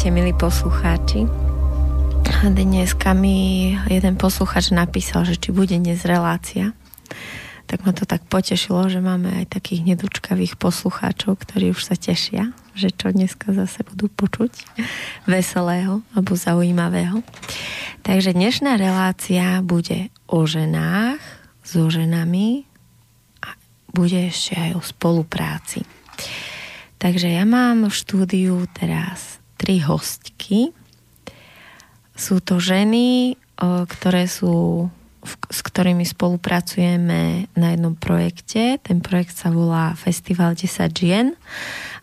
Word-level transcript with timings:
Vítajte, 0.00 0.16
milí 0.16 0.32
poslucháči. 0.32 1.28
Dneska 2.40 3.12
mi 3.12 3.76
jeden 3.84 4.16
posluchač 4.16 4.72
napísal, 4.72 5.28
že 5.28 5.36
či 5.36 5.52
bude 5.52 5.76
dnes 5.76 6.08
relácia. 6.08 6.72
Tak 7.68 7.84
ma 7.84 7.92
to 7.92 8.08
tak 8.08 8.24
potešilo, 8.24 8.88
že 8.88 9.04
máme 9.04 9.28
aj 9.28 9.60
takých 9.60 9.84
nedočkavých 9.92 10.56
poslucháčov, 10.56 11.36
ktorí 11.44 11.76
už 11.76 11.84
sa 11.84 12.00
tešia, 12.00 12.56
že 12.72 12.88
čo 12.96 13.12
dneska 13.12 13.52
zase 13.52 13.84
budú 13.92 14.08
počuť 14.08 14.80
veselého 15.28 16.00
alebo 16.16 16.32
zaujímavého. 16.32 17.20
Takže 18.00 18.32
dnešná 18.32 18.80
relácia 18.80 19.60
bude 19.60 20.08
o 20.32 20.48
ženách, 20.48 21.20
so 21.60 21.92
ženami 21.92 22.64
a 23.44 23.52
bude 23.92 24.32
ešte 24.32 24.56
aj 24.56 24.80
o 24.80 24.80
spolupráci. 24.80 25.84
Takže 26.96 27.36
ja 27.36 27.44
mám 27.44 27.84
v 27.84 27.92
štúdiu 27.92 28.64
teraz 28.72 29.39
tri 29.60 29.84
hostky. 29.84 30.72
Sú 32.16 32.40
to 32.40 32.56
ženy, 32.56 33.36
ktoré 33.60 34.24
sú, 34.24 34.88
s 35.52 35.60
ktorými 35.60 36.08
spolupracujeme 36.08 37.52
na 37.52 37.66
jednom 37.76 37.92
projekte. 37.92 38.80
Ten 38.80 39.04
projekt 39.04 39.36
sa 39.36 39.52
volá 39.52 39.92
Festival 40.00 40.56
10 40.56 40.96
žien 40.96 41.36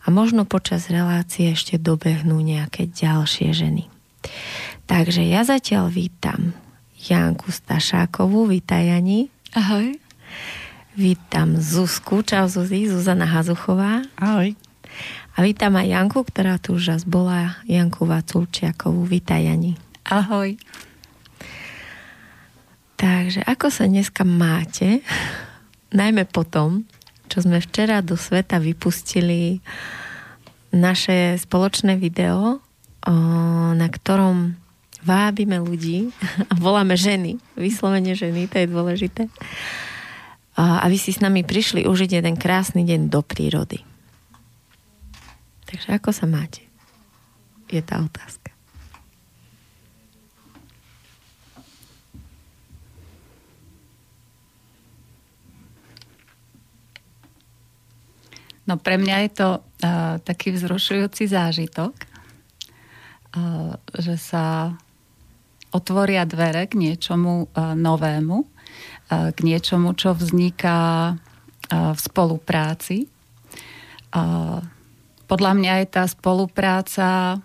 a 0.06 0.14
možno 0.14 0.46
počas 0.46 0.86
relácie 0.86 1.50
ešte 1.50 1.82
dobehnú 1.82 2.38
nejaké 2.38 2.86
ďalšie 2.86 3.50
ženy. 3.50 3.90
Takže 4.86 5.26
ja 5.26 5.42
zatiaľ 5.42 5.90
vítam 5.90 6.54
Janku 6.94 7.50
Stašákovú, 7.50 8.46
vítaj 8.46 8.86
Jani. 8.86 9.34
Ahoj. 9.58 9.98
Vítam 10.98 11.58
Zuzku, 11.58 12.22
čau 12.22 12.46
Zuzi, 12.46 12.90
Zuzana 12.90 13.26
Hazuchová. 13.26 14.02
Ahoj. 14.18 14.54
A 15.38 15.46
vítam 15.46 15.78
aj 15.78 15.86
Janku, 15.86 16.26
ktorá 16.26 16.58
tu 16.58 16.74
už 16.74 16.98
raz 16.98 17.02
bola, 17.06 17.62
Janku 17.62 18.10
Vaculčiakovú. 18.10 19.06
Vítaj, 19.06 19.46
Jani. 19.46 19.78
Ahoj. 20.02 20.58
Takže 22.98 23.46
ako 23.46 23.70
sa 23.70 23.86
dneska 23.86 24.26
máte? 24.26 24.98
Najmä 25.94 26.26
potom, 26.26 26.90
čo 27.30 27.46
sme 27.46 27.62
včera 27.62 28.02
do 28.02 28.18
sveta 28.18 28.58
vypustili 28.58 29.62
naše 30.74 31.38
spoločné 31.38 31.94
video, 32.02 32.58
na 33.78 33.86
ktorom 33.94 34.58
vábime 35.06 35.62
ľudí 35.62 36.10
a 36.50 36.58
voláme 36.58 36.98
ženy, 36.98 37.38
vyslovene 37.54 38.18
ženy, 38.18 38.50
to 38.50 38.58
je 38.58 38.66
dôležité. 38.66 39.22
A 40.58 40.82
vy 40.90 40.98
si 40.98 41.14
s 41.14 41.22
nami 41.22 41.46
prišli 41.46 41.86
užiť 41.86 42.18
jeden 42.18 42.34
krásny 42.34 42.82
deň 42.82 43.06
do 43.06 43.22
prírody. 43.22 43.86
Takže 45.68 46.00
ako 46.00 46.10
sa 46.16 46.24
máte? 46.24 46.64
Je 47.68 47.84
tá 47.84 48.00
otázka. 48.00 48.56
No 58.64 58.76
pre 58.80 59.00
mňa 59.00 59.16
je 59.28 59.30
to 59.32 59.48
uh, 59.60 60.20
taký 60.24 60.52
vzrušujúci 60.52 61.28
zážitok, 61.28 61.92
uh, 61.92 63.76
že 63.96 64.16
sa 64.20 64.76
otvoria 65.72 66.24
dvere 66.28 66.68
k 66.68 66.76
niečomu 66.76 67.48
uh, 67.48 67.72
novému, 67.76 68.36
uh, 68.44 69.32
k 69.32 69.38
niečomu, 69.40 69.96
čo 69.96 70.12
vzniká 70.12 71.12
uh, 71.12 71.92
v 71.92 71.98
spolupráci. 72.00 73.08
Uh, 74.12 74.60
podľa 75.28 75.52
mňa 75.54 75.72
je 75.84 75.86
tá 75.92 76.04
spolupráca 76.08 77.38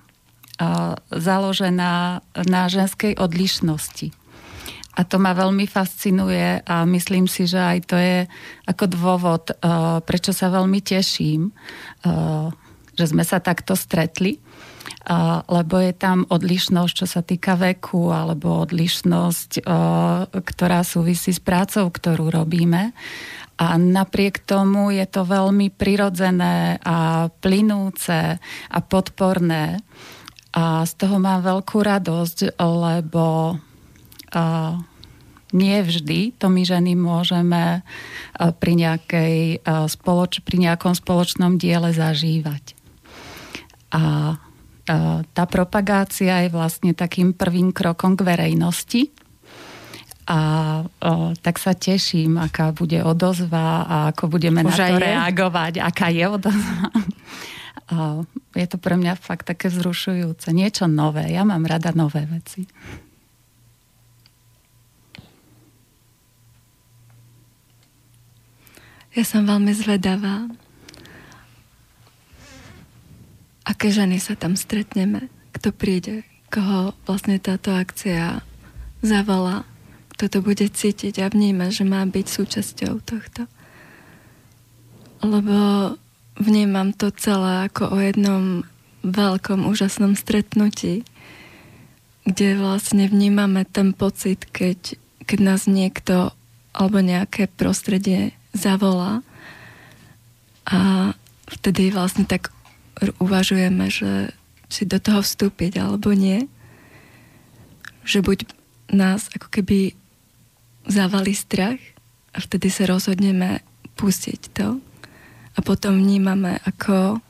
založená 1.11 2.23
na 2.47 2.61
ženskej 2.71 3.19
odlišnosti. 3.19 4.16
A 4.94 5.01
to 5.01 5.17
ma 5.17 5.33
veľmi 5.33 5.66
fascinuje 5.66 6.61
a 6.61 6.85
myslím 6.85 7.25
si, 7.25 7.49
že 7.49 7.57
aj 7.57 7.79
to 7.89 7.97
je 7.97 8.29
ako 8.69 8.85
dôvod, 8.85 9.44
prečo 10.05 10.31
sa 10.31 10.53
veľmi 10.53 10.85
teším, 10.85 11.49
že 12.94 13.05
sme 13.09 13.25
sa 13.25 13.41
takto 13.41 13.73
stretli, 13.73 14.38
lebo 15.50 15.81
je 15.81 15.97
tam 15.97 16.29
odlišnosť, 16.29 16.94
čo 16.94 17.07
sa 17.09 17.25
týka 17.25 17.57
veku, 17.57 18.13
alebo 18.13 18.61
odlišnosť, 18.61 19.65
ktorá 20.31 20.85
súvisí 20.85 21.33
s 21.33 21.41
prácou, 21.41 21.89
ktorú 21.89 22.29
robíme. 22.29 22.94
A 23.58 23.78
napriek 23.78 24.41
tomu 24.44 24.90
je 24.90 25.06
to 25.06 25.24
veľmi 25.24 25.69
prirodzené 25.69 26.81
a 26.81 27.30
plynúce 27.30 28.38
a 28.69 28.78
podporné. 28.81 29.78
A 30.53 30.86
z 30.86 30.94
toho 30.97 31.18
mám 31.22 31.46
veľkú 31.46 31.81
radosť, 31.81 32.58
lebo 32.58 33.58
uh, 33.58 34.74
nie 35.53 35.78
vždy 35.81 36.38
to 36.38 36.50
my 36.50 36.62
ženy 36.66 36.97
môžeme 36.97 37.81
uh, 37.81 38.53
pri, 38.53 38.74
nejakej, 38.74 39.62
uh, 39.62 39.86
spoloč, 39.86 40.42
pri 40.42 40.69
nejakom 40.69 40.97
spoločnom 40.97 41.58
diele 41.62 41.94
zažívať. 41.94 42.78
A 43.94 44.02
tá 45.31 45.44
propagácia 45.47 46.44
je 46.44 46.50
vlastne 46.52 46.92
takým 46.92 47.31
prvým 47.31 47.72
krokom 47.72 48.19
k 48.19 48.25
verejnosti 48.28 49.02
a 50.23 50.39
o, 50.88 51.35
tak 51.35 51.59
sa 51.59 51.75
teším, 51.75 52.39
aká 52.39 52.72
bude 52.72 53.03
odozva 53.03 53.84
a 53.84 53.95
ako 54.16 54.31
budeme 54.39 54.63
Už 54.63 54.72
na 54.72 54.88
to 54.91 54.95
je? 54.95 55.03
reagovať, 55.03 55.73
aká 55.84 56.07
je 56.07 56.25
odozva. 56.28 56.88
O, 57.91 58.23
je 58.56 58.63
to 58.63 58.79
pre 58.79 58.95
mňa 58.95 59.19
fakt 59.19 59.44
také 59.44 59.67
vzrušujúce. 59.67 60.56
Niečo 60.56 60.88
nové. 60.88 61.28
Ja 61.28 61.44
mám 61.44 61.67
rada 61.67 61.91
nové 61.91 62.23
veci. 62.23 62.63
Ja 69.13 69.22
som 69.28 69.45
veľmi 69.45 69.75
zvedavá, 69.78 70.50
aké 73.67 73.94
ženy 73.94 74.17
sa 74.17 74.33
tam 74.33 74.57
stretneme, 74.57 75.29
kto 75.53 75.69
príde, 75.69 76.25
koho 76.50 76.97
vlastne 77.06 77.38
táto 77.38 77.75
akcia 77.75 78.41
zavolá 79.06 79.69
kto 80.23 80.39
to 80.39 80.56
bude 80.56 80.63
cítiť 80.63 81.19
a 81.19 81.28
vnímať, 81.28 81.84
že 81.84 81.84
má 81.84 82.00
byť 82.07 82.25
súčasťou 82.31 83.03
tohto. 83.03 83.44
Lebo 85.19 85.56
vnímam 86.39 86.95
to 86.95 87.11
celé 87.11 87.67
ako 87.67 87.91
o 87.91 88.00
jednom 88.00 88.63
veľkom, 89.03 89.67
úžasnom 89.67 90.16
stretnutí, 90.16 91.03
kde 92.23 92.56
vlastne 92.56 93.12
vnímame 93.12 93.67
ten 93.67 93.91
pocit, 93.91 94.47
keď, 94.47 94.95
keď 95.28 95.39
nás 95.44 95.67
niekto 95.67 96.31
alebo 96.72 97.03
nejaké 97.03 97.51
prostredie 97.51 98.31
zavolá 98.56 99.27
a 100.63 101.12
vtedy 101.51 101.92
vlastne 101.92 102.24
tak 102.24 102.56
uvažujeme, 103.19 103.92
že 103.92 104.31
či 104.71 104.88
do 104.88 105.03
toho 105.03 105.19
vstúpiť 105.19 105.83
alebo 105.83 106.15
nie. 106.15 106.48
Že 108.07 108.24
buď 108.24 108.39
nás 108.88 109.27
ako 109.36 109.51
keby 109.51 110.00
zavali 110.88 111.31
strach 111.35 111.80
a 112.33 112.38
vtedy 112.41 112.68
sa 112.68 112.89
rozhodneme 112.89 113.62
pustiť 113.95 114.41
to 114.51 114.81
a 115.53 115.59
potom 115.62 116.01
vnímame 116.01 116.57
ako 116.65 117.21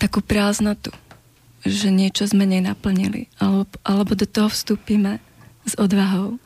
takú 0.00 0.24
prázdnotu, 0.24 0.94
že 1.66 1.92
niečo 1.92 2.24
sme 2.24 2.48
nenaplnili 2.48 3.28
alebo, 3.36 3.68
alebo 3.84 4.12
do 4.16 4.24
toho 4.24 4.48
vstúpime 4.48 5.20
s 5.66 5.76
odvahou 5.76 6.40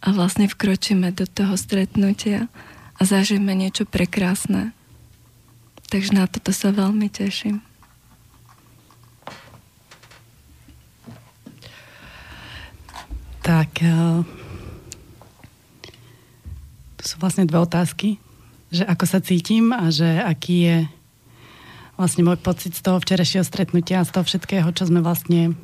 a 0.00 0.08
vlastne 0.14 0.48
vkročíme 0.48 1.12
do 1.12 1.26
toho 1.26 1.58
stretnutia 1.58 2.48
a 2.96 3.00
zažijeme 3.04 3.52
niečo 3.52 3.84
prekrásne. 3.84 4.72
Takže 5.92 6.16
na 6.16 6.24
toto 6.24 6.50
sa 6.54 6.72
veľmi 6.72 7.10
teším. 7.12 7.60
Tak, 13.44 13.70
uh 13.84 14.45
sú 17.06 17.22
vlastne 17.22 17.46
dve 17.46 17.62
otázky. 17.62 18.18
Že 18.74 18.84
ako 18.90 19.04
sa 19.06 19.18
cítim 19.22 19.70
a 19.70 19.88
že 19.94 20.06
aký 20.18 20.56
je 20.66 20.78
vlastne 21.96 22.26
môj 22.26 22.36
pocit 22.42 22.76
z 22.76 22.82
toho 22.84 23.00
včerajšieho 23.00 23.46
stretnutia 23.46 24.02
a 24.02 24.06
z 24.06 24.12
toho 24.12 24.24
všetkého, 24.26 24.68
čo 24.74 24.84
sme 24.90 25.00
vlastne 25.00 25.56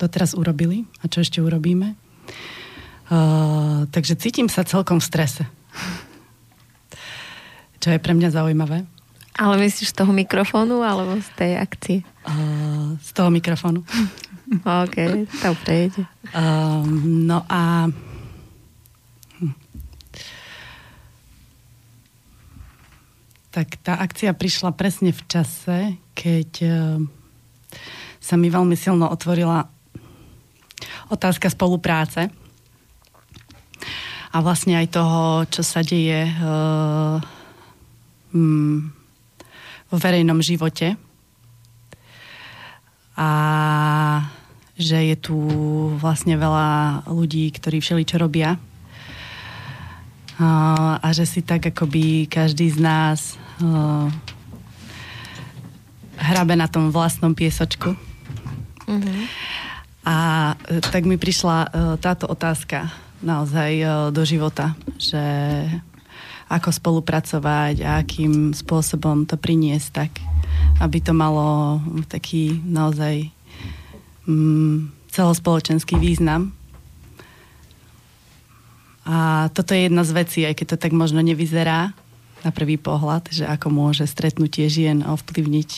doteraz 0.00 0.34
urobili 0.34 0.88
a 1.04 1.06
čo 1.06 1.22
ešte 1.22 1.38
urobíme. 1.38 1.94
Uh, 3.08 3.88
takže 3.94 4.18
cítim 4.18 4.50
sa 4.50 4.66
celkom 4.66 5.00
v 5.00 5.08
strese. 5.08 5.44
Čo 7.78 7.94
je 7.94 8.02
pre 8.02 8.10
mňa 8.10 8.34
zaujímavé. 8.34 8.84
Ale 9.38 9.54
myslíš 9.62 9.94
z 9.94 9.98
toho 10.02 10.10
mikrofónu 10.10 10.82
alebo 10.82 11.14
z 11.22 11.30
tej 11.38 11.52
akcie? 11.62 11.98
Uh, 12.26 12.98
z 12.98 13.10
toho 13.14 13.30
mikrofónu. 13.30 13.86
OK, 14.82 15.24
to 15.30 15.48
prejde. 15.62 16.02
Uh, 16.34 16.82
no 17.06 17.46
a 17.46 17.86
tak 23.48 23.80
tá 23.80 23.96
akcia 23.98 24.36
prišla 24.36 24.76
presne 24.76 25.10
v 25.10 25.22
čase, 25.24 25.78
keď 26.12 26.50
e, 26.60 26.70
sa 28.20 28.34
mi 28.36 28.52
veľmi 28.52 28.76
silno 28.76 29.08
otvorila 29.08 29.64
otázka 31.08 31.48
spolupráce 31.48 32.28
a 34.28 34.36
vlastne 34.44 34.76
aj 34.76 34.86
toho, 34.92 35.48
čo 35.48 35.64
sa 35.64 35.80
deje 35.80 36.28
uh, 36.28 37.16
mm, 38.36 38.78
vo 39.88 39.96
verejnom 39.96 40.38
živote. 40.44 41.00
A 43.18 43.28
že 44.78 45.10
je 45.10 45.16
tu 45.18 45.36
vlastne 45.98 46.38
veľa 46.38 47.02
ľudí, 47.10 47.50
ktorí 47.50 47.82
všeli 47.82 48.04
čo 48.06 48.20
robia. 48.22 48.60
A 50.38 51.08
že 51.10 51.26
si 51.26 51.42
tak 51.42 51.66
akoby 51.66 52.30
každý 52.30 52.70
z 52.70 52.78
nás 52.78 53.34
uh, 53.58 54.06
hrabe 56.14 56.54
na 56.54 56.70
tom 56.70 56.94
vlastnom 56.94 57.34
piesočku. 57.34 57.98
Mm-hmm. 58.86 59.20
A 60.08 60.16
e, 60.56 60.80
tak 60.80 61.04
mi 61.04 61.20
prišla 61.20 61.56
uh, 61.68 61.68
táto 62.00 62.30
otázka 62.30 62.88
naozaj 63.18 63.82
do 64.14 64.22
života, 64.22 64.78
že 64.94 65.18
ako 66.48 66.72
spolupracovať 66.72 67.84
a 67.84 68.00
akým 68.00 68.56
spôsobom 68.56 69.28
to 69.28 69.36
priniesť 69.36 69.88
tak, 69.92 70.12
aby 70.80 70.98
to 71.04 71.12
malo 71.12 71.78
taký 72.08 72.64
naozaj 72.64 73.28
um, 74.24 74.88
celospoločenský 75.12 76.00
význam. 76.00 76.56
A 79.08 79.48
toto 79.56 79.72
je 79.72 79.88
jedna 79.88 80.04
z 80.04 80.12
vecí, 80.12 80.40
aj 80.44 80.52
keď 80.60 80.76
to 80.76 80.82
tak 80.84 80.92
možno 80.92 81.24
nevyzerá 81.24 81.96
na 82.44 82.50
prvý 82.52 82.76
pohľad, 82.76 83.32
že 83.32 83.48
ako 83.48 83.72
môže 83.72 84.04
stretnutie 84.04 84.68
žien 84.68 85.00
ovplyvniť 85.00 85.70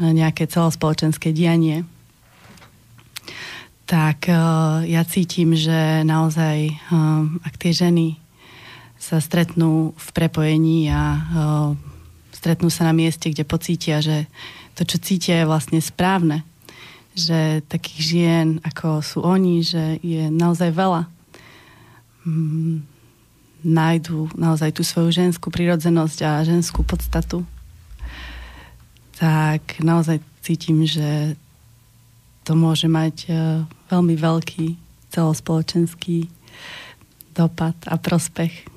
nejaké 0.00 0.48
celospoločenské 0.48 1.30
dianie, 1.30 1.84
tak 3.84 4.26
uh, 4.32 4.80
ja 4.88 5.04
cítim, 5.04 5.52
že 5.52 6.02
naozaj, 6.08 6.72
uh, 6.72 7.28
ak 7.44 7.54
tie 7.60 7.76
ženy 7.76 8.16
sa 8.96 9.20
stretnú 9.20 9.92
v 9.92 10.08
prepojení 10.16 10.88
a 10.88 11.20
stretnú 12.32 12.72
sa 12.72 12.88
na 12.88 12.96
mieste, 12.96 13.28
kde 13.28 13.44
pocítia, 13.44 14.00
že 14.00 14.24
to, 14.72 14.88
čo 14.88 14.96
cítia, 14.96 15.44
je 15.44 15.50
vlastne 15.50 15.76
správne. 15.84 16.40
Že 17.12 17.60
takých 17.68 18.00
žien, 18.00 18.46
ako 18.64 19.04
sú 19.04 19.20
oni, 19.20 19.60
že 19.60 20.00
je 20.00 20.32
naozaj 20.32 20.72
veľa. 20.72 21.13
Mm, 22.24 22.84
nájdu 23.64 24.32
naozaj 24.36 24.76
tú 24.76 24.84
svoju 24.84 25.12
ženskú 25.12 25.52
prirodzenosť 25.52 26.18
a 26.24 26.44
ženskú 26.44 26.84
podstatu 26.84 27.44
tak 29.18 29.78
naozaj 29.78 30.18
cítim, 30.42 30.82
že 30.84 31.38
to 32.42 32.58
môže 32.58 32.90
mať 32.90 33.16
uh, 33.30 33.64
veľmi 33.88 34.14
veľký 34.18 34.76
celospoločenský 35.14 36.28
dopad 37.32 37.78
a 37.86 37.96
prospech. 37.96 38.68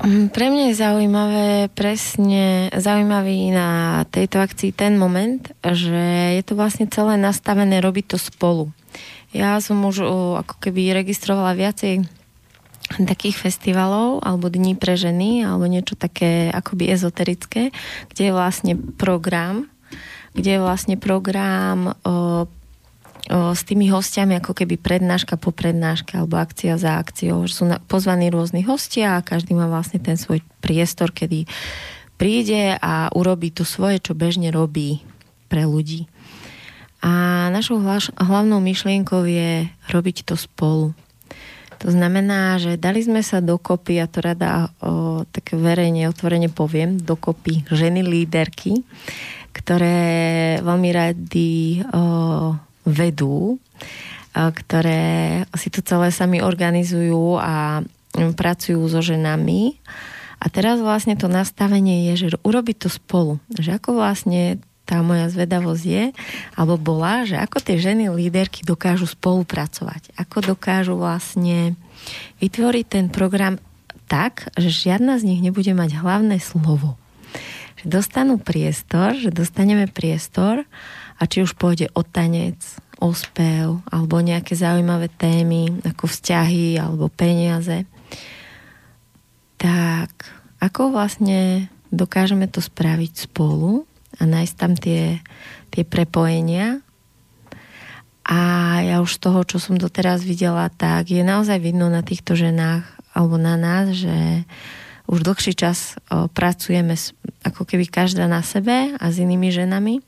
Mm, 0.00 0.32
pre 0.32 0.46
mňa 0.48 0.64
je 0.70 0.80
zaujímavé 0.80 1.48
presne, 1.72 2.70
zaujímavý 2.72 3.52
na 3.52 4.04
tejto 4.08 4.40
akcii 4.40 4.72
ten 4.72 4.96
moment, 4.96 5.42
že 5.60 6.38
je 6.40 6.42
to 6.44 6.56
vlastne 6.56 6.88
celé 6.88 7.18
nastavené 7.20 7.82
robiť 7.82 8.16
to 8.16 8.18
spolu. 8.20 8.72
Ja 9.30 9.62
som 9.62 9.78
už 9.86 10.02
ako 10.42 10.58
keby 10.58 10.90
registrovala 10.90 11.54
viacej 11.54 12.02
takých 12.98 13.38
festivalov 13.38 14.18
alebo 14.26 14.50
dní 14.50 14.74
pre 14.74 14.98
ženy 14.98 15.46
alebo 15.46 15.70
niečo 15.70 15.94
také 15.94 16.50
akoby 16.50 16.90
ezoterické, 16.90 17.70
kde 18.10 18.22
je 18.26 18.32
vlastne 18.34 18.74
program, 18.74 19.70
kde 20.34 20.58
je 20.58 20.60
vlastne 20.60 20.98
program 20.98 21.94
o, 22.02 22.10
o, 22.10 22.14
s 23.54 23.62
tými 23.62 23.86
hostiami 23.94 24.42
ako 24.42 24.58
keby 24.58 24.74
prednáška 24.74 25.38
po 25.38 25.54
prednáške 25.54 26.18
alebo 26.18 26.42
akcia 26.42 26.82
za 26.82 26.98
akciou. 26.98 27.46
Sú 27.46 27.70
na, 27.70 27.78
pozvaní 27.78 28.26
rôzni 28.34 28.66
hostia 28.66 29.14
a 29.14 29.22
každý 29.22 29.54
má 29.54 29.70
vlastne 29.70 30.02
ten 30.02 30.18
svoj 30.18 30.42
priestor, 30.58 31.14
kedy 31.14 31.46
príde 32.18 32.74
a 32.82 33.06
urobí 33.14 33.54
to 33.54 33.62
svoje, 33.62 34.02
čo 34.02 34.18
bežne 34.18 34.50
robí 34.50 35.06
pre 35.46 35.62
ľudí. 35.62 36.09
A 37.00 37.48
našou 37.48 37.80
hlavnou 38.20 38.60
myšlienkou 38.60 39.24
je 39.24 39.68
robiť 39.88 40.28
to 40.28 40.36
spolu. 40.36 40.92
To 41.80 41.88
znamená, 41.88 42.60
že 42.60 42.76
dali 42.76 43.00
sme 43.00 43.24
sa 43.24 43.40
dokopy, 43.40 44.04
a 44.04 44.04
to 44.04 44.20
rada 44.20 44.68
o, 44.84 45.24
tak 45.24 45.56
verejne, 45.56 46.12
otvorene 46.12 46.52
poviem, 46.52 47.00
dokopy 47.00 47.64
ženy 47.72 48.04
líderky, 48.04 48.84
ktoré 49.56 50.60
veľmi 50.60 50.90
rady 50.92 51.80
o, 51.88 52.02
vedú, 52.84 53.56
o, 53.56 53.56
ktoré 54.36 55.40
si 55.56 55.72
to 55.72 55.80
celé 55.80 56.12
sami 56.12 56.44
organizujú 56.44 57.40
a 57.40 57.80
pracujú 58.12 58.84
so 58.84 59.00
ženami. 59.00 59.80
A 60.36 60.52
teraz 60.52 60.84
vlastne 60.84 61.16
to 61.16 61.32
nastavenie 61.32 62.12
je, 62.12 62.28
že 62.28 62.36
urobiť 62.44 62.76
to 62.76 62.88
spolu. 62.92 63.40
Že 63.56 63.80
ako 63.80 63.96
vlastne 63.96 64.60
tá 64.90 64.98
moja 65.06 65.30
zvedavosť 65.30 65.84
je, 65.86 66.04
alebo 66.58 66.74
bola, 66.74 67.22
že 67.22 67.38
ako 67.38 67.62
tie 67.62 67.78
ženy 67.78 68.10
líderky 68.10 68.66
dokážu 68.66 69.06
spolupracovať. 69.06 70.10
Ako 70.18 70.42
dokážu 70.42 70.98
vlastne 70.98 71.78
vytvoriť 72.42 72.84
ten 72.90 73.06
program 73.06 73.62
tak, 74.10 74.50
že 74.58 74.90
žiadna 74.90 75.22
z 75.22 75.30
nich 75.30 75.40
nebude 75.46 75.70
mať 75.70 76.02
hlavné 76.02 76.42
slovo. 76.42 76.98
Že 77.78 78.02
dostanú 78.02 78.34
priestor, 78.42 79.14
že 79.14 79.30
dostaneme 79.30 79.86
priestor 79.86 80.66
a 81.14 81.22
či 81.30 81.46
už 81.46 81.54
pôjde 81.54 81.86
o 81.94 82.02
tanec, 82.02 82.58
o 82.98 83.14
spev, 83.14 83.78
alebo 83.86 84.18
nejaké 84.18 84.58
zaujímavé 84.58 85.06
témy, 85.14 85.78
ako 85.86 86.10
vzťahy, 86.10 86.82
alebo 86.82 87.06
peniaze, 87.06 87.86
tak 89.54 90.10
ako 90.58 90.90
vlastne 90.90 91.70
dokážeme 91.94 92.50
to 92.50 92.58
spraviť 92.58 93.30
spolu 93.30 93.86
a 94.20 94.22
nájsť 94.28 94.54
tam 94.54 94.76
tie, 94.76 95.24
tie 95.72 95.82
prepojenia. 95.82 96.84
A 98.28 98.38
ja 98.84 99.02
už 99.02 99.16
z 99.16 99.20
toho, 99.26 99.40
čo 99.42 99.58
som 99.58 99.80
doteraz 99.80 100.22
videla, 100.22 100.70
tak 100.70 101.10
je 101.10 101.24
naozaj 101.24 101.58
vidno 101.58 101.90
na 101.90 102.04
týchto 102.04 102.38
ženách 102.38 102.84
alebo 103.10 103.40
na 103.40 103.58
nás, 103.58 103.90
že 103.90 104.46
už 105.10 105.26
dlhší 105.26 105.58
čas 105.58 105.98
o, 106.06 106.30
pracujeme 106.30 106.94
ako 107.42 107.66
keby 107.66 107.90
každá 107.90 108.30
na 108.30 108.46
sebe 108.46 108.94
a 108.94 109.04
s 109.10 109.18
inými 109.18 109.50
ženami, 109.50 109.98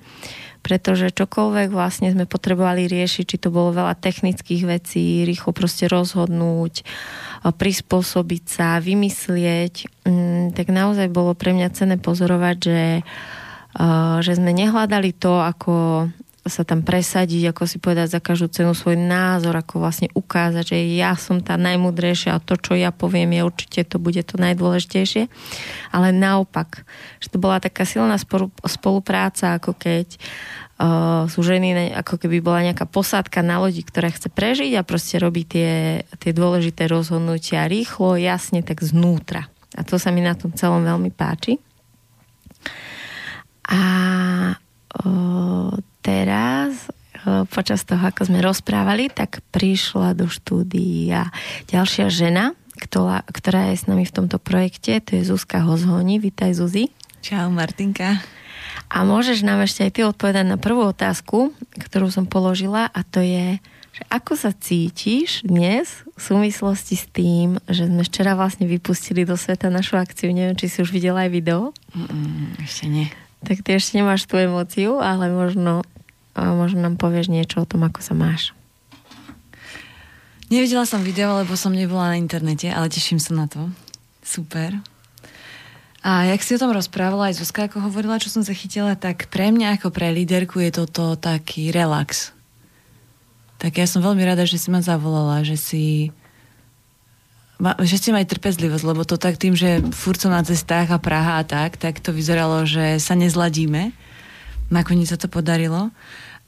pretože 0.62 1.10
čokoľvek 1.10 1.74
vlastne 1.74 2.14
sme 2.14 2.30
potrebovali 2.30 2.86
riešiť, 2.86 3.24
či 3.26 3.42
to 3.42 3.50
bolo 3.50 3.74
veľa 3.74 3.98
technických 3.98 4.62
vecí, 4.62 5.26
rýchlo 5.26 5.50
proste 5.50 5.90
rozhodnúť, 5.90 6.86
o, 7.42 7.50
prispôsobiť 7.50 8.44
sa, 8.46 8.78
vymyslieť, 8.78 10.06
mm, 10.06 10.54
tak 10.54 10.70
naozaj 10.70 11.10
bolo 11.10 11.34
pre 11.34 11.50
mňa 11.50 11.68
cené 11.74 11.98
pozorovať, 11.98 12.56
že 12.62 12.80
že 14.20 14.32
sme 14.36 14.52
nehľadali 14.52 15.16
to, 15.16 15.40
ako 15.40 15.74
sa 16.42 16.66
tam 16.66 16.82
presadiť, 16.82 17.54
ako 17.54 17.62
si 17.70 17.78
povedať 17.78 18.18
za 18.18 18.20
každú 18.20 18.50
cenu 18.50 18.74
svoj 18.74 18.98
názor, 18.98 19.54
ako 19.54 19.78
vlastne 19.78 20.10
ukázať, 20.10 20.74
že 20.74 20.78
ja 20.98 21.14
som 21.14 21.38
tá 21.38 21.54
najmudrejšia 21.54 22.34
a 22.34 22.42
to, 22.42 22.58
čo 22.58 22.74
ja 22.74 22.90
poviem, 22.90 23.38
je 23.38 23.46
určite 23.46 23.80
to 23.86 24.02
bude 24.02 24.18
to 24.26 24.34
najdôležitejšie. 24.42 25.30
Ale 25.94 26.10
naopak, 26.10 26.82
že 27.22 27.30
to 27.30 27.38
bola 27.38 27.62
taká 27.62 27.86
silná 27.86 28.18
spolupráca, 28.66 29.54
ako 29.54 29.78
keď 29.78 30.18
uh, 30.82 31.30
sú 31.30 31.46
ženy, 31.46 31.94
ako 31.94 32.18
keby 32.18 32.42
bola 32.42 32.66
nejaká 32.66 32.90
posádka 32.90 33.38
na 33.46 33.62
lodi, 33.62 33.86
ktorá 33.86 34.10
chce 34.10 34.26
prežiť 34.26 34.74
a 34.74 34.82
proste 34.82 35.22
robí 35.22 35.46
tie, 35.46 36.02
tie 36.18 36.34
dôležité 36.34 36.90
rozhodnutia 36.90 37.70
rýchlo, 37.70 38.18
jasne, 38.18 38.66
tak 38.66 38.82
znútra. 38.82 39.46
A 39.78 39.86
to 39.86 39.94
sa 39.94 40.10
mi 40.10 40.26
na 40.26 40.34
tom 40.34 40.50
celom 40.50 40.82
veľmi 40.82 41.14
páči. 41.14 41.62
A 43.68 43.80
o, 45.04 45.78
teraz 46.02 46.90
o, 47.22 47.46
počas 47.46 47.86
toho, 47.86 48.02
ako 48.02 48.26
sme 48.26 48.42
rozprávali, 48.42 49.06
tak 49.06 49.38
prišla 49.54 50.18
do 50.18 50.26
štúdia 50.26 51.30
ďalšia 51.70 52.10
žena, 52.10 52.58
ktorá, 52.78 53.22
ktorá 53.30 53.70
je 53.70 53.76
s 53.78 53.86
nami 53.86 54.02
v 54.02 54.14
tomto 54.14 54.42
projekte, 54.42 54.98
to 54.98 55.14
je 55.14 55.22
Zuzka 55.30 55.62
Hozhoni. 55.62 56.18
Vítaj 56.18 56.58
Zuzi. 56.58 56.90
Čau 57.22 57.54
Martinka. 57.54 58.18
A 58.90 59.06
môžeš 59.06 59.46
nám 59.46 59.62
ešte 59.62 59.86
aj 59.86 59.92
ty 59.94 60.00
odpovedať 60.02 60.44
na 60.44 60.58
prvú 60.58 60.90
otázku, 60.90 61.54
ktorú 61.78 62.10
som 62.10 62.26
položila 62.26 62.90
a 62.90 63.00
to 63.06 63.22
je, 63.22 63.62
že 63.94 64.02
ako 64.10 64.32
sa 64.34 64.50
cítiš 64.50 65.46
dnes 65.46 66.02
v 66.16 66.20
súvislosti 66.20 66.96
s 66.98 67.06
tým, 67.08 67.62
že 67.70 67.86
sme 67.86 68.02
včera 68.02 68.34
vlastne 68.34 68.66
vypustili 68.66 69.22
do 69.22 69.38
sveta 69.38 69.70
našu 69.70 69.96
akciu, 69.96 70.34
neviem, 70.34 70.58
či 70.58 70.68
si 70.68 70.82
už 70.82 70.90
videla 70.90 71.24
aj 71.24 71.30
video? 71.30 71.70
Mm, 71.94 72.58
ešte 72.60 72.84
nie 72.90 73.06
tak 73.42 73.62
ty 73.66 73.74
ešte 73.74 73.98
nemáš 73.98 74.26
tú 74.26 74.38
emóciu, 74.38 75.02
ale 75.02 75.30
možno, 75.30 75.82
možno 76.34 76.78
nám 76.82 76.96
povieš 76.98 77.28
niečo 77.30 77.62
o 77.62 77.68
tom, 77.68 77.82
ako 77.86 78.00
sa 78.02 78.14
máš. 78.14 78.54
Nevidela 80.52 80.84
som 80.84 81.00
video, 81.00 81.40
lebo 81.40 81.56
som 81.56 81.72
nebola 81.72 82.12
na 82.12 82.20
internete, 82.20 82.68
ale 82.68 82.92
teším 82.92 83.16
sa 83.16 83.32
na 83.32 83.48
to. 83.48 83.72
Super. 84.20 84.76
A 86.02 86.26
jak 86.28 86.42
si 86.42 86.54
o 86.54 86.60
tom 86.60 86.74
rozprávala 86.74 87.30
aj 87.30 87.38
Zuzka, 87.38 87.70
ako 87.70 87.88
hovorila, 87.88 88.18
čo 88.18 88.28
som 88.28 88.42
zachytila, 88.42 88.98
tak 88.98 89.30
pre 89.30 89.54
mňa 89.54 89.78
ako 89.78 89.94
pre 89.94 90.10
líderku 90.10 90.58
je 90.60 90.74
toto 90.74 91.14
taký 91.14 91.70
relax. 91.70 92.34
Tak 93.62 93.78
ja 93.78 93.86
som 93.86 94.02
veľmi 94.02 94.26
rada, 94.26 94.42
že 94.42 94.58
si 94.58 94.68
ma 94.74 94.82
zavolala, 94.82 95.46
že 95.46 95.54
si 95.54 96.10
že 97.62 97.96
ste 97.98 98.10
mali 98.10 98.26
trpezlivosť, 98.26 98.84
lebo 98.84 99.06
to 99.06 99.14
tak 99.14 99.38
tým, 99.38 99.54
že 99.54 99.78
furt 99.94 100.18
som 100.18 100.34
na 100.34 100.42
cestách 100.42 100.90
a 100.90 100.98
Praha 100.98 101.38
a 101.38 101.46
tak, 101.46 101.78
tak 101.78 102.02
to 102.02 102.10
vyzeralo, 102.10 102.66
že 102.66 102.98
sa 102.98 103.14
nezladíme. 103.14 103.94
Nakoniec 104.74 105.14
sa 105.14 105.18
to 105.20 105.30
podarilo. 105.30 105.94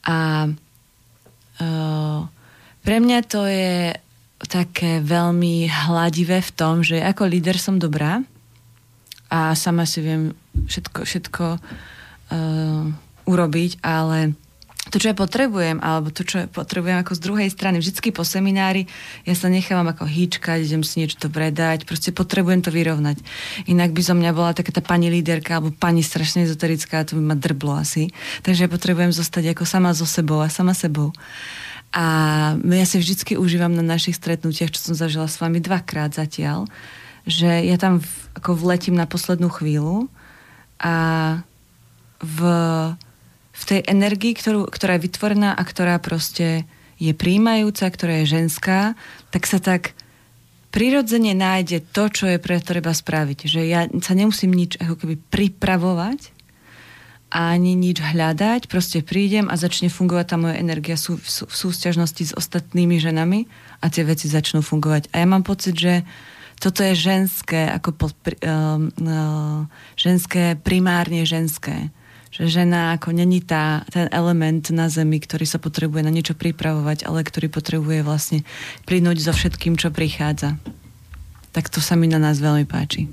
A 0.02 0.50
uh, 1.62 2.20
pre 2.82 2.96
mňa 2.98 3.18
to 3.30 3.46
je 3.46 3.94
také 4.50 5.00
veľmi 5.00 5.70
hladivé 5.70 6.42
v 6.42 6.50
tom, 6.52 6.82
že 6.82 7.00
ako 7.00 7.30
líder 7.30 7.56
som 7.56 7.78
dobrá 7.78 8.20
a 9.30 9.56
sama 9.56 9.88
si 9.88 10.04
viem 10.04 10.34
všetko, 10.52 11.00
všetko 11.06 11.44
uh, 11.56 12.84
urobiť, 13.24 13.80
ale 13.80 14.36
to, 14.94 15.02
čo 15.02 15.10
ja 15.10 15.16
potrebujem, 15.18 15.82
alebo 15.82 16.14
to, 16.14 16.22
čo 16.22 16.36
ja 16.38 16.46
potrebujem 16.46 17.02
ako 17.02 17.18
z 17.18 17.20
druhej 17.26 17.48
strany, 17.50 17.82
vždycky 17.82 18.14
po 18.14 18.22
seminári, 18.22 18.86
ja 19.26 19.34
sa 19.34 19.50
nechávam 19.50 19.90
ako 19.90 20.06
hýčkať, 20.06 20.62
idem 20.62 20.86
si 20.86 21.02
niečo 21.02 21.18
predať, 21.26 21.82
proste 21.82 22.14
potrebujem 22.14 22.62
to 22.62 22.70
vyrovnať. 22.70 23.18
Inak 23.66 23.90
by 23.90 24.00
zo 24.06 24.14
mňa 24.14 24.30
bola 24.30 24.54
taká 24.54 24.70
tá 24.70 24.78
pani 24.78 25.10
líderka, 25.10 25.58
alebo 25.58 25.74
pani 25.74 26.06
strašne 26.06 26.46
ezoterická, 26.46 27.02
to 27.02 27.18
by 27.18 27.34
ma 27.34 27.34
drblo 27.34 27.74
asi. 27.74 28.14
Takže 28.46 28.64
ja 28.64 28.70
potrebujem 28.70 29.10
zostať 29.10 29.58
ako 29.58 29.66
sama 29.66 29.90
so 29.98 30.06
sebou 30.06 30.38
a 30.38 30.46
sama 30.46 30.78
sebou. 30.78 31.10
A 31.90 32.06
ja 32.54 32.86
si 32.86 33.02
vždycky 33.02 33.34
užívam 33.34 33.74
na 33.74 33.82
našich 33.82 34.14
stretnutiach, 34.14 34.70
čo 34.70 34.78
som 34.78 34.94
zažila 34.94 35.26
s 35.26 35.42
vami 35.42 35.58
dvakrát 35.58 36.14
zatiaľ, 36.14 36.70
že 37.26 37.66
ja 37.66 37.74
tam 37.82 37.98
v, 37.98 38.10
ako 38.38 38.62
vletím 38.62 38.94
na 38.94 39.10
poslednú 39.10 39.50
chvíľu 39.50 40.06
a 40.78 40.94
v 42.22 42.38
v 43.54 43.62
tej 43.62 43.80
energii, 43.86 44.34
ktorú, 44.34 44.66
ktorá 44.66 44.98
je 44.98 45.06
vytvorená 45.06 45.54
a 45.54 45.62
ktorá 45.62 46.02
proste 46.02 46.66
je 46.98 47.14
príjmajúca, 47.14 47.86
ktorá 47.86 48.22
je 48.22 48.34
ženská, 48.38 48.98
tak 49.30 49.46
sa 49.46 49.62
tak 49.62 49.94
prirodzene 50.74 51.38
nájde 51.38 51.86
to, 51.94 52.10
čo 52.10 52.24
je 52.26 52.38
pre 52.42 52.58
treba 52.58 52.90
spraviť. 52.90 53.46
Že 53.46 53.60
ja 53.70 53.86
sa 54.02 54.12
nemusím 54.18 54.50
nič 54.50 54.74
ako 54.82 54.98
keby 54.98 55.14
pripravovať, 55.30 56.34
ani 57.34 57.74
nič 57.74 57.98
hľadať, 57.98 58.70
proste 58.70 59.02
prídem 59.02 59.50
a 59.50 59.58
začne 59.58 59.90
fungovať 59.90 60.26
tá 60.30 60.36
moja 60.38 60.54
energia 60.54 60.94
sú, 60.94 61.18
sú, 61.18 61.50
v 61.50 61.54
súťažnosti 61.54 62.30
s 62.30 62.32
ostatnými 62.34 63.02
ženami 63.02 63.50
a 63.82 63.90
tie 63.90 64.06
veci 64.06 64.30
začnú 64.30 64.62
fungovať. 64.62 65.10
A 65.10 65.22
ja 65.22 65.26
mám 65.26 65.42
pocit, 65.42 65.74
že 65.74 66.06
toto 66.62 66.86
je 66.86 66.94
ženské, 66.94 67.66
ako 67.66 67.90
pod, 67.90 68.14
uh, 68.14 68.78
uh, 68.78 69.66
ženské, 69.98 70.54
primárne 70.62 71.26
ženské 71.26 71.90
že 72.34 72.50
žena 72.50 72.98
ako 72.98 73.14
není 73.14 73.38
tá, 73.38 73.86
ten 73.94 74.10
element 74.10 74.66
na 74.74 74.90
zemi, 74.90 75.22
ktorý 75.22 75.46
sa 75.46 75.62
potrebuje 75.62 76.02
na 76.02 76.10
niečo 76.10 76.34
pripravovať, 76.34 77.06
ale 77.06 77.22
ktorý 77.22 77.46
potrebuje 77.46 78.02
vlastne 78.02 78.42
plynúť 78.90 79.22
so 79.22 79.30
všetkým, 79.30 79.78
čo 79.78 79.94
prichádza. 79.94 80.58
Tak 81.54 81.70
to 81.70 81.78
sa 81.78 81.94
mi 81.94 82.10
na 82.10 82.18
nás 82.18 82.42
veľmi 82.42 82.66
páči. 82.66 83.06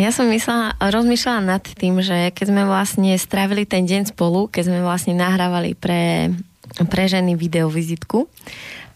Ja 0.00 0.16
som 0.16 0.32
myslela, 0.32 0.80
rozmýšľala 0.80 1.42
nad 1.44 1.60
tým, 1.60 2.00
že 2.00 2.32
keď 2.32 2.46
sme 2.48 2.62
vlastne 2.64 3.12
strávili 3.20 3.68
ten 3.68 3.84
deň 3.84 4.16
spolu, 4.16 4.48
keď 4.48 4.72
sme 4.72 4.80
vlastne 4.80 5.12
nahrávali 5.12 5.76
pre, 5.76 6.32
pre 6.88 7.04
ženy 7.04 7.36
videovizitku, 7.36 8.24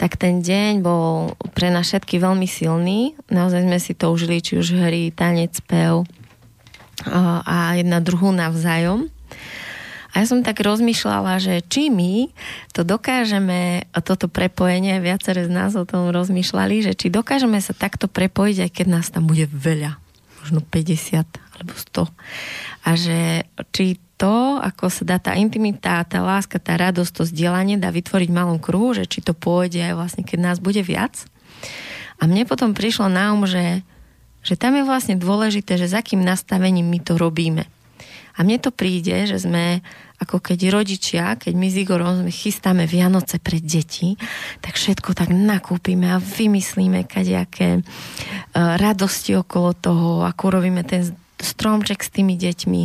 tak 0.00 0.16
ten 0.16 0.40
deň 0.40 0.80
bol 0.80 1.36
pre 1.52 1.68
nás 1.68 1.92
všetky 1.92 2.16
veľmi 2.16 2.48
silný. 2.48 3.12
Naozaj 3.28 3.68
sme 3.68 3.78
si 3.82 3.92
to 3.92 4.16
užili, 4.16 4.40
či 4.40 4.56
už 4.56 4.80
hry, 4.80 5.12
tanec, 5.12 5.60
spev, 5.60 6.08
a 7.44 7.76
jedna 7.76 8.00
druhú 8.00 8.32
navzájom. 8.32 9.12
A 10.14 10.23
ja 10.23 10.30
som 10.30 10.46
tak 10.46 10.62
rozmýšľala, 10.62 11.42
že 11.42 11.58
či 11.66 11.90
my 11.90 12.30
to 12.70 12.87
dokážeme, 12.87 13.90
toto 14.06 14.30
prepojenie, 14.30 15.02
viaceré 15.02 15.42
z 15.42 15.50
nás 15.50 15.75
o 15.75 15.82
tom 15.82 16.14
rozmýšľali, 16.14 16.87
že 16.87 16.92
či 16.94 17.11
dokážeme 17.11 17.58
sa 17.58 17.75
takto 17.75 18.06
prepojiť, 18.06 18.56
aj 18.62 18.70
keď 18.70 18.87
nás 18.87 19.11
tam 19.11 19.26
bude 19.26 19.50
veľa, 19.50 19.99
možno 20.46 20.62
50 20.62 21.26
alebo 21.58 21.75
100. 21.75 22.87
A 22.87 22.90
že 22.94 23.42
či 23.75 23.99
to, 24.14 24.62
ako 24.62 24.87
sa 24.87 25.02
dá 25.02 25.18
tá 25.18 25.34
intimita, 25.34 26.06
tá 26.06 26.23
láska, 26.23 26.62
tá 26.62 26.78
radosť, 26.78 27.11
to 27.11 27.23
zdieľanie 27.26 27.82
dá 27.82 27.90
vytvoriť 27.90 28.30
malom 28.30 28.62
kruhu, 28.62 28.94
že 28.94 29.11
či 29.11 29.18
to 29.18 29.34
pôjde 29.34 29.82
aj 29.82 29.94
vlastne, 29.99 30.23
keď 30.23 30.38
nás 30.38 30.58
bude 30.62 30.80
viac. 30.87 31.26
A 32.23 32.30
mne 32.30 32.46
potom 32.46 32.70
prišlo 32.70 33.11
na 33.11 33.34
um, 33.34 33.42
že 33.42 33.82
že 34.44 34.60
tam 34.60 34.76
je 34.76 34.84
vlastne 34.84 35.16
dôležité, 35.16 35.80
že 35.80 35.88
s 35.90 35.96
akým 35.96 36.20
nastavením 36.20 36.86
my 36.86 37.00
to 37.00 37.16
robíme. 37.16 37.64
A 38.34 38.42
mne 38.42 38.58
to 38.58 38.74
príde, 38.74 39.30
že 39.30 39.38
sme 39.40 39.80
ako 40.22 40.38
keď 40.38 40.70
rodičia, 40.70 41.34
keď 41.34 41.52
my 41.58 41.66
s 41.68 41.76
Igorom 41.80 42.16
chystáme 42.30 42.86
Vianoce 42.86 43.42
pre 43.42 43.58
deti, 43.58 44.14
tak 44.62 44.78
všetko 44.78 45.10
tak 45.10 45.34
nakúpime 45.34 46.06
a 46.08 46.22
vymyslíme 46.22 47.04
kadejaké 47.04 47.82
uh, 47.82 47.82
radosti 48.78 49.34
okolo 49.34 49.74
toho, 49.74 50.08
ako 50.22 50.44
robíme 50.54 50.86
ten 50.86 51.02
stromček 51.44 52.00
s 52.00 52.10
tými 52.10 52.34
deťmi. 52.40 52.82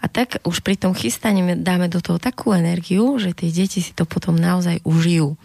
A 0.00 0.06
tak 0.06 0.38
už 0.44 0.60
pri 0.60 0.76
tom 0.76 0.92
chystaní 0.92 1.40
dáme 1.64 1.88
do 1.88 2.04
toho 2.04 2.20
takú 2.20 2.52
energiu, 2.52 3.16
že 3.16 3.32
tie 3.32 3.48
deti 3.48 3.80
si 3.80 3.96
to 3.96 4.04
potom 4.04 4.36
naozaj 4.36 4.84
užijú. 4.84 5.40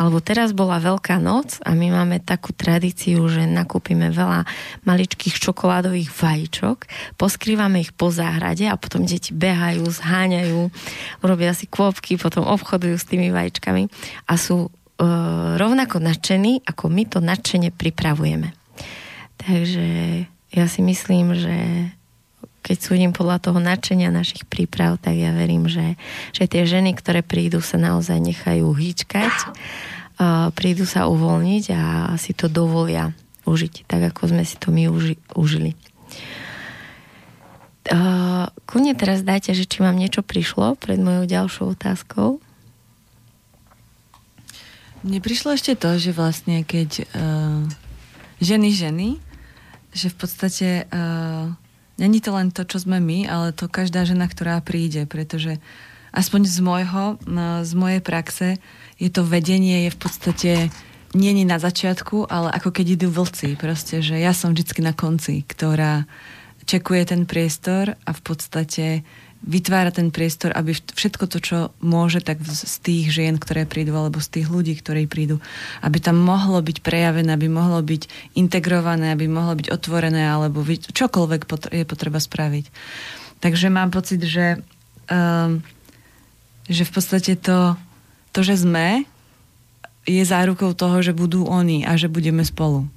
Alebo 0.00 0.24
teraz 0.24 0.56
bola 0.56 0.80
Veľká 0.80 1.20
noc 1.20 1.60
a 1.60 1.76
my 1.76 1.92
máme 1.92 2.16
takú 2.24 2.56
tradíciu, 2.56 3.28
že 3.28 3.44
nakúpime 3.44 4.08
veľa 4.08 4.48
maličkých 4.88 5.36
čokoládových 5.36 6.08
vajíčok, 6.08 6.88
poskrývame 7.20 7.84
ich 7.84 7.92
po 7.92 8.08
záhrade 8.08 8.64
a 8.64 8.80
potom 8.80 9.04
deti 9.04 9.36
behajú, 9.36 9.84
zháňajú, 9.84 10.72
robia 11.20 11.52
si 11.52 11.68
kôpky, 11.68 12.16
potom 12.16 12.48
obchodujú 12.48 12.96
s 12.96 13.04
tými 13.04 13.28
vajíčkami 13.28 13.92
a 14.24 14.34
sú 14.40 14.66
e, 14.66 14.70
rovnako 15.60 16.00
nadšení, 16.00 16.64
ako 16.64 16.88
my 16.88 17.02
to 17.04 17.18
nadšene 17.20 17.68
pripravujeme. 17.74 18.56
Takže 19.38 19.86
ja 20.58 20.66
si 20.66 20.82
myslím, 20.82 21.38
že 21.38 21.56
keď 22.66 22.76
súdim 22.82 23.12
podľa 23.14 23.38
toho 23.40 23.62
nadšenia 23.62 24.10
našich 24.10 24.44
príprav, 24.44 24.98
tak 24.98 25.16
ja 25.16 25.32
verím, 25.32 25.70
že, 25.70 25.94
že 26.34 26.50
tie 26.50 26.66
ženy, 26.66 26.92
ktoré 26.98 27.22
prídu, 27.22 27.62
sa 27.62 27.80
naozaj 27.80 28.18
nechajú 28.18 28.68
hýčkať, 28.74 29.32
prídu 30.52 30.84
sa 30.84 31.06
uvoľniť 31.06 31.64
a 31.72 31.82
si 32.18 32.34
to 32.34 32.50
dovolia 32.50 33.14
užiť, 33.48 33.88
tak 33.88 34.12
ako 34.12 34.34
sme 34.34 34.44
si 34.44 34.60
to 34.60 34.68
my 34.68 34.90
uži, 34.90 35.16
užili. 35.32 35.72
Kune 38.68 38.92
teraz 38.92 39.24
dajte, 39.24 39.56
že 39.56 39.64
či 39.64 39.80
vám 39.80 39.96
niečo 39.96 40.20
prišlo 40.20 40.76
pred 40.76 41.00
mojou 41.00 41.24
ďalšou 41.24 41.72
otázkou. 41.72 42.36
Mne 45.08 45.24
prišlo 45.24 45.56
ešte 45.56 45.72
to, 45.72 45.96
že 45.96 46.12
vlastne 46.12 46.66
keď 46.66 47.06
uh, 47.16 47.64
ženy 48.44 48.74
ženy, 48.74 49.08
že 49.98 50.14
v 50.14 50.16
podstate 50.22 50.68
uh, 50.86 51.50
Není 51.98 52.22
to 52.22 52.30
len 52.30 52.54
to, 52.54 52.62
čo 52.62 52.78
sme 52.78 53.02
my, 53.02 53.26
ale 53.26 53.50
to 53.50 53.66
každá 53.66 54.06
žena, 54.06 54.30
ktorá 54.30 54.62
príde, 54.62 55.02
pretože 55.02 55.58
aspoň 56.14 56.46
z 56.46 56.58
môjho, 56.62 57.04
no, 57.26 57.66
z 57.66 57.72
mojej 57.74 57.98
praxe, 57.98 58.48
je 59.02 59.10
to 59.10 59.26
vedenie 59.26 59.86
je 59.86 59.90
v 59.90 59.98
podstate 59.98 60.52
nie 61.18 61.42
na 61.42 61.58
začiatku, 61.58 62.30
ale 62.30 62.54
ako 62.54 62.70
keď 62.70 62.86
idú 62.94 63.08
vlci. 63.10 63.58
Proste, 63.58 63.98
že 63.98 64.14
ja 64.14 64.30
som 64.30 64.54
vždycky 64.54 64.78
na 64.78 64.94
konci, 64.94 65.42
ktorá 65.42 66.06
čekuje 66.70 67.02
ten 67.02 67.26
priestor 67.26 67.98
a 68.06 68.10
v 68.14 68.20
podstate 68.22 69.02
vytvára 69.44 69.94
ten 69.94 70.10
priestor, 70.10 70.50
aby 70.50 70.74
všetko 70.74 71.24
to, 71.30 71.38
čo 71.38 71.58
môže, 71.78 72.18
tak 72.20 72.42
z 72.42 72.76
tých 72.82 73.14
žien, 73.14 73.38
ktoré 73.38 73.64
prídu, 73.64 73.94
alebo 73.94 74.18
z 74.18 74.40
tých 74.40 74.46
ľudí, 74.50 74.74
ktorí 74.74 75.06
prídu, 75.06 75.38
aby 75.80 76.02
tam 76.02 76.18
mohlo 76.18 76.58
byť 76.58 76.82
prejavené, 76.82 77.30
aby 77.30 77.46
mohlo 77.46 77.78
byť 77.78 78.34
integrované, 78.34 79.14
aby 79.14 79.30
mohlo 79.30 79.54
byť 79.54 79.70
otvorené, 79.70 80.26
alebo 80.26 80.66
čokoľvek 80.66 81.40
je 81.70 81.84
potreba 81.86 82.18
spraviť. 82.18 82.66
Takže 83.38 83.70
mám 83.70 83.94
pocit, 83.94 84.18
že, 84.26 84.58
um, 85.06 85.62
že 86.66 86.82
v 86.82 86.90
podstate 86.90 87.38
to, 87.38 87.78
to, 88.34 88.42
že 88.42 88.66
sme, 88.66 89.06
je 90.08 90.24
zárukou 90.24 90.72
toho, 90.72 91.04
že 91.04 91.12
budú 91.12 91.44
oni 91.44 91.84
a 91.84 91.94
že 92.00 92.08
budeme 92.08 92.40
spolu. 92.40 92.88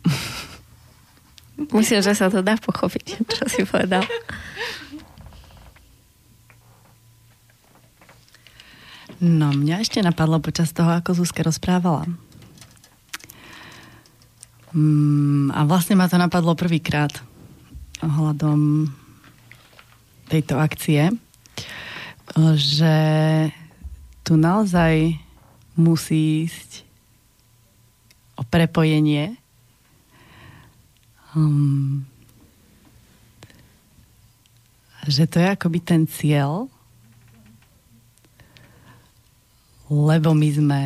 Myslím, 1.75 2.01
že 2.01 2.17
sa 2.17 2.31
to 2.31 2.41
dá 2.41 2.57
pochopiť, 2.57 3.21
čo 3.27 3.43
si 3.51 3.61
povedal. 3.67 4.01
No, 9.21 9.53
mňa 9.53 9.85
ešte 9.85 10.01
napadlo 10.01 10.41
počas 10.41 10.73
toho, 10.73 10.89
ako 10.89 11.13
Zuzka 11.13 11.45
rozprávala. 11.45 12.09
Mm, 14.73 15.53
a 15.53 15.61
vlastne 15.69 15.93
ma 15.93 16.09
to 16.09 16.17
napadlo 16.17 16.57
prvýkrát 16.57 17.13
ohľadom 18.01 18.89
tejto 20.25 20.57
akcie, 20.57 21.13
že 22.57 22.95
tu 24.25 24.39
naozaj 24.39 25.21
musí 25.77 26.49
ísť 26.49 26.87
o 28.39 28.43
prepojenie 28.47 29.37
um, 31.35 32.05
že 35.07 35.25
to 35.25 35.41
je 35.41 35.47
akoby 35.49 35.79
ten 35.81 36.05
cieľ, 36.05 36.69
lebo 39.91 40.31
my 40.31 40.49
sme 40.55 40.81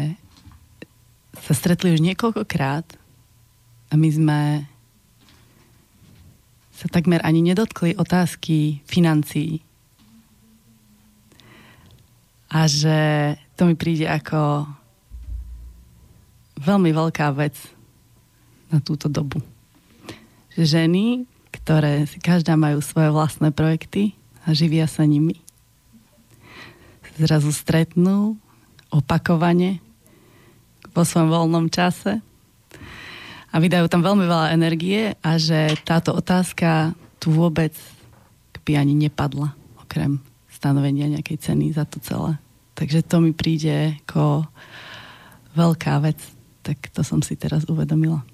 sa 1.45 1.53
stretli 1.53 1.93
už 1.93 2.01
niekoľkokrát 2.01 2.97
a 3.89 3.93
my 3.93 4.09
sme 4.09 4.39
sa 6.73 6.89
takmer 6.89 7.21
ani 7.21 7.45
nedotkli 7.45 7.93
otázky 7.93 8.81
financií. 8.89 9.61
A 12.49 12.65
že 12.65 12.97
to 13.53 13.69
mi 13.69 13.77
príde 13.77 14.09
ako 14.09 14.65
veľmi 16.65 16.89
veľká 16.89 17.29
vec 17.37 17.53
na 18.73 18.81
túto 18.81 19.05
dobu. 19.05 19.37
Že 20.57 20.81
ženy, 20.81 21.05
ktoré 21.53 22.09
si 22.09 22.17
každá 22.17 22.57
majú 22.57 22.81
svoje 22.81 23.13
vlastné 23.13 23.53
projekty 23.53 24.17
a 24.49 24.57
živia 24.57 24.89
sa 24.89 25.05
nimi, 25.05 25.45
zrazu 27.15 27.53
stretnú 27.55 28.35
opakovane 28.95 29.83
vo 30.95 31.03
svojom 31.03 31.27
voľnom 31.27 31.67
čase 31.67 32.23
a 33.51 33.55
vydajú 33.59 33.91
tam 33.91 34.03
veľmi 34.03 34.23
veľa 34.23 34.55
energie 34.55 35.15
a 35.19 35.35
že 35.35 35.75
táto 35.83 36.15
otázka 36.15 36.95
tu 37.19 37.35
vôbec 37.35 37.75
by 38.65 38.81
ani 38.81 38.97
nepadla, 38.97 39.53
okrem 39.77 40.17
stanovenia 40.49 41.05
nejakej 41.05 41.37
ceny 41.37 41.69
za 41.69 41.85
to 41.85 42.01
celé. 42.01 42.41
Takže 42.73 43.05
to 43.05 43.21
mi 43.21 43.31
príde 43.31 43.95
ako 44.03 44.49
veľká 45.53 46.01
vec, 46.01 46.17
tak 46.65 46.89
to 46.91 47.05
som 47.05 47.21
si 47.21 47.37
teraz 47.37 47.69
uvedomila. 47.69 48.25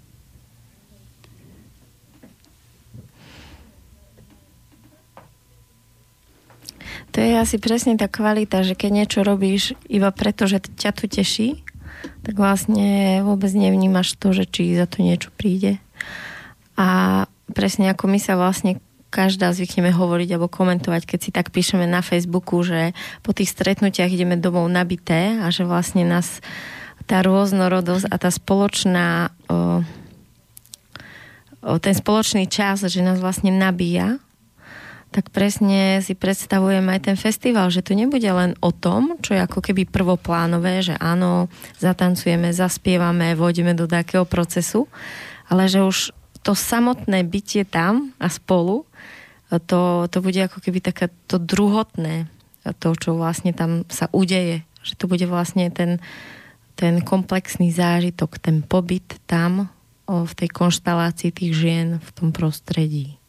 To 7.12 7.20
je 7.20 7.36
asi 7.36 7.60
presne 7.60 8.00
tá 8.00 8.08
kvalita, 8.08 8.64
že 8.64 8.72
keď 8.72 8.90
niečo 8.92 9.20
robíš 9.28 9.76
iba 9.92 10.08
preto, 10.16 10.48
že 10.48 10.64
ťa 10.64 10.92
to 10.96 11.06
teší, 11.12 11.60
tak 12.24 12.40
vlastne 12.40 13.20
vôbec 13.28 13.52
nevnímaš 13.52 14.16
to, 14.16 14.32
že 14.32 14.48
či 14.48 14.80
za 14.80 14.88
to 14.88 15.04
niečo 15.04 15.30
príde. 15.36 15.84
A 16.80 17.28
presne 17.52 17.92
ako 17.92 18.08
my 18.08 18.20
sa 18.22 18.40
vlastne 18.40 18.80
každá 19.12 19.52
zvykneme 19.52 19.92
hovoriť 19.92 20.30
alebo 20.32 20.48
komentovať, 20.48 21.04
keď 21.04 21.20
si 21.20 21.36
tak 21.36 21.52
píšeme 21.52 21.84
na 21.84 22.00
Facebooku, 22.00 22.64
že 22.64 22.96
po 23.20 23.36
tých 23.36 23.52
stretnutiach 23.52 24.08
ideme 24.08 24.40
domov 24.40 24.72
nabité 24.72 25.36
a 25.44 25.52
že 25.52 25.68
vlastne 25.68 26.08
nás 26.08 26.40
tá 27.12 27.20
rôznorodosť 27.20 28.08
a 28.08 28.16
tá 28.16 28.32
spoločná 28.32 29.36
o, 29.52 29.84
o, 31.60 31.76
ten 31.84 31.92
spoločný 31.92 32.48
čas, 32.48 32.88
že 32.88 33.04
nás 33.04 33.20
vlastne 33.20 33.52
nabíja 33.52 34.24
tak 35.12 35.28
presne 35.28 36.00
si 36.00 36.16
predstavujem 36.16 36.88
aj 36.88 37.12
ten 37.12 37.18
festival, 37.20 37.68
že 37.68 37.84
to 37.84 37.92
nebude 37.92 38.26
len 38.26 38.56
o 38.64 38.72
tom, 38.72 39.20
čo 39.20 39.36
je 39.36 39.44
ako 39.44 39.60
keby 39.60 39.84
prvoplánové, 39.84 40.80
že 40.80 40.96
áno, 40.96 41.52
zatancujeme, 41.84 42.56
zaspievame, 42.56 43.36
vojdeme 43.36 43.76
do 43.76 43.92
takého 43.92 44.24
procesu, 44.24 44.88
ale 45.52 45.68
že 45.68 45.84
už 45.84 46.16
to 46.42 46.56
samotné 46.56 47.28
bytie 47.28 47.68
tam 47.68 48.16
a 48.24 48.32
spolu, 48.32 48.88
to, 49.68 50.08
to 50.08 50.18
bude 50.24 50.40
ako 50.40 50.64
keby 50.64 50.80
také 50.80 51.12
to 51.28 51.36
druhotné, 51.38 52.32
to, 52.80 52.96
čo 52.96 53.20
vlastne 53.20 53.52
tam 53.52 53.84
sa 53.92 54.08
udeje. 54.16 54.64
Že 54.82 54.94
to 54.96 55.06
bude 55.12 55.26
vlastne 55.28 55.68
ten, 55.70 56.00
ten 56.80 57.04
komplexný 57.04 57.70
zážitok, 57.70 58.40
ten 58.40 58.64
pobyt 58.64 59.20
tam 59.28 59.68
v 60.08 60.32
tej 60.34 60.50
konštalácii 60.50 61.36
tých 61.36 61.54
žien 61.54 61.88
v 62.00 62.10
tom 62.16 62.32
prostredí. 62.32 63.21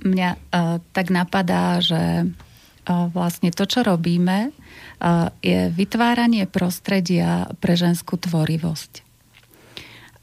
Mňa 0.00 0.30
uh, 0.32 0.80
tak 0.96 1.12
napadá, 1.12 1.78
že 1.84 2.24
uh, 2.24 3.06
vlastne 3.12 3.52
to, 3.52 3.68
čo 3.68 3.84
robíme, 3.84 4.48
uh, 4.48 5.28
je 5.44 5.68
vytváranie 5.68 6.48
prostredia 6.48 7.52
pre 7.60 7.76
ženskú 7.76 8.16
tvorivosť. 8.16 9.04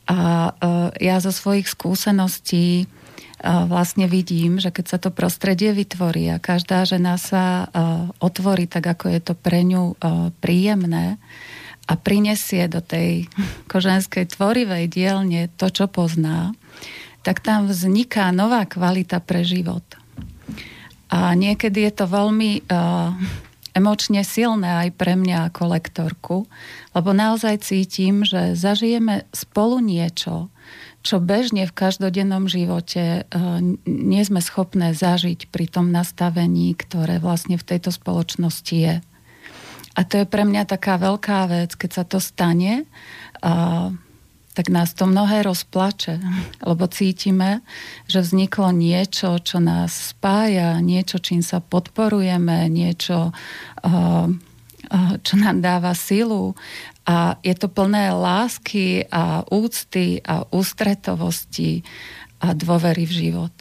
A 0.08 0.17
uh, 0.17 0.89
ja 0.97 1.19
zo 1.19 1.36
svojich 1.36 1.67
skúseností 1.67 2.88
uh, 2.88 3.67
vlastne 3.67 4.10
vidím, 4.10 4.58
že 4.58 4.71
keď 4.71 4.86
sa 4.88 4.97
to 4.97 5.13
prostredie 5.13 5.75
vytvorí 5.75 6.32
a 6.32 6.41
každá 6.41 6.88
žena 6.88 7.19
sa 7.19 7.67
uh, 7.67 8.10
otvorí 8.23 8.65
tak, 8.65 8.88
ako 8.88 9.13
je 9.13 9.19
to 9.21 9.34
pre 9.36 9.62
ňu 9.62 9.93
uh, 9.93 10.32
príjemné 10.39 11.19
a 11.88 11.93
prinesie 11.95 12.67
do 12.67 12.84
tej 12.84 13.27
koženskej 13.71 14.32
tvorivej 14.32 14.89
dielne 14.91 15.51
to, 15.56 15.67
čo 15.69 15.86
pozná, 15.91 16.56
tak 17.27 17.43
tam 17.43 17.67
vzniká 17.67 18.31
nová 18.31 18.63
kvalita 18.63 19.19
pre 19.19 19.43
život. 19.43 19.83
A 21.11 21.35
niekedy 21.35 21.83
je 21.83 21.91
to 21.91 22.07
veľmi 22.07 22.63
uh, 22.71 23.11
emočne 23.75 24.23
silné 24.23 24.87
aj 24.87 24.95
pre 24.95 25.19
mňa 25.19 25.51
ako 25.51 25.75
lektorku, 25.75 26.37
lebo 26.95 27.11
naozaj 27.11 27.67
cítim, 27.67 28.23
že 28.23 28.55
zažijeme 28.55 29.27
spolu 29.35 29.83
niečo, 29.83 30.47
čo 31.03 31.19
bežne 31.19 31.67
v 31.67 31.75
každodennom 31.75 32.47
živote 32.47 33.27
uh, 33.27 33.59
nie 33.83 34.23
sme 34.23 34.39
schopné 34.39 34.95
zažiť 34.95 35.51
pri 35.51 35.67
tom 35.67 35.91
nastavení, 35.91 36.79
ktoré 36.79 37.19
vlastne 37.19 37.59
v 37.59 37.67
tejto 37.67 37.91
spoločnosti 37.91 38.75
je. 38.75 38.95
A 39.97 39.99
to 40.07 40.23
je 40.23 40.25
pre 40.31 40.47
mňa 40.47 40.63
taká 40.63 40.95
veľká 40.95 41.51
vec, 41.51 41.75
keď 41.75 41.91
sa 41.91 42.03
to 42.07 42.23
stane. 42.23 42.87
Uh, 43.43 43.91
tak 44.58 44.74
nás 44.74 44.98
to 44.98 45.06
mnohé 45.06 45.46
rozplače, 45.46 46.17
lebo 46.65 46.89
cítime, 46.89 47.62
že 48.10 48.26
vzniklo 48.26 48.74
niečo, 48.74 49.38
čo 49.38 49.62
nás 49.62 50.17
spája, 50.17 50.82
niečo, 50.82 51.22
čím 51.22 51.46
sa 51.46 51.62
podporujeme, 51.62 52.65
niečo, 52.65 53.38
eh, 53.86 54.26
eh, 54.89 55.13
čo 55.22 55.34
nám 55.38 55.62
dáva 55.62 55.93
silu 55.93 56.58
a 57.06 57.38
je 57.46 57.54
to 57.54 57.70
plné 57.70 58.10
lásky 58.10 59.06
a 59.13 59.46
úcty 59.46 60.26
a 60.26 60.50
ústretovosti 60.50 61.86
a 62.41 62.58
dôvery 62.58 63.06
v 63.06 63.13
život. 63.13 63.54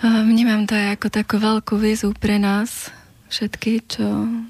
Vnímam 0.00 0.64
to 0.64 0.76
aj 0.76 0.96
ako 0.96 1.08
takú 1.08 1.36
veľkú 1.40 1.76
výzvu 1.76 2.16
pre 2.16 2.40
nás, 2.40 2.88
všetky, 3.30 3.72
čo, 3.86 4.06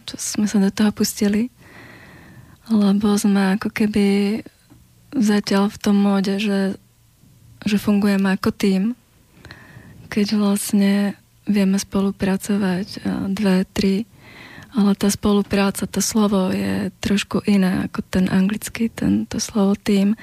čo 0.08 0.14
sme 0.16 0.48
sa 0.48 0.58
do 0.58 0.72
toho 0.72 0.90
pustili. 0.90 1.52
Lebo 2.72 3.14
sme 3.20 3.60
ako 3.60 3.68
keby 3.68 4.40
zatiaľ 5.14 5.68
v 5.68 5.80
tom 5.80 5.96
móde, 6.00 6.40
že, 6.40 6.80
že 7.66 7.76
fungujeme 7.76 8.32
ako 8.34 8.50
tým, 8.54 8.82
keď 10.10 10.26
vlastne 10.38 11.14
vieme 11.46 11.78
spolupracovať 11.78 13.02
dve, 13.34 13.66
tri, 13.70 14.06
ale 14.70 14.94
tá 14.94 15.10
spolupráca, 15.10 15.90
to 15.90 15.98
slovo 15.98 16.54
je 16.54 16.94
trošku 17.02 17.42
iné 17.42 17.90
ako 17.90 18.06
ten 18.06 18.30
anglický, 18.30 18.86
ten, 18.86 19.26
to 19.26 19.42
slovo 19.42 19.74
tým, 19.74 20.14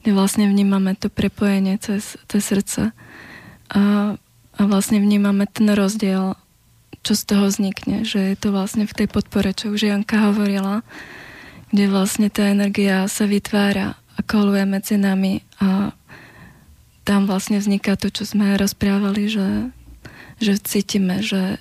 kde 0.00 0.16
vlastne 0.16 0.48
vnímame 0.48 0.96
to 0.96 1.12
prepojenie 1.12 1.76
cez, 1.76 2.16
cez 2.24 2.40
srdce. 2.40 2.96
A, 3.68 3.82
a 4.56 4.62
vlastne 4.64 5.04
vnímame 5.04 5.44
ten 5.44 5.68
rozdiel 5.68 6.39
čo 7.00 7.16
z 7.16 7.22
toho 7.24 7.48
vznikne, 7.48 8.04
že 8.04 8.32
je 8.32 8.36
to 8.36 8.52
vlastne 8.52 8.84
v 8.84 8.96
tej 8.96 9.08
podpore, 9.08 9.50
čo 9.56 9.72
už 9.72 9.88
Janka 9.88 10.30
hovorila, 10.32 10.84
kde 11.72 11.88
vlastne 11.88 12.28
tá 12.28 12.50
energia 12.50 13.08
sa 13.08 13.24
vytvára 13.24 13.96
a 14.16 14.20
koluje 14.20 14.64
medzi 14.68 15.00
nami 15.00 15.40
a 15.62 15.96
tam 17.08 17.24
vlastne 17.24 17.58
vzniká 17.58 17.96
to, 17.96 18.12
čo 18.12 18.28
sme 18.28 18.60
rozprávali, 18.60 19.32
že, 19.32 19.72
že 20.38 20.60
cítime, 20.60 21.24
že, 21.24 21.56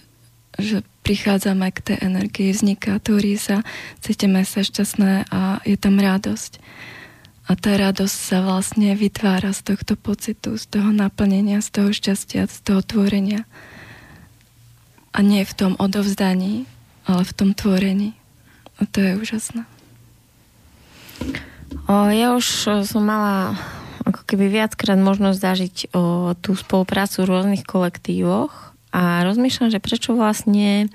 že 0.59 0.83
prichádzame 1.07 1.71
k 1.73 1.79
tej 1.81 1.97
energii, 2.05 2.53
vzniká, 2.53 2.99
tvorí 3.01 3.39
sa, 3.39 3.65
cítime 4.03 4.45
sa 4.45 4.61
šťastné 4.61 5.31
a 5.31 5.63
je 5.63 5.77
tam 5.79 5.97
radosť. 5.97 6.61
A 7.49 7.57
tá 7.57 7.73
radosť 7.81 8.13
sa 8.13 8.45
vlastne 8.45 8.93
vytvára 8.93 9.49
z 9.57 9.73
tohto 9.73 9.97
pocitu, 9.97 10.53
z 10.53 10.69
toho 10.69 10.93
naplnenia, 10.93 11.65
z 11.65 11.81
toho 11.81 11.89
šťastia, 11.89 12.45
z 12.45 12.57
toho 12.61 12.85
tvorenia. 12.85 13.49
A 15.09 15.19
nie 15.25 15.41
v 15.41 15.53
tom 15.57 15.73
odovzdaní, 15.81 16.69
ale 17.09 17.25
v 17.25 17.33
tom 17.33 17.49
tvorení. 17.57 18.13
A 18.79 18.85
to 18.85 19.01
je 19.01 19.17
úžasné. 19.17 19.65
O, 21.89 21.93
ja 22.09 22.37
už 22.37 22.45
som 22.85 23.03
mala 23.03 23.57
ako 24.05 24.25
keby 24.25 24.49
viackrát 24.49 24.97
možnosť 24.97 25.37
zažiť 25.37 25.75
o, 25.93 26.33
tú 26.39 26.57
spoluprácu 26.57 27.21
v 27.21 27.29
rôznych 27.29 27.63
kolektívoch 27.67 28.73
a 28.89 29.21
rozmýšľam, 29.21 29.69
že 29.69 29.83
prečo 29.83 30.17
vlastne 30.17 30.89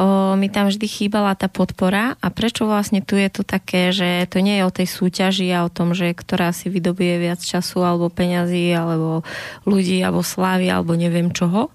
o, 0.00 0.32
mi 0.40 0.48
tam 0.48 0.72
vždy 0.72 0.86
chýbala 0.88 1.36
tá 1.36 1.52
podpora 1.52 2.16
a 2.16 2.26
prečo 2.32 2.64
vlastne 2.64 3.04
tu 3.04 3.20
je 3.20 3.28
to 3.28 3.44
také, 3.44 3.92
že 3.92 4.24
to 4.32 4.40
nie 4.40 4.56
je 4.56 4.64
o 4.64 4.72
tej 4.72 4.88
súťaži 4.88 5.52
a 5.52 5.68
o 5.68 5.72
tom, 5.72 5.92
že 5.92 6.16
ktorá 6.16 6.56
si 6.56 6.72
vydobie 6.72 7.20
viac 7.20 7.44
času 7.44 7.84
alebo 7.84 8.08
peňazí 8.08 8.72
alebo 8.72 9.20
ľudí 9.68 10.00
alebo 10.00 10.24
slávy 10.24 10.72
alebo 10.72 10.96
neviem 10.96 11.28
čoho, 11.28 11.68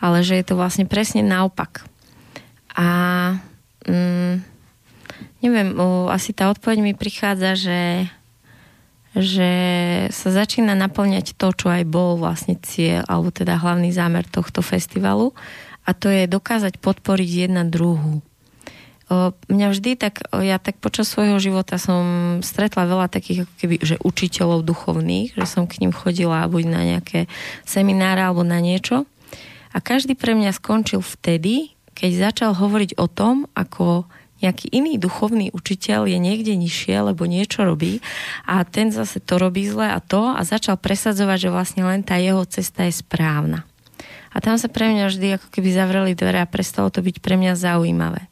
ale 0.00 0.20
že 0.22 0.36
je 0.36 0.44
to 0.44 0.54
vlastne 0.58 0.84
presne 0.84 1.24
naopak. 1.24 1.84
A 2.76 2.88
mm, 3.88 4.44
neviem, 5.40 5.68
asi 6.12 6.36
tá 6.36 6.52
odpoveď 6.52 6.78
mi 6.84 6.92
prichádza, 6.92 7.56
že, 7.56 7.82
že 9.16 9.52
sa 10.12 10.28
začína 10.28 10.76
naplňať 10.76 11.36
to, 11.36 11.48
čo 11.56 11.72
aj 11.72 11.84
bol 11.88 12.20
vlastne 12.20 12.60
cieľ, 12.60 13.06
alebo 13.08 13.32
teda 13.32 13.56
hlavný 13.56 13.88
zámer 13.94 14.28
tohto 14.28 14.60
festivalu 14.60 15.32
a 15.86 15.94
to 15.94 16.10
je 16.10 16.26
dokázať 16.26 16.82
podporiť 16.82 17.48
jedna 17.48 17.62
druhú. 17.62 18.20
Mňa 19.46 19.70
vždy 19.70 19.94
tak, 19.94 20.18
ja 20.34 20.58
tak 20.58 20.82
počas 20.82 21.06
svojho 21.06 21.38
života 21.38 21.78
som 21.78 22.02
stretla 22.42 22.90
veľa 22.90 23.06
takých 23.06 23.46
ako 23.46 23.54
keby, 23.54 23.76
že 23.78 23.96
učiteľov 24.02 24.66
duchovných, 24.66 25.38
že 25.38 25.46
som 25.46 25.70
k 25.70 25.78
ním 25.78 25.94
chodila 25.94 26.42
buď 26.50 26.64
na 26.66 26.82
nejaké 26.82 27.30
semináre 27.62 28.18
alebo 28.18 28.42
na 28.42 28.58
niečo. 28.58 29.06
A 29.76 29.84
každý 29.84 30.16
pre 30.16 30.32
mňa 30.32 30.56
skončil 30.56 31.04
vtedy, 31.04 31.76
keď 31.92 32.32
začal 32.32 32.56
hovoriť 32.56 32.96
o 32.96 33.04
tom, 33.12 33.44
ako 33.52 34.08
nejaký 34.40 34.72
iný 34.72 34.96
duchovný 34.96 35.52
učiteľ 35.52 36.08
je 36.08 36.16
niekde 36.16 36.56
nižšie, 36.56 37.12
lebo 37.12 37.28
niečo 37.28 37.64
robí 37.64 38.00
a 38.44 38.64
ten 38.64 38.88
zase 38.92 39.20
to 39.20 39.36
robí 39.36 39.64
zle 39.68 39.88
a 39.88 40.00
to 40.00 40.32
a 40.32 40.40
začal 40.44 40.76
presadzovať, 40.80 41.48
že 41.48 41.52
vlastne 41.52 41.82
len 41.84 42.00
tá 42.04 42.16
jeho 42.20 42.44
cesta 42.48 42.84
je 42.88 43.00
správna. 43.00 43.64
A 44.32 44.44
tam 44.44 44.60
sa 44.60 44.68
pre 44.68 44.92
mňa 44.92 45.08
vždy 45.08 45.26
ako 45.40 45.48
keby 45.48 45.68
zavreli 45.72 46.12
dvere 46.12 46.44
a 46.44 46.48
prestalo 46.48 46.92
to 46.92 47.00
byť 47.00 47.24
pre 47.24 47.40
mňa 47.40 47.56
zaujímavé. 47.56 48.28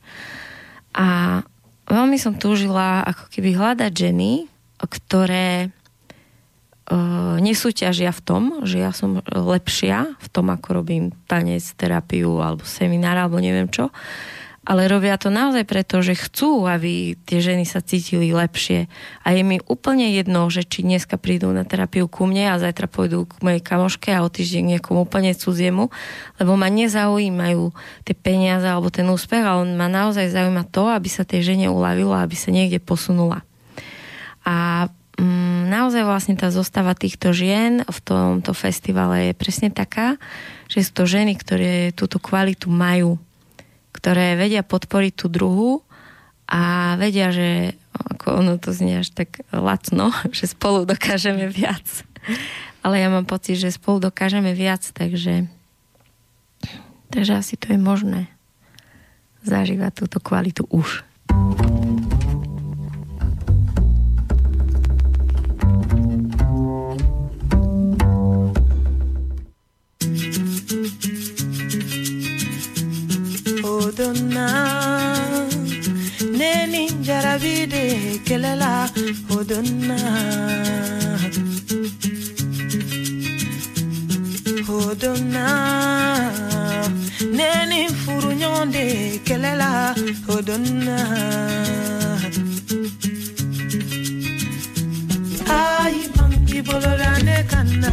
A 0.93 1.41
veľmi 1.89 2.21
som 2.21 2.37
túžila 2.37 3.01
ako 3.09 3.33
keby 3.33 3.57
hľadať 3.57 3.93
ženy, 3.93 4.45
ktoré 4.85 5.73
nesúťažia 7.41 8.13
v 8.13 8.21
tom, 8.21 8.43
že 8.69 8.77
ja 8.77 8.93
som 8.93 9.25
lepšia 9.25 10.21
v 10.21 10.29
tom, 10.29 10.53
ako 10.53 10.85
robím 10.85 11.05
tanec, 11.25 11.65
terapiu 11.81 12.45
alebo 12.45 12.65
seminár 12.69 13.17
alebo 13.17 13.41
neviem 13.41 13.73
čo, 13.73 13.89
ale 14.65 14.89
robia 14.89 15.21
to 15.21 15.29
naozaj 15.29 15.69
preto, 15.69 16.01
že 16.01 16.17
chcú, 16.17 16.65
aby 16.65 17.21
tie 17.29 17.45
ženy 17.45 17.69
sa 17.69 17.85
cítili 17.85 18.33
lepšie. 18.33 18.89
A 19.21 19.37
je 19.37 19.45
mi 19.45 19.61
úplne 19.61 20.09
jedno, 20.17 20.49
že 20.49 20.65
či 20.65 20.81
dneska 20.81 21.21
prídu 21.21 21.53
na 21.53 21.69
terapiu 21.69 22.09
ku 22.09 22.25
mne 22.25 22.49
a 22.49 22.57
zajtra 22.57 22.89
pôjdu 22.89 23.29
k 23.29 23.45
mojej 23.45 23.61
kamoške 23.61 24.09
a 24.17 24.25
o 24.25 24.33
týždeň 24.33 24.77
niekomu 24.77 25.05
úplne 25.05 25.37
cudziemu, 25.37 25.93
lebo 26.41 26.53
ma 26.57 26.73
nezaujímajú 26.73 27.77
tie 28.09 28.17
peniaze 28.17 28.65
alebo 28.65 28.89
ten 28.89 29.05
úspech, 29.05 29.45
ale 29.45 29.69
ma 29.69 29.93
naozaj 29.93 30.33
zaujíma 30.33 30.65
to, 30.73 30.89
aby 30.89 31.13
sa 31.13 31.29
tej 31.29 31.45
žene 31.45 31.69
uľavilo, 31.69 32.17
aby 32.17 32.33
sa 32.33 32.49
niekde 32.49 32.81
posunula. 32.81 33.45
A 34.49 34.89
naozaj 35.75 36.07
vlastne 36.07 36.39
tá 36.39 36.55
zostava 36.55 36.95
týchto 36.95 37.35
žien 37.35 37.83
v 37.83 37.99
tomto 38.07 38.55
festivale 38.55 39.31
je 39.31 39.35
presne 39.35 39.75
taká, 39.75 40.15
že 40.71 40.87
sú 40.87 40.91
to 40.95 41.05
ženy, 41.11 41.35
ktoré 41.35 41.91
túto 41.91 42.23
kvalitu 42.23 42.71
majú 42.71 43.19
ktoré 43.95 44.35
vedia 44.35 44.67
podporiť 44.67 45.13
tú 45.15 45.27
druhú 45.31 45.71
a 46.51 46.93
vedia, 46.99 47.31
že 47.31 47.79
ako 47.95 48.43
ono 48.43 48.59
to 48.59 48.75
znie 48.75 49.01
až 49.01 49.15
tak 49.15 49.41
lacno, 49.55 50.11
že 50.37 50.51
spolu 50.51 50.83
dokážeme 50.83 51.47
viac. 51.47 52.03
Ale 52.85 53.01
ja 53.01 53.09
mám 53.09 53.25
pocit, 53.25 53.57
že 53.57 53.73
spolu 53.73 54.03
dokážeme 54.03 54.53
viac, 54.53 54.85
takže, 54.93 55.49
takže 57.09 57.33
asi 57.33 57.55
to 57.57 57.73
je 57.73 57.81
možné 57.81 58.29
zažívať 59.47 60.05
túto 60.05 60.19
kvalitu 60.21 60.69
už. 60.69 61.07
Jarabide 77.35 78.21
kelela 78.25 78.89
hodonna 79.29 79.99
hodonna 84.69 85.45
neni 87.37 87.81
furu 88.01 88.31
ɲɔgɔnde 88.41 88.85
kelela 89.27 89.71
hodonna 90.27 90.97
ayi 95.59 96.03
bangi 96.17 96.59
boloda 96.69 97.11
ne 97.27 97.37
kanna 97.51 97.93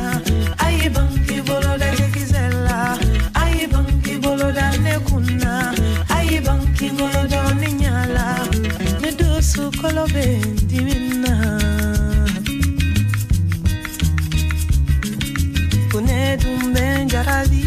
ayi 0.65 0.86
bangi 0.95 1.38
boloda 1.47 1.89
kekisela 1.97 2.77
ayi 3.41 3.63
bangi 3.73 4.13
boloda 4.23 4.67
ne 4.84 4.93
kunna 5.08 5.54
kingolo 6.82 7.21
doni 7.32 7.69
nyala 7.73 7.80
ne 7.80 7.80
sukolobe 9.51 10.25
ndimina 10.63 11.33
kunedumbe 15.91 16.83
njarabi 17.05 17.61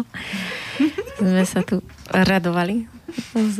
Sme 1.19 1.43
sa 1.43 1.59
tu 1.67 1.83
radovali 2.07 2.87
z, 3.35 3.57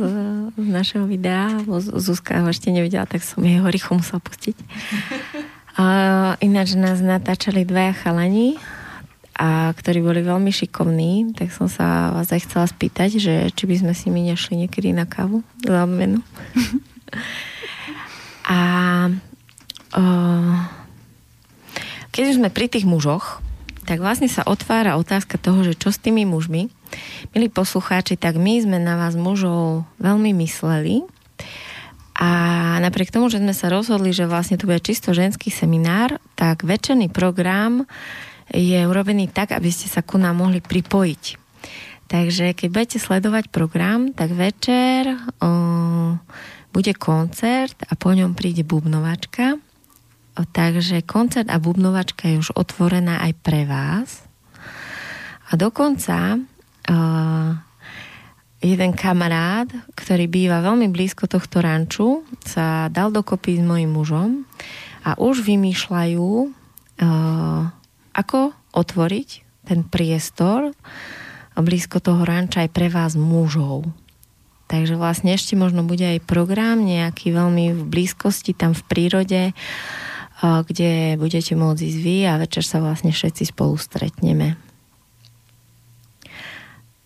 z 0.56 0.64
našeho 0.64 1.04
videa, 1.04 1.60
Zuzka 2.00 2.40
ho 2.40 2.48
ešte 2.48 2.72
nevidela, 2.72 3.04
tak 3.04 3.20
som 3.20 3.44
jeho 3.44 3.68
rýchlo 3.68 4.00
musela 4.00 4.24
pustiť. 4.24 4.56
A 5.76 5.84
ináč 6.40 6.72
nás 6.72 7.04
natáčali 7.04 7.68
dvaja 7.68 7.92
chalani, 7.92 8.56
a 9.32 9.72
ktorí 9.72 10.04
boli 10.04 10.20
veľmi 10.20 10.52
šikovní, 10.52 11.32
tak 11.32 11.56
som 11.56 11.64
sa 11.64 12.12
vás 12.12 12.28
aj 12.28 12.44
chcela 12.44 12.68
spýtať, 12.68 13.16
že 13.16 13.34
či 13.56 13.64
by 13.64 13.76
sme 13.80 13.92
si 13.96 14.12
my 14.12 14.20
nešli 14.28 14.60
niekedy 14.60 14.92
na 14.92 15.08
kávu 15.08 15.40
za 15.64 15.88
menu. 15.88 16.20
a 18.44 18.60
o, 19.96 20.02
keď 22.12 22.22
už 22.28 22.38
sme 22.44 22.52
pri 22.52 22.68
tých 22.68 22.84
mužoch, 22.84 23.40
tak 23.92 24.00
vlastne 24.00 24.24
sa 24.24 24.40
otvára 24.48 24.96
otázka 24.96 25.36
toho, 25.36 25.68
že 25.68 25.76
čo 25.76 25.92
s 25.92 26.00
tými 26.00 26.24
mužmi. 26.24 26.72
Milí 27.36 27.52
poslucháči, 27.52 28.16
tak 28.16 28.40
my 28.40 28.64
sme 28.64 28.80
na 28.80 28.96
vás 28.96 29.12
mužov 29.20 29.84
veľmi 30.00 30.32
mysleli 30.40 31.04
a 32.16 32.30
napriek 32.80 33.12
tomu, 33.12 33.28
že 33.28 33.36
sme 33.36 33.52
sa 33.52 33.68
rozhodli, 33.68 34.16
že 34.16 34.24
vlastne 34.24 34.56
tu 34.56 34.64
bude 34.64 34.80
čisto 34.80 35.12
ženský 35.12 35.52
seminár, 35.52 36.16
tak 36.40 36.64
večerný 36.64 37.12
program 37.12 37.84
je 38.48 38.80
urobený 38.80 39.28
tak, 39.28 39.52
aby 39.52 39.68
ste 39.68 39.92
sa 39.92 40.00
ku 40.00 40.16
nám 40.16 40.40
mohli 40.40 40.64
pripojiť. 40.64 41.24
Takže 42.08 42.56
keď 42.56 42.68
budete 42.72 42.96
sledovať 42.96 43.52
program, 43.52 44.16
tak 44.16 44.32
večer 44.32 45.20
o, 45.36 46.16
bude 46.72 46.96
koncert 46.96 47.76
a 47.84 47.92
po 47.92 48.16
ňom 48.16 48.32
príde 48.32 48.64
bubnovačka 48.64 49.60
Takže 50.32 51.04
koncert 51.04 51.52
a 51.52 51.60
bubnovačka 51.60 52.24
je 52.24 52.40
už 52.40 52.56
otvorená 52.56 53.20
aj 53.20 53.32
pre 53.44 53.68
vás. 53.68 54.24
A 55.52 55.60
dokonca 55.60 56.40
uh, 56.40 57.50
jeden 58.64 58.92
kamarát, 58.96 59.68
ktorý 59.92 60.24
býva 60.32 60.64
veľmi 60.64 60.88
blízko 60.88 61.28
tohto 61.28 61.60
ranču, 61.60 62.24
sa 62.48 62.88
dal 62.88 63.12
dokopy 63.12 63.60
s 63.60 63.62
mojim 63.62 63.92
mužom 63.92 64.48
a 65.04 65.12
už 65.20 65.44
vymýšľajú, 65.44 66.28
uh, 66.48 67.62
ako 68.16 68.56
otvoriť 68.72 69.28
ten 69.68 69.84
priestor 69.84 70.72
blízko 71.52 72.00
toho 72.00 72.24
ranča 72.24 72.64
aj 72.64 72.70
pre 72.72 72.88
vás 72.88 73.12
mužov. 73.12 73.84
Takže 74.72 74.96
vlastne 74.96 75.36
ešte 75.36 75.52
možno 75.52 75.84
bude 75.84 76.16
aj 76.16 76.24
program 76.24 76.80
nejaký 76.80 77.36
veľmi 77.36 77.76
v 77.76 77.82
blízkosti 77.84 78.56
tam 78.56 78.72
v 78.72 78.82
prírode, 78.88 79.42
kde 80.42 81.14
budete 81.22 81.54
môcť 81.54 81.82
ísť 81.86 81.98
vy 82.02 82.16
a 82.26 82.34
večer 82.42 82.66
sa 82.66 82.82
vlastne 82.82 83.14
všetci 83.14 83.54
spolu 83.54 83.78
stretneme. 83.78 84.58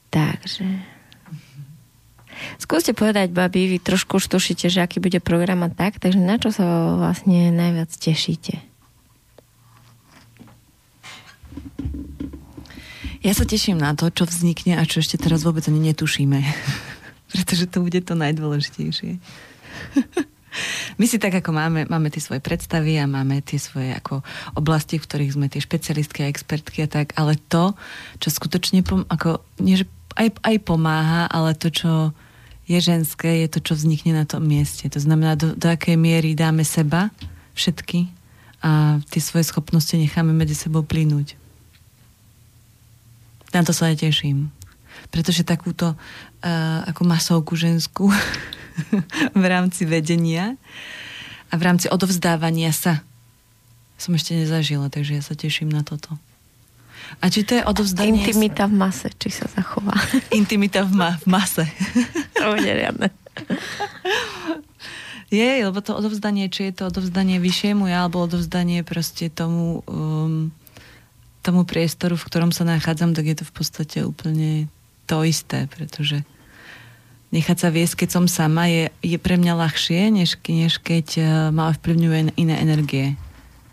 Takže... 0.08 0.64
Skúste 2.56 2.96
povedať, 2.96 3.32
babi, 3.32 3.76
vy 3.76 3.78
trošku 3.80 4.16
už 4.16 4.32
tušíte, 4.32 4.72
že 4.72 4.80
aký 4.80 5.00
bude 5.00 5.20
program 5.20 5.64
a 5.64 5.70
tak, 5.72 6.00
takže 6.00 6.20
na 6.20 6.40
čo 6.40 6.52
sa 6.52 6.96
vlastne 6.96 7.52
najviac 7.52 7.92
tešíte? 7.92 8.60
Ja 13.20 13.32
sa 13.34 13.44
teším 13.44 13.80
na 13.80 13.92
to, 13.96 14.08
čo 14.08 14.24
vznikne 14.28 14.78
a 14.78 14.86
čo 14.86 15.02
ešte 15.02 15.18
teraz 15.20 15.42
vôbec 15.44 15.64
ani 15.68 15.92
netušíme. 15.92 16.38
Pretože 17.32 17.66
to 17.68 17.84
bude 17.84 18.00
to 18.04 18.14
najdôležitejšie. 18.16 19.18
My 20.96 21.04
si 21.04 21.20
tak 21.20 21.36
ako 21.38 21.50
máme, 21.52 21.88
máme 21.88 22.08
tie 22.08 22.22
svoje 22.22 22.40
predstavy 22.40 22.96
a 22.96 23.08
máme 23.08 23.42
tie 23.44 23.60
svoje 23.60 23.92
ako 23.92 24.24
oblasti, 24.56 24.96
v 24.96 25.06
ktorých 25.06 25.34
sme 25.34 25.46
tie 25.52 25.60
špecialistky 25.60 26.24
a 26.24 26.30
expertky 26.30 26.84
a 26.84 26.88
tak, 26.88 27.12
ale 27.16 27.36
to, 27.50 27.76
čo 28.20 28.28
skutočne 28.32 28.80
pom- 28.84 29.08
ako, 29.08 29.44
nie, 29.60 29.80
že 29.80 29.86
aj, 30.16 30.40
aj 30.40 30.56
pomáha, 30.64 31.28
ale 31.28 31.52
to, 31.52 31.68
čo 31.68 32.16
je 32.66 32.78
ženské, 32.82 33.46
je 33.46 33.48
to, 33.52 33.60
čo 33.62 33.78
vznikne 33.78 34.16
na 34.16 34.24
tom 34.26 34.42
mieste. 34.42 34.90
To 34.90 34.98
znamená, 34.98 35.38
do, 35.38 35.54
do 35.54 35.66
akej 35.70 35.94
miery 35.94 36.34
dáme 36.34 36.66
seba, 36.66 37.14
všetky, 37.54 38.10
a 38.64 38.98
tie 39.12 39.22
svoje 39.22 39.46
schopnosti 39.46 39.94
necháme 39.94 40.34
medzi 40.34 40.56
sebou 40.56 40.82
plynúť. 40.82 41.38
Na 43.54 43.62
to 43.62 43.70
sa 43.70 43.92
aj 43.92 44.02
teším. 44.02 44.50
Pretože 45.12 45.46
takúto 45.46 45.94
uh, 45.94 46.80
ako 46.88 47.06
masovku 47.06 47.54
ženskú 47.54 48.10
v 49.42 49.44
rámci 49.44 49.88
vedenia 49.88 50.56
a 51.50 51.54
v 51.54 51.62
rámci 51.62 51.86
odovzdávania 51.88 52.74
sa 52.74 53.02
som 53.96 54.12
ešte 54.12 54.36
nezažila, 54.36 54.92
takže 54.92 55.16
ja 55.16 55.22
sa 55.24 55.32
teším 55.32 55.72
na 55.72 55.80
toto. 55.80 56.20
A 57.22 57.32
či 57.32 57.46
to 57.46 57.56
je 57.56 57.62
odovzdanie... 57.64 58.20
Intimita 58.20 58.68
v 58.68 58.76
mase, 58.76 59.08
či 59.16 59.32
sa 59.32 59.48
zachová. 59.48 59.96
Intimita 60.36 60.84
v, 60.84 60.92
ma- 60.92 61.16
v 61.16 61.26
mase. 61.26 61.64
To 62.36 62.52
bude 62.52 62.68
riadne. 62.68 63.08
Je, 65.32 65.64
lebo 65.64 65.80
to 65.80 65.96
odovzdanie, 65.96 66.52
či 66.52 66.70
je 66.70 66.72
to 66.78 66.92
odovzdanie 66.92 67.40
vyššiemu 67.40 67.88
ja, 67.88 68.06
alebo 68.06 68.22
odovzdanie 68.22 68.84
proste 68.84 69.32
tomu, 69.32 69.82
um, 69.88 70.52
tomu 71.40 71.64
priestoru, 71.64 72.14
v 72.14 72.26
ktorom 72.28 72.52
sa 72.52 72.68
nachádzam, 72.68 73.16
tak 73.16 73.26
je 73.26 73.36
to 73.40 73.44
v 73.48 73.54
podstate 73.56 73.98
úplne 74.04 74.68
to 75.08 75.24
isté, 75.24 75.66
pretože 75.72 76.22
nechať 77.34 77.56
sa 77.56 77.68
viesť, 77.72 78.04
keď 78.04 78.08
som 78.10 78.24
sama, 78.30 78.70
je, 78.70 78.90
je 79.02 79.18
pre 79.18 79.38
mňa 79.38 79.54
ľahšie, 79.58 80.10
než, 80.14 80.38
než 80.46 80.78
keď 80.78 81.06
uh, 81.18 81.26
ma 81.50 81.70
ovplyvňuje 81.74 82.38
iné 82.38 82.54
energie. 82.62 83.18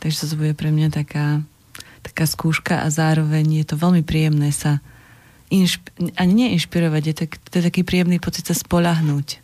Takže 0.02 0.34
to 0.34 0.36
bude 0.36 0.54
pre 0.58 0.74
mňa 0.74 0.90
taká, 0.92 1.42
taká 2.04 2.26
skúška 2.28 2.84
a 2.84 2.88
zároveň 2.92 3.64
je 3.64 3.66
to 3.70 3.76
veľmi 3.80 4.04
príjemné 4.04 4.52
sa 4.52 4.84
inšp- 5.54 5.94
ani 6.18 6.34
neinšpirovať, 6.34 7.04
je 7.06 7.16
to, 7.16 7.24
to 7.30 7.54
je 7.62 7.68
taký 7.70 7.82
príjemný 7.86 8.18
pocit 8.18 8.50
sa 8.50 8.58
spolahnúť, 8.58 9.38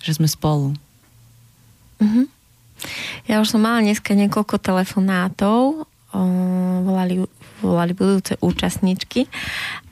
že 0.00 0.12
sme 0.16 0.26
spolu. 0.26 0.72
Mm-hmm. 2.00 2.26
Ja 3.28 3.44
už 3.44 3.52
som 3.52 3.60
mala 3.60 3.84
dneska 3.84 4.16
niekoľko 4.16 4.56
telefonátov, 4.56 5.84
o, 5.84 6.20
volali 6.82 7.20
volali 7.60 7.92
budúce 7.92 8.40
účastníčky 8.40 9.28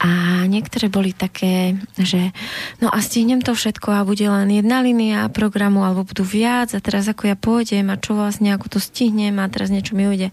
a 0.00 0.42
niektoré 0.48 0.88
boli 0.88 1.12
také, 1.12 1.76
že 2.00 2.32
no 2.80 2.88
a 2.90 2.98
stihnem 2.98 3.44
to 3.44 3.52
všetko 3.54 3.92
a 3.92 4.06
bude 4.08 4.24
len 4.24 4.48
jedna 4.50 4.80
línia 4.80 5.28
programu 5.28 5.84
alebo 5.84 6.08
budú 6.08 6.24
viac 6.24 6.72
a 6.74 6.82
teraz 6.82 7.06
ako 7.06 7.28
ja 7.28 7.36
pôjdem 7.36 7.92
a 7.92 8.00
čo 8.00 8.16
vlastne, 8.16 8.56
ako 8.56 8.76
to 8.76 8.78
stihnem 8.80 9.38
a 9.38 9.46
teraz 9.52 9.68
niečo 9.68 9.94
mi 9.94 10.08
ujde. 10.08 10.32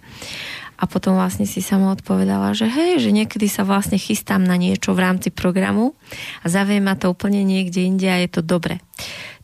A 0.75 0.91
potom 0.91 1.15
vlastne 1.15 1.47
si 1.47 1.63
sama 1.63 1.95
odpovedala, 1.95 2.51
že 2.51 2.67
hej, 2.67 2.99
že 2.99 3.15
niekedy 3.15 3.47
sa 3.47 3.63
vlastne 3.63 3.95
chystám 3.95 4.43
na 4.43 4.59
niečo 4.59 4.91
v 4.91 5.07
rámci 5.07 5.31
programu 5.31 5.95
a 6.43 6.51
zavie 6.51 6.83
ma 6.83 6.99
to 6.99 7.07
úplne 7.07 7.47
niekde 7.47 7.87
inde 7.87 8.11
a 8.11 8.19
je 8.19 8.27
to 8.27 8.41
dobre. 8.43 8.83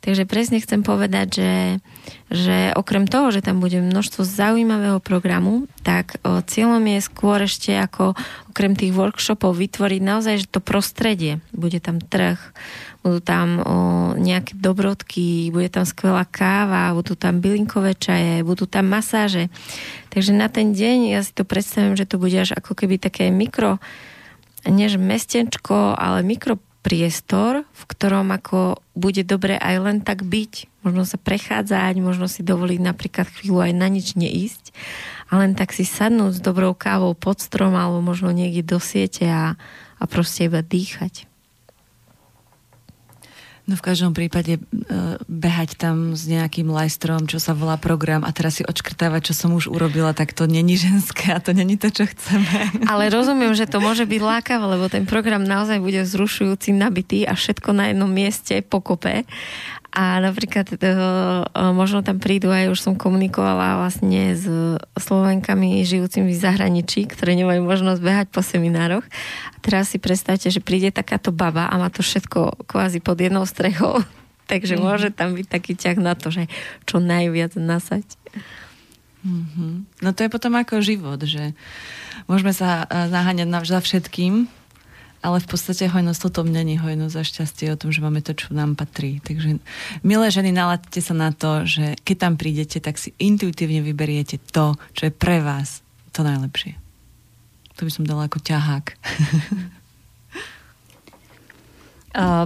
Takže 0.01 0.25
presne 0.25 0.57
chcem 0.57 0.81
povedať, 0.81 1.27
že, 1.29 1.53
že 2.33 2.57
okrem 2.73 3.05
toho, 3.05 3.29
že 3.29 3.45
tam 3.45 3.61
bude 3.61 3.77
množstvo 3.77 4.25
zaujímavého 4.25 4.97
programu, 4.97 5.69
tak 5.85 6.17
o, 6.25 6.41
cieľom 6.41 6.81
je 6.97 6.99
skôr 7.05 7.45
ešte 7.45 7.69
ako 7.77 8.17
okrem 8.49 8.73
tých 8.73 8.97
workshopov 8.97 9.53
vytvoriť 9.53 10.01
naozaj 10.01 10.35
že 10.41 10.49
to 10.49 10.57
prostredie. 10.57 11.37
Bude 11.53 11.77
tam 11.77 12.01
trh, 12.01 12.41
budú 13.05 13.21
tam 13.21 13.61
o, 13.61 13.63
nejaké 14.17 14.57
dobrodky, 14.57 15.53
bude 15.53 15.69
tam 15.69 15.85
skvelá 15.85 16.25
káva, 16.25 16.97
budú 16.97 17.13
tam 17.13 17.37
bylinkové 17.37 17.93
čaje, 17.93 18.41
budú 18.41 18.65
tam 18.65 18.89
masáže. 18.89 19.53
Takže 20.09 20.33
na 20.33 20.49
ten 20.49 20.73
deň 20.73 21.13
ja 21.13 21.21
si 21.21 21.29
to 21.29 21.45
predstavím, 21.45 21.93
že 21.93 22.09
to 22.09 22.17
bude 22.17 22.41
až 22.41 22.57
ako 22.57 22.73
keby 22.73 22.97
také 22.97 23.29
mikro, 23.29 23.77
než 24.65 24.97
mestenčko, 24.97 25.93
ale 25.93 26.25
mikro 26.25 26.57
priestor, 26.81 27.63
v 27.63 27.83
ktorom 27.85 28.33
ako 28.33 28.81
bude 28.97 29.23
dobre 29.23 29.55
aj 29.55 29.75
len 29.79 29.97
tak 30.01 30.25
byť. 30.25 30.83
Možno 30.83 31.05
sa 31.05 31.21
prechádzať, 31.21 32.01
možno 32.01 32.25
si 32.25 32.41
dovoliť 32.41 32.79
napríklad 32.81 33.29
chvíľu 33.29 33.69
aj 33.69 33.73
na 33.77 33.87
nič 33.87 34.17
neísť 34.17 34.73
a 35.31 35.39
len 35.39 35.55
tak 35.55 35.71
si 35.71 35.87
sadnúť 35.87 36.41
s 36.41 36.41
dobrou 36.43 36.75
kávou 36.75 37.15
pod 37.15 37.39
strom 37.39 37.77
alebo 37.77 38.03
možno 38.03 38.33
niekde 38.35 38.65
do 38.65 38.81
siete 38.81 39.29
a, 39.29 39.55
a 40.01 40.03
proste 40.09 40.49
iba 40.51 40.59
dýchať. 40.59 41.30
No 43.71 43.79
v 43.79 43.87
každom 43.87 44.11
prípade 44.11 44.59
uh, 44.59 45.15
behať 45.31 45.79
tam 45.79 46.11
s 46.11 46.27
nejakým 46.27 46.67
lajstrom, 46.67 47.23
čo 47.23 47.39
sa 47.39 47.55
volá 47.55 47.79
program 47.79 48.27
a 48.27 48.35
teraz 48.35 48.59
si 48.59 48.67
odškrtávať, 48.67 49.31
čo 49.31 49.47
som 49.47 49.55
už 49.55 49.71
urobila, 49.71 50.11
tak 50.11 50.35
to 50.35 50.43
není 50.43 50.75
ženské 50.75 51.31
a 51.31 51.39
to 51.39 51.55
není 51.55 51.79
to, 51.79 51.87
čo 51.87 52.03
chceme. 52.03 52.83
Ale 52.91 53.07
rozumiem, 53.07 53.55
že 53.55 53.71
to 53.71 53.79
môže 53.79 54.03
byť 54.03 54.19
lákavé, 54.19 54.65
lebo 54.75 54.91
ten 54.91 55.07
program 55.07 55.47
naozaj 55.47 55.79
bude 55.79 56.03
vzrušujúci, 56.03 56.75
nabitý 56.75 57.23
a 57.23 57.31
všetko 57.31 57.71
na 57.71 57.95
jednom 57.95 58.11
mieste 58.11 58.59
pokope 58.59 59.23
a 59.91 60.23
napríklad 60.23 60.71
to, 60.71 60.87
e, 60.87 61.43
možno 61.75 61.99
tam 61.99 62.15
prídu 62.15 62.47
aj, 62.47 62.71
už 62.71 62.79
som 62.79 62.93
komunikovala 62.95 63.83
vlastne 63.83 64.39
s 64.39 64.47
Slovenkami 64.95 65.83
žijúcimi 65.83 66.31
v 66.31 66.39
zahraničí, 66.39 67.11
ktoré 67.11 67.35
nemajú 67.35 67.59
možnosť 67.67 67.99
behať 67.99 68.27
po 68.31 68.39
seminároch. 68.39 69.03
A 69.51 69.57
teraz 69.59 69.91
si 69.91 69.99
predstavte, 69.99 70.47
že 70.47 70.63
príde 70.63 70.95
takáto 70.95 71.35
baba 71.35 71.67
a 71.67 71.75
má 71.75 71.91
to 71.91 71.99
všetko 71.99 72.63
kvázi 72.71 73.03
pod 73.03 73.19
jednou 73.19 73.43
strechou. 73.43 73.99
Takže 74.51 74.79
mm-hmm. 74.79 74.87
môže 74.87 75.11
tam 75.11 75.35
byť 75.35 75.47
taký 75.51 75.75
ťah 75.75 75.99
na 75.99 76.15
to, 76.15 76.31
že 76.31 76.47
čo 76.87 77.03
najviac 77.03 77.59
nasať. 77.59 78.07
Mm-hmm. 79.27 79.73
No 80.07 80.09
to 80.15 80.23
je 80.23 80.31
potom 80.31 80.55
ako 80.55 80.79
život, 80.79 81.19
že 81.19 81.51
môžeme 82.31 82.55
sa 82.55 82.87
naháňať 82.87 83.51
za 83.67 83.83
všetkým, 83.83 84.47
ale 85.21 85.37
v 85.37 85.47
podstate 85.47 85.85
hojnosť 85.85 86.21
toto 86.27 86.41
není 86.41 86.81
hojnosť 86.81 87.15
a 87.15 87.23
šťastie 87.23 87.69
o 87.73 87.79
tom, 87.79 87.93
že 87.93 88.01
máme 88.01 88.25
to, 88.25 88.33
čo 88.33 88.57
nám 88.57 88.73
patrí. 88.73 89.21
Takže 89.21 89.61
milé 90.01 90.27
ženy, 90.33 90.49
naladte 90.49 90.97
sa 90.97 91.13
na 91.13 91.29
to, 91.29 91.65
že 91.69 91.93
keď 92.01 92.17
tam 92.17 92.33
prídete, 92.41 92.81
tak 92.81 92.97
si 92.97 93.13
intuitívne 93.21 93.85
vyberiete 93.85 94.41
to, 94.49 94.73
čo 94.97 95.07
je 95.07 95.13
pre 95.13 95.45
vás 95.45 95.85
to 96.09 96.25
najlepšie. 96.25 96.73
To 97.77 97.85
by 97.85 97.91
som 97.93 98.05
dala 98.05 98.25
ako 98.27 98.41
ťahák. 98.41 98.85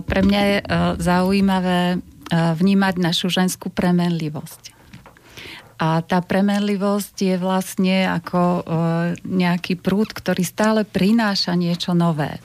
Pre 0.05 0.21
mňa 0.21 0.41
je 0.45 0.57
zaujímavé 1.01 1.97
vnímať 2.29 2.95
našu 3.01 3.33
ženskú 3.33 3.73
premenlivosť. 3.73 4.77
A 5.75 5.99
tá 6.05 6.21
premenlivosť 6.21 7.15
je 7.17 7.35
vlastne 7.35 8.07
ako 8.07 8.63
nejaký 9.25 9.75
prúd, 9.75 10.13
ktorý 10.13 10.45
stále 10.45 10.85
prináša 10.85 11.57
niečo 11.57 11.97
nové. 11.97 12.38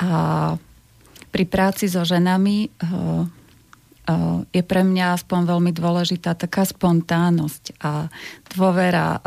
A 0.00 0.56
pri 1.30 1.44
práci 1.46 1.86
so 1.86 2.02
ženami 2.02 2.72
je 4.50 4.62
pre 4.66 4.82
mňa 4.82 5.14
aspoň 5.14 5.40
veľmi 5.46 5.70
dôležitá 5.70 6.34
taká 6.34 6.66
spontánnosť 6.66 7.78
a 7.78 8.10
dôvera 8.50 9.22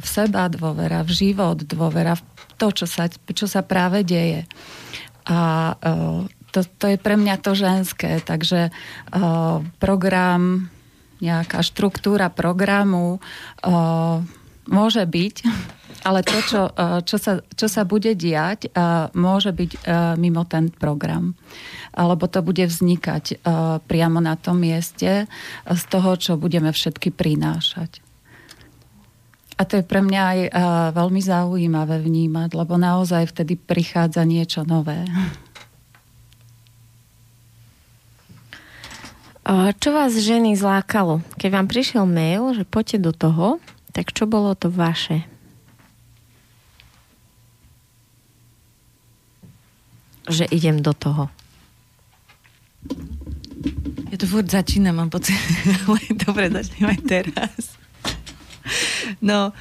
v 0.00 0.06
seba, 0.08 0.50
dôvera 0.50 1.06
v 1.06 1.12
život, 1.14 1.62
dôvera 1.62 2.18
v 2.18 2.22
to, 2.58 2.74
čo 2.74 2.90
sa, 2.90 3.06
čo 3.12 3.46
sa 3.46 3.62
práve 3.62 4.02
deje. 4.02 4.42
A 5.30 5.38
to, 6.50 6.66
to 6.66 6.90
je 6.90 6.98
pre 6.98 7.14
mňa 7.14 7.38
to 7.38 7.54
ženské, 7.54 8.18
takže 8.24 8.74
program, 9.78 10.72
nejaká 11.22 11.62
štruktúra 11.62 12.26
programu 12.32 13.22
môže 14.66 15.04
byť, 15.06 15.36
ale 16.06 16.22
to, 16.22 16.38
čo, 16.46 16.62
čo, 17.02 17.16
sa, 17.18 17.42
čo 17.54 17.66
sa 17.66 17.82
bude 17.82 18.14
diať, 18.14 18.70
môže 19.18 19.50
byť 19.50 19.70
mimo 20.18 20.46
ten 20.46 20.70
program 20.70 21.34
alebo 21.98 22.30
to 22.30 22.44
bude 22.46 22.62
vznikať 22.62 23.42
priamo 23.90 24.22
na 24.22 24.38
tom 24.38 24.62
mieste 24.62 25.26
z 25.66 25.82
toho, 25.90 26.14
čo 26.14 26.38
budeme 26.38 26.70
všetky 26.70 27.10
prinášať. 27.10 27.98
A 29.58 29.66
to 29.66 29.82
je 29.82 29.82
pre 29.82 29.98
mňa 29.98 30.22
aj 30.22 30.38
veľmi 30.94 31.18
zaujímavé 31.18 31.98
vnímať, 31.98 32.54
lebo 32.54 32.78
naozaj 32.78 33.34
vtedy 33.34 33.58
prichádza 33.58 34.22
niečo 34.22 34.62
nové. 34.62 35.02
Čo 39.82 39.90
vás 39.96 40.14
ženy 40.14 40.54
zlákalo? 40.54 41.24
Keď 41.40 41.50
vám 41.50 41.66
prišiel 41.66 42.04
mail, 42.06 42.54
že 42.54 42.62
poďte 42.62 42.98
do 43.02 43.10
toho, 43.10 43.58
tak 43.90 44.14
čo 44.14 44.30
bolo 44.30 44.54
to 44.54 44.70
vaše? 44.70 45.26
Že 50.28 50.44
idem 50.52 50.84
do 50.84 50.92
toho. 50.92 51.32
Ja 54.08 54.16
to 54.16 54.24
furt 54.24 54.48
začínam, 54.48 54.96
mám 55.00 55.10
pocit. 55.10 55.36
Dobre, 56.24 56.48
začnem 56.48 56.88
aj 56.88 57.00
teraz. 57.04 57.62
No, 59.20 59.52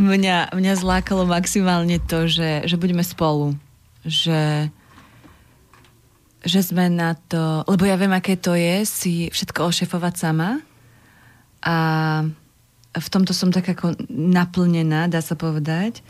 mňa, 0.00 0.56
mňa 0.56 0.72
zlákalo 0.80 1.28
maximálne 1.28 2.00
to, 2.00 2.24
že, 2.28 2.64
že 2.64 2.76
budeme 2.80 3.04
spolu. 3.04 3.56
Že, 4.04 4.72
že 6.44 6.60
sme 6.64 6.88
na 6.88 7.16
to... 7.28 7.64
Lebo 7.68 7.84
ja 7.84 8.00
viem, 8.00 8.12
aké 8.16 8.40
to 8.40 8.56
je 8.56 8.84
si 8.88 9.12
všetko 9.28 9.68
ošefovať 9.68 10.14
sama. 10.16 10.64
A 11.60 11.76
v 12.96 13.08
tomto 13.12 13.36
som 13.36 13.52
tak 13.52 13.68
ako 13.76 13.92
naplnená, 14.08 15.06
dá 15.12 15.20
sa 15.20 15.36
povedať. 15.36 16.00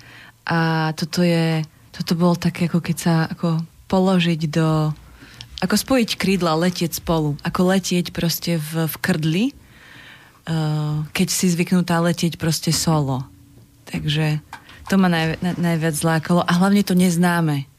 A 0.46 0.90
toto 0.94 1.26
je... 1.26 1.66
Toto 1.90 2.12
bolo 2.14 2.38
také, 2.38 2.70
ako 2.70 2.78
keď 2.82 2.96
sa 2.96 3.14
ako 3.30 3.62
položiť 3.90 4.40
do 4.50 4.94
ako 5.60 5.76
spojiť 5.76 6.16
krídla, 6.16 6.56
letieť 6.56 7.04
spolu. 7.04 7.36
Ako 7.44 7.68
letieť 7.68 8.16
proste 8.16 8.56
v, 8.56 8.88
v 8.88 8.94
krdli, 8.96 9.44
uh, 9.52 11.04
keď 11.12 11.28
si 11.28 11.52
zvyknutá 11.52 12.00
letieť 12.00 12.40
proste 12.40 12.72
solo. 12.72 13.28
Takže 13.84 14.40
to 14.88 14.94
ma 14.96 15.12
naj, 15.12 15.36
na, 15.44 15.52
najviac 15.54 15.94
zlákalo. 15.94 16.40
A 16.48 16.52
hlavne 16.56 16.80
to 16.80 16.96
neznáme. 16.96 17.69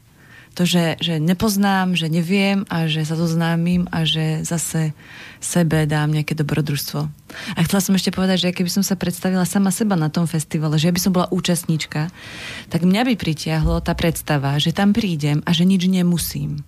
To, 0.52 0.68
že, 0.68 1.00
že 1.00 1.16
nepoznám, 1.16 1.96
že 1.96 2.12
neviem 2.12 2.68
a 2.68 2.84
že 2.84 3.08
sa 3.08 3.16
zoznámim 3.16 3.88
a 3.88 4.04
že 4.04 4.44
zase 4.44 4.92
sebe 5.40 5.88
dám 5.88 6.12
nejaké 6.12 6.36
dobrodružstvo. 6.36 7.00
A 7.56 7.58
chcela 7.64 7.80
som 7.80 7.96
ešte 7.96 8.12
povedať, 8.12 8.48
že 8.48 8.54
keby 8.54 8.68
som 8.68 8.84
sa 8.84 8.94
predstavila 8.94 9.48
sama 9.48 9.72
seba 9.72 9.96
na 9.96 10.12
tom 10.12 10.28
festivale, 10.28 10.76
že 10.76 10.92
ja 10.92 10.94
by 10.94 11.00
som 11.00 11.12
bola 11.16 11.32
účastníčka, 11.32 12.12
tak 12.68 12.84
mňa 12.84 13.02
by 13.08 13.14
pritiahlo 13.16 13.80
tá 13.80 13.96
predstava, 13.96 14.60
že 14.60 14.76
tam 14.76 14.92
prídem 14.92 15.40
a 15.48 15.50
že 15.56 15.64
nič 15.64 15.88
nemusím 15.88 16.60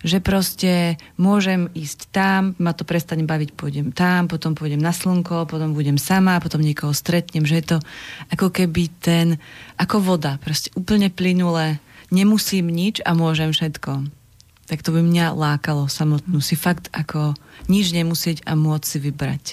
že 0.00 0.18
proste 0.24 0.96
môžem 1.20 1.68
ísť 1.76 2.08
tam, 2.08 2.56
ma 2.56 2.72
to 2.72 2.88
prestane 2.88 3.28
baviť, 3.28 3.52
pôjdem 3.52 3.92
tam, 3.92 4.32
potom 4.32 4.56
pôjdem 4.56 4.80
na 4.80 4.96
slnko, 4.96 5.44
potom 5.44 5.76
budem 5.76 6.00
sama, 6.00 6.40
potom 6.40 6.64
niekoho 6.64 6.96
stretnem, 6.96 7.44
že 7.44 7.60
je 7.60 7.64
to 7.76 7.78
ako 8.32 8.48
keby 8.48 8.88
ten, 9.04 9.36
ako 9.76 10.00
voda, 10.00 10.40
proste 10.40 10.72
úplne 10.72 11.12
plynulé, 11.12 11.76
nemusím 12.10 12.68
nič 12.68 13.00
a 13.02 13.14
môžem 13.14 13.54
všetko. 13.54 14.06
Tak 14.70 14.86
to 14.86 14.94
by 14.94 15.02
mňa 15.02 15.34
lákalo 15.34 15.90
samotnú, 15.90 16.38
si 16.38 16.54
fakt 16.54 16.90
ako 16.94 17.34
nič 17.66 17.90
nemusieť 17.90 18.46
a 18.46 18.54
môcť 18.54 18.86
si 18.86 18.98
vybrať. 19.02 19.44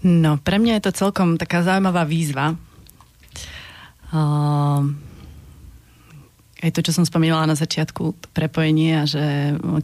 No, 0.00 0.40
pre 0.40 0.56
mňa 0.56 0.80
je 0.80 0.84
to 0.88 0.96
celkom 0.96 1.36
taká 1.36 1.60
zaujímavá 1.60 2.08
výzva. 2.08 2.56
Uh, 4.10 4.96
aj 6.64 6.72
to, 6.72 6.80
čo 6.80 6.96
som 6.96 7.04
spomínala 7.04 7.44
na 7.44 7.56
začiatku, 7.56 8.32
prepojenie 8.32 9.00
a 9.00 9.04
že 9.04 9.24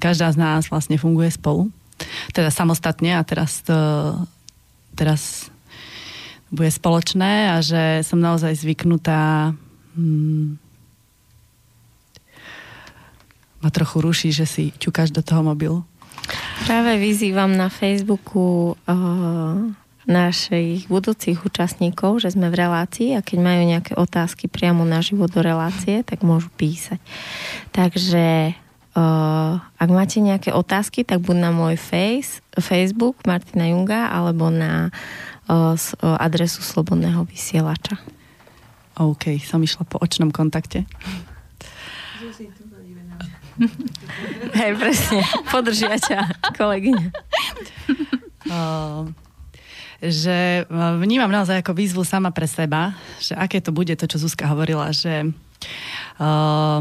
každá 0.00 0.32
z 0.32 0.40
nás 0.40 0.72
vlastne 0.72 0.96
funguje 0.96 1.32
spolu. 1.32 1.68
Teda 2.32 2.48
samostatne 2.48 3.16
a 3.16 3.24
teraz 3.24 3.60
to, 3.64 3.76
teraz 4.96 5.52
bude 6.50 6.70
spoločné 6.70 7.54
a 7.54 7.56
že 7.58 8.06
som 8.06 8.22
naozaj 8.22 8.54
zvyknutá 8.54 9.54
hmm, 9.98 10.58
ma 13.62 13.68
trochu 13.74 13.98
ruší, 13.98 14.28
že 14.30 14.46
si 14.46 14.70
ťukáš 14.76 15.10
do 15.10 15.26
toho 15.26 15.42
mobilu. 15.42 15.82
Práve 16.66 16.98
vyzývam 16.98 17.54
na 17.54 17.70
Facebooku 17.70 18.74
uh, 18.74 19.58
našich 20.06 20.86
budúcich 20.86 21.42
účastníkov, 21.42 22.22
že 22.22 22.34
sme 22.34 22.50
v 22.50 22.62
relácii 22.62 23.18
a 23.18 23.20
keď 23.22 23.38
majú 23.42 23.62
nejaké 23.66 23.92
otázky 23.98 24.46
priamo 24.46 24.86
na 24.86 25.02
život 25.02 25.30
do 25.30 25.42
relácie, 25.42 26.06
tak 26.06 26.22
môžu 26.22 26.50
písať. 26.54 27.02
Takže 27.74 28.54
uh, 28.94 29.52
ak 29.58 29.88
máte 29.90 30.22
nejaké 30.22 30.54
otázky, 30.54 31.02
tak 31.02 31.22
buď 31.22 31.36
na 31.36 31.50
môj 31.50 31.74
face, 31.74 32.38
Facebook 32.54 33.18
Martina 33.26 33.70
Junga 33.70 34.10
alebo 34.10 34.50
na 34.50 34.94
adresu 36.02 36.62
Slobodného 36.62 37.22
vysielača. 37.26 37.98
OK, 38.96 39.36
som 39.44 39.60
išla 39.60 39.84
po 39.84 40.00
očnom 40.00 40.32
kontakte. 40.32 40.88
Hej, 44.56 44.72
presne. 44.76 45.20
Podržia 45.48 45.96
ťa, 45.96 46.20
kolegyňa. 46.56 47.08
Uh, 48.46 49.12
že 50.00 50.62
e, 50.62 50.84
vnímam 51.00 51.32
naozaj 51.32 51.64
ako 51.64 51.72
výzvu 51.72 52.04
sama 52.04 52.28
pre 52.30 52.44
seba, 52.44 52.92
že 53.16 53.32
aké 53.32 53.64
to 53.64 53.72
bude 53.72 53.92
to, 53.96 54.04
čo 54.04 54.20
Zuzka 54.20 54.44
hovorila, 54.44 54.92
že 54.92 55.32
uh, 56.20 56.80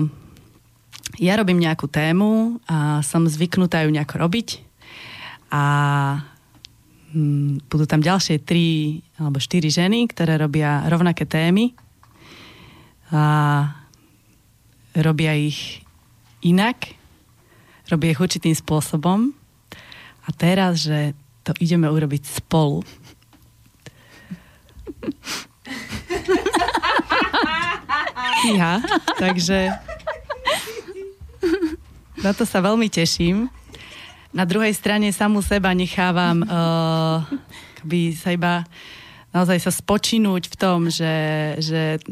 ja 1.16 1.34
robím 1.40 1.64
nejakú 1.64 1.88
tému 1.88 2.60
a 2.68 3.00
som 3.08 3.24
zvyknutá 3.24 3.88
ju 3.88 3.96
nejako 3.96 4.16
robiť 4.20 4.60
a 5.48 5.64
budú 7.72 7.88
tam 7.88 8.04
ďalšie 8.04 8.44
tri 8.44 9.00
alebo 9.16 9.40
štyri 9.40 9.72
ženy, 9.72 10.12
ktoré 10.12 10.36
robia 10.36 10.84
rovnaké 10.92 11.24
témy 11.24 11.72
a 13.10 13.24
robia 15.00 15.32
ich 15.40 15.80
inak, 16.44 16.92
robia 17.88 18.12
ich 18.12 18.20
určitým 18.20 18.52
spôsobom 18.52 19.32
a 20.26 20.30
teraz, 20.36 20.84
že 20.84 21.16
to 21.48 21.56
ideme 21.64 21.88
urobiť 21.88 22.44
spolu 22.44 22.84
Ja, 28.46 28.78
takže 29.18 29.74
na 32.22 32.32
to 32.34 32.46
sa 32.46 32.62
veľmi 32.62 32.90
teším. 32.94 33.50
Na 34.36 34.44
druhej 34.44 34.76
strane 34.76 35.16
samú 35.16 35.40
seba 35.40 35.72
nechávam 35.72 36.44
uh, 36.46 37.24
by 37.88 38.12
sa 38.12 38.36
iba 38.36 38.68
naozaj 39.32 39.64
sa 39.64 39.72
spočinúť 39.72 40.52
v 40.52 40.56
tom, 40.60 40.92
že, 40.92 41.56
že 41.64 42.04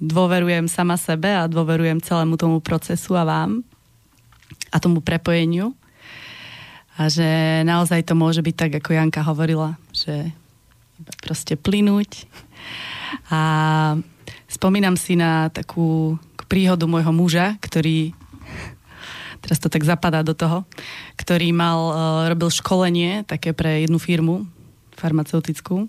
dôverujem 0.00 0.68
sama 0.72 0.96
sebe 0.96 1.28
a 1.28 1.44
dôverujem 1.48 2.00
celému 2.00 2.40
tomu 2.40 2.64
procesu 2.64 3.12
a 3.12 3.28
vám 3.28 3.60
a 4.72 4.76
tomu 4.80 5.04
prepojeniu. 5.04 5.76
A 6.96 7.12
že 7.12 7.62
naozaj 7.68 8.04
to 8.08 8.16
môže 8.16 8.42
byť 8.42 8.54
tak, 8.56 8.72
ako 8.80 8.96
Janka 8.96 9.22
hovorila, 9.22 9.76
že 9.94 10.32
iba 10.98 11.12
proste 11.22 11.54
plynúť. 11.54 12.26
A 13.30 13.40
spomínam 14.50 14.98
si 14.98 15.14
na 15.14 15.48
takú 15.48 16.18
príhodu 16.50 16.88
môjho 16.90 17.12
muža, 17.14 17.54
ktorý 17.60 18.17
teraz 19.48 19.64
to 19.64 19.72
tak 19.72 19.80
zapadá 19.80 20.20
do 20.20 20.36
toho, 20.36 20.68
ktorý 21.16 21.56
mal, 21.56 21.80
uh, 21.88 21.96
robil 22.28 22.52
školenie 22.52 23.24
také 23.24 23.56
pre 23.56 23.88
jednu 23.88 23.96
firmu 23.96 24.44
farmaceutickú 24.92 25.88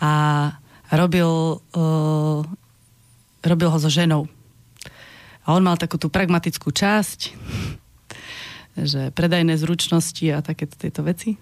a 0.00 0.12
robil, 0.88 1.60
uh, 1.76 2.40
robil 3.44 3.68
ho 3.68 3.76
so 3.76 3.92
ženou. 3.92 4.24
A 5.44 5.52
on 5.52 5.60
mal 5.60 5.76
takú 5.76 6.00
tú 6.00 6.08
pragmatickú 6.08 6.72
časť, 6.72 7.20
že 8.80 9.12
predajné 9.12 9.60
zručnosti 9.60 10.24
a 10.32 10.40
takéto 10.40 10.74
tieto 10.80 11.04
veci. 11.04 11.36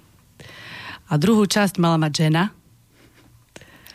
A 1.06 1.14
druhú 1.16 1.46
časť 1.46 1.78
mala 1.78 2.02
mať 2.02 2.12
žena. 2.26 2.50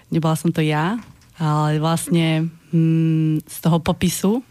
Nebola 0.09 0.39
som 0.39 0.49
to 0.49 0.63
ja, 0.63 0.97
ale 1.37 1.77
vlastne 1.77 2.49
mm, 2.71 3.45
z 3.45 3.57
toho 3.61 3.77
popisu 3.83 4.41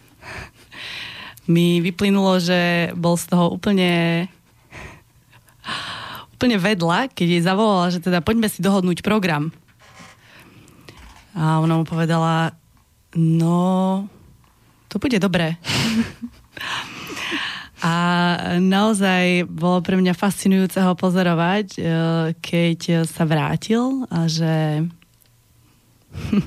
mi 1.48 1.80
vyplynulo, 1.80 2.38
že 2.38 2.92
bol 2.92 3.16
z 3.16 3.24
toho 3.32 3.56
úplne 3.56 4.28
úplne 6.38 6.54
vedľa, 6.54 7.10
keď 7.10 7.26
jej 7.34 7.42
zavolala, 7.42 7.90
že 7.90 7.98
teda 7.98 8.22
poďme 8.22 8.46
si 8.46 8.62
dohodnúť 8.62 9.02
program. 9.02 9.50
A 11.34 11.58
ona 11.58 11.74
mu 11.74 11.82
povedala, 11.82 12.54
no, 13.18 14.06
to 14.86 15.02
bude 15.02 15.18
dobré. 15.18 15.58
A 17.78 17.94
naozaj 18.58 19.46
bolo 19.46 19.78
pre 19.86 19.94
mňa 19.94 20.10
fascinujúce 20.10 20.82
ho 20.82 20.98
pozorovať, 20.98 21.78
e, 21.78 21.80
keď 22.42 23.06
sa 23.06 23.22
vrátil 23.22 24.02
a 24.10 24.26
že, 24.26 24.82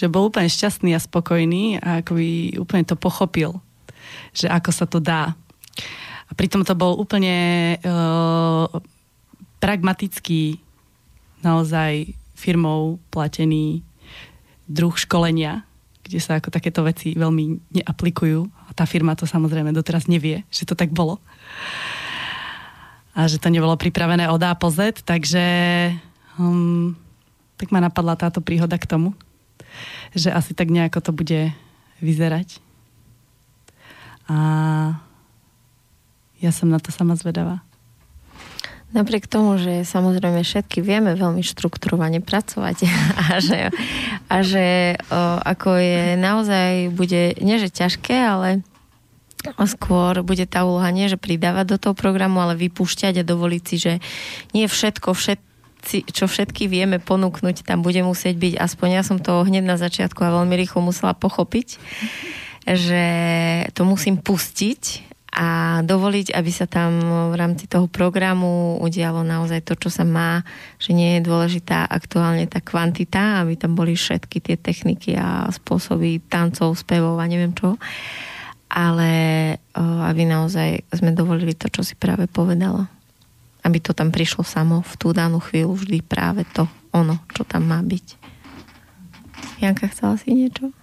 že 0.00 0.08
bol 0.08 0.32
úplne 0.32 0.48
šťastný 0.48 0.96
a 0.96 1.04
spokojný 1.04 1.76
a 1.84 2.00
ako 2.00 2.16
by 2.16 2.28
úplne 2.56 2.88
to 2.88 2.96
pochopil, 2.96 3.60
že 4.34 4.46
ako 4.50 4.70
sa 4.70 4.86
to 4.86 4.98
dá. 5.02 5.34
A 6.30 6.32
pritom 6.38 6.62
to 6.62 6.78
bol 6.78 6.94
úplne 6.94 7.74
uh, 7.82 8.66
pragmatický, 9.58 10.62
naozaj 11.42 12.14
firmou 12.38 13.02
platený 13.12 13.82
druh 14.70 14.94
školenia, 14.94 15.66
kde 16.06 16.18
sa 16.22 16.38
ako 16.38 16.48
takéto 16.54 16.80
veci 16.86 17.12
veľmi 17.12 17.74
neaplikujú. 17.82 18.46
A 18.66 18.70
tá 18.72 18.86
firma 18.86 19.18
to 19.18 19.26
samozrejme 19.26 19.74
doteraz 19.74 20.06
nevie, 20.06 20.46
že 20.48 20.64
to 20.64 20.78
tak 20.78 20.94
bolo. 20.94 21.18
A 23.12 23.26
že 23.26 23.42
to 23.42 23.50
nebolo 23.50 23.74
pripravené 23.74 24.30
od 24.30 24.40
A 24.46 24.54
po 24.54 24.70
Z, 24.70 25.02
takže 25.02 25.42
um, 26.38 26.94
tak 27.58 27.74
ma 27.74 27.82
napadla 27.82 28.14
táto 28.16 28.40
príhoda 28.40 28.78
k 28.78 28.88
tomu, 28.88 29.12
že 30.14 30.32
asi 30.32 30.54
tak 30.54 30.70
nejako 30.70 31.02
to 31.02 31.12
bude 31.12 31.40
vyzerať. 32.00 32.62
A 34.30 34.36
ja 36.38 36.50
som 36.54 36.70
na 36.70 36.78
to 36.78 36.94
sama 36.94 37.18
zvedavá. 37.18 37.66
Napriek 38.90 39.30
tomu, 39.30 39.54
že 39.54 39.86
samozrejme 39.86 40.42
všetky 40.42 40.82
vieme 40.82 41.14
veľmi 41.14 41.46
štruktúrovane 41.46 42.18
pracovať 42.22 42.90
a 43.30 43.38
že, 43.38 43.70
a 44.26 44.36
že 44.42 44.98
o, 45.10 45.38
ako 45.42 45.78
je 45.78 46.02
naozaj, 46.18 46.90
bude, 46.94 47.38
nie 47.38 47.56
že 47.58 47.70
ťažké, 47.70 48.14
ale 48.14 48.66
skôr 49.66 50.20
bude 50.26 50.44
tá 50.44 50.66
úloha 50.66 50.90
nie, 50.90 51.06
že 51.06 51.16
pridávať 51.16 51.66
do 51.70 51.76
toho 51.78 51.94
programu, 51.94 52.42
ale 52.42 52.58
vypúšťať 52.58 53.22
a 53.22 53.28
dovoliť 53.28 53.62
si, 53.62 53.76
že 53.78 53.92
nie 54.52 54.66
všetko, 54.66 55.14
všetci, 55.14 56.10
čo 56.10 56.26
všetky 56.26 56.66
vieme 56.66 56.98
ponúknuť, 56.98 57.64
tam 57.64 57.80
bude 57.80 58.02
musieť 58.02 58.36
byť, 58.36 58.54
aspoň 58.58 58.88
ja 58.90 59.02
som 59.06 59.22
to 59.22 59.46
hneď 59.46 59.64
na 59.64 59.78
začiatku 59.78 60.18
a 60.20 60.34
veľmi 60.42 60.54
rýchlo 60.60 60.84
musela 60.84 61.16
pochopiť, 61.16 61.78
že 62.76 63.04
to 63.74 63.82
musím 63.82 64.20
pustiť 64.20 65.10
a 65.30 65.78
dovoliť, 65.86 66.34
aby 66.34 66.50
sa 66.50 66.66
tam 66.66 66.98
v 67.30 67.38
rámci 67.38 67.70
toho 67.70 67.86
programu 67.86 68.82
udialo 68.82 69.22
naozaj 69.22 69.62
to, 69.62 69.78
čo 69.78 69.86
sa 69.86 70.02
má, 70.02 70.42
že 70.82 70.90
nie 70.90 71.16
je 71.16 71.26
dôležitá 71.30 71.86
aktuálne 71.86 72.50
tá 72.50 72.58
kvantita, 72.58 73.38
aby 73.38 73.54
tam 73.54 73.78
boli 73.78 73.94
všetky 73.94 74.42
tie 74.42 74.58
techniky 74.58 75.14
a 75.14 75.46
spôsoby 75.54 76.18
tancov, 76.26 76.74
spevov 76.74 77.22
a 77.22 77.30
neviem 77.30 77.54
čo, 77.54 77.78
ale 78.66 79.10
aby 79.78 80.26
naozaj 80.26 80.82
sme 80.90 81.14
dovolili 81.14 81.54
to, 81.54 81.70
čo 81.70 81.86
si 81.86 81.94
práve 81.94 82.26
povedala. 82.26 82.90
Aby 83.62 83.78
to 83.78 83.94
tam 83.94 84.10
prišlo 84.10 84.42
samo 84.42 84.82
v 84.82 84.92
tú 84.98 85.14
danú 85.14 85.38
chvíľu 85.38 85.78
vždy 85.78 86.02
práve 86.02 86.42
to 86.50 86.66
ono, 86.90 87.22
čo 87.30 87.46
tam 87.46 87.70
má 87.70 87.78
byť. 87.86 88.06
Janka, 89.62 89.86
chcela 89.94 90.18
si 90.18 90.34
niečo? 90.34 90.74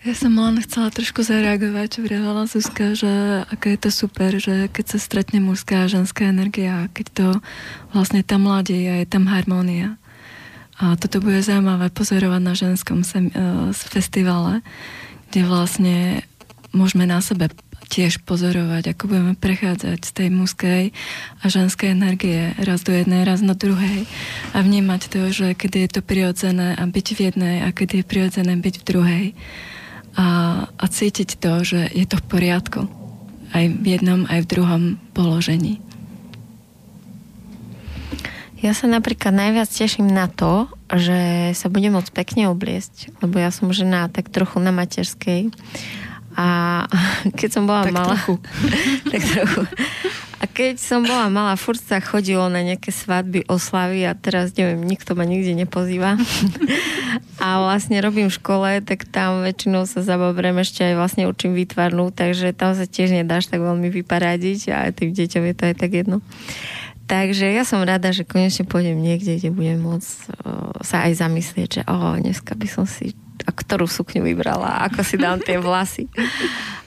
Ja 0.00 0.16
som 0.16 0.32
len 0.32 0.56
chcela 0.64 0.88
trošku 0.88 1.20
zareagovať, 1.20 1.86
čo 1.92 2.00
vravala 2.00 2.48
Zuzka, 2.48 2.96
že 2.96 3.44
aké 3.52 3.76
je 3.76 3.84
to 3.84 3.90
super, 3.92 4.32
že 4.40 4.72
keď 4.72 4.96
sa 4.96 4.98
stretne 4.98 5.44
mužská 5.44 5.84
a 5.84 5.92
ženská 5.92 6.24
energia, 6.24 6.88
keď 6.96 7.06
to 7.12 7.28
vlastne 7.92 8.24
tam 8.24 8.48
mladí 8.48 8.80
a 8.88 9.04
je 9.04 9.06
tam 9.12 9.28
harmónia. 9.28 10.00
A 10.80 10.96
toto 10.96 11.20
bude 11.20 11.44
zaujímavé 11.44 11.92
pozorovať 11.92 12.40
na 12.40 12.56
ženskom 12.56 13.04
sem, 13.04 13.28
uh, 13.28 13.76
festivale, 13.76 14.64
kde 15.28 15.44
vlastne 15.44 15.96
môžeme 16.72 17.04
na 17.04 17.20
sebe 17.20 17.52
tiež 17.92 18.24
pozorovať, 18.24 18.96
ako 18.96 19.04
budeme 19.04 19.34
prechádzať 19.36 20.00
z 20.00 20.12
tej 20.16 20.28
mužskej 20.32 20.82
a 21.42 21.44
ženskej 21.44 21.92
energie 21.92 22.56
raz 22.56 22.80
do 22.88 22.96
jednej, 22.96 23.28
raz 23.28 23.44
do 23.44 23.52
druhej 23.52 24.08
a 24.56 24.64
vnímať 24.64 25.12
to, 25.12 25.28
že 25.28 25.52
kedy 25.52 25.84
je 25.84 25.90
to 25.92 26.00
prirodzené 26.00 26.72
a 26.72 26.88
byť 26.88 27.06
v 27.12 27.20
jednej 27.20 27.56
a 27.60 27.68
kedy 27.68 28.00
je 28.00 28.08
prirodzené 28.08 28.56
byť 28.56 28.74
v 28.80 28.86
druhej 28.88 29.26
a, 30.16 30.26
a 30.66 30.84
cítiť 30.86 31.38
to, 31.38 31.52
že 31.62 31.80
je 31.92 32.06
to 32.06 32.18
v 32.18 32.26
poriadku. 32.26 32.80
Aj 33.50 33.64
v 33.66 33.86
jednom, 33.86 34.26
aj 34.30 34.46
v 34.46 34.50
druhom 34.50 34.82
položení. 35.14 35.82
Ja 38.60 38.76
sa 38.76 38.84
napríklad 38.84 39.32
najviac 39.32 39.72
teším 39.72 40.12
na 40.12 40.28
to, 40.28 40.68
že 40.92 41.50
sa 41.56 41.72
budem 41.72 41.96
môcť 41.96 42.12
pekne 42.12 42.52
obliesť, 42.52 43.08
lebo 43.24 43.40
ja 43.40 43.48
som 43.48 43.72
žena 43.72 44.12
tak 44.12 44.28
trochu 44.28 44.60
na 44.60 44.68
materskej 44.68 45.48
a 46.36 46.84
keď 47.38 47.48
som 47.48 47.64
bola 47.64 47.88
tak 47.88 47.94
malá... 47.96 48.14
Trochu. 48.14 48.34
tak 49.12 49.22
trochu. 49.24 49.62
A 50.40 50.48
keď 50.48 50.80
som 50.80 51.04
bola 51.04 51.28
malá, 51.28 51.52
furt 51.60 51.76
sa 51.76 52.00
chodilo 52.00 52.48
na 52.48 52.64
nejaké 52.64 52.88
svadby, 52.88 53.44
oslavy 53.44 54.08
a 54.08 54.16
teraz 54.16 54.56
neviem, 54.56 54.80
nikto 54.80 55.12
ma 55.12 55.28
nikde 55.28 55.52
nepozýva. 55.52 56.16
a 57.44 57.60
vlastne 57.60 58.00
robím 58.00 58.32
v 58.32 58.38
škole, 58.40 58.70
tak 58.80 59.04
tam 59.04 59.44
väčšinou 59.44 59.84
sa 59.84 60.00
zababrem 60.00 60.56
ešte 60.64 60.80
aj 60.80 60.94
vlastne 60.96 61.28
učím 61.28 61.52
výtvarnú, 61.52 62.08
takže 62.08 62.56
tam 62.56 62.72
sa 62.72 62.88
tiež 62.88 63.12
nedáš 63.12 63.52
tak 63.52 63.60
veľmi 63.60 63.92
vyparadiť 63.92 64.60
a 64.72 64.88
tým 64.96 65.12
deťom 65.12 65.44
je 65.44 65.54
to 65.54 65.62
aj 65.68 65.74
tak 65.76 65.92
jedno. 65.92 66.24
Takže 67.04 67.44
ja 67.52 67.68
som 67.68 67.84
rada, 67.84 68.08
že 68.08 68.24
konečne 68.24 68.64
pôjdem 68.64 68.96
niekde, 68.96 69.36
kde 69.36 69.50
budem 69.52 69.82
môcť 69.82 70.08
sa 70.80 71.04
aj 71.04 71.20
zamyslieť, 71.20 71.68
že 71.68 71.82
oh, 71.84 72.16
dneska 72.16 72.56
by 72.56 72.68
som 72.70 72.88
si 72.88 73.12
a 73.44 73.50
ktorú 73.50 73.88
sukňu 73.88 74.24
vybrala, 74.24 74.86
ako 74.90 75.00
si 75.04 75.16
dám 75.16 75.40
tie 75.40 75.56
vlasy. 75.60 76.06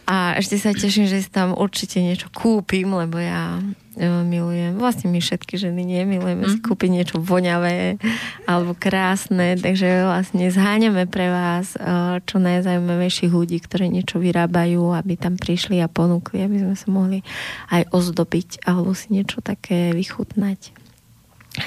A 0.04 0.36
ešte 0.36 0.60
sa 0.60 0.76
teším, 0.76 1.08
že 1.08 1.24
si 1.24 1.32
tam 1.32 1.56
určite 1.56 2.04
niečo 2.04 2.28
kúpim, 2.28 2.92
lebo 2.92 3.24
ja 3.24 3.64
e, 3.96 4.04
milujem, 4.04 4.76
vlastne 4.76 5.08
my 5.08 5.24
všetky 5.24 5.56
ženy 5.56 5.88
nemilujeme 5.88 6.44
si 6.52 6.60
mhm. 6.60 6.66
kúpiť 6.68 6.90
niečo 6.92 7.18
voňavé 7.24 7.96
alebo 8.44 8.76
krásne, 8.76 9.56
takže 9.56 10.04
vlastne 10.04 10.52
zháňame 10.52 11.08
pre 11.08 11.32
vás 11.32 11.80
e, 11.80 12.20
čo 12.28 12.36
najzaujímavejších 12.44 13.32
ľudí, 13.32 13.64
ktorí 13.64 13.88
niečo 13.88 14.20
vyrábajú, 14.20 14.92
aby 14.92 15.16
tam 15.16 15.40
prišli 15.40 15.80
a 15.80 15.88
ponúkli, 15.88 16.44
aby 16.44 16.68
sme 16.68 16.76
sa 16.76 16.88
mohli 16.92 17.24
aj 17.72 17.88
ozdobiť 17.96 18.68
alebo 18.68 18.92
si 18.92 19.16
niečo 19.16 19.40
také 19.40 19.96
vychutnať. 19.96 20.76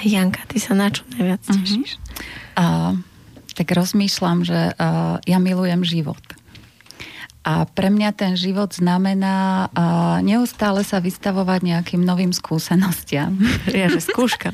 Janka, 0.05 0.45
ty 0.45 0.61
sa 0.61 0.76
na 0.76 0.93
čo 0.93 1.09
najviac 1.16 1.41
mhm. 1.41 1.57
tešíš? 1.57 1.91
Mm-hmm. 1.97 2.61
Uh, 2.61 3.15
tak 3.57 3.72
rozmýšľam, 3.72 4.44
že 4.44 4.76
uh, 4.76 5.16
ja 5.24 5.38
milujem 5.40 5.80
život. 5.80 6.20
A 7.46 7.64
pre 7.64 7.88
mňa 7.88 8.11
ten 8.12 8.34
život 8.36 8.74
znamená 8.74 9.70
uh, 9.70 10.18
neustále 10.20 10.84
sa 10.84 11.00
vystavovať 11.00 11.61
nejakým 11.64 12.02
novým 12.04 12.36
skúsenostiam. 12.36 13.40
Ja, 13.72 13.88
že 13.88 14.04
skúška. 14.04 14.52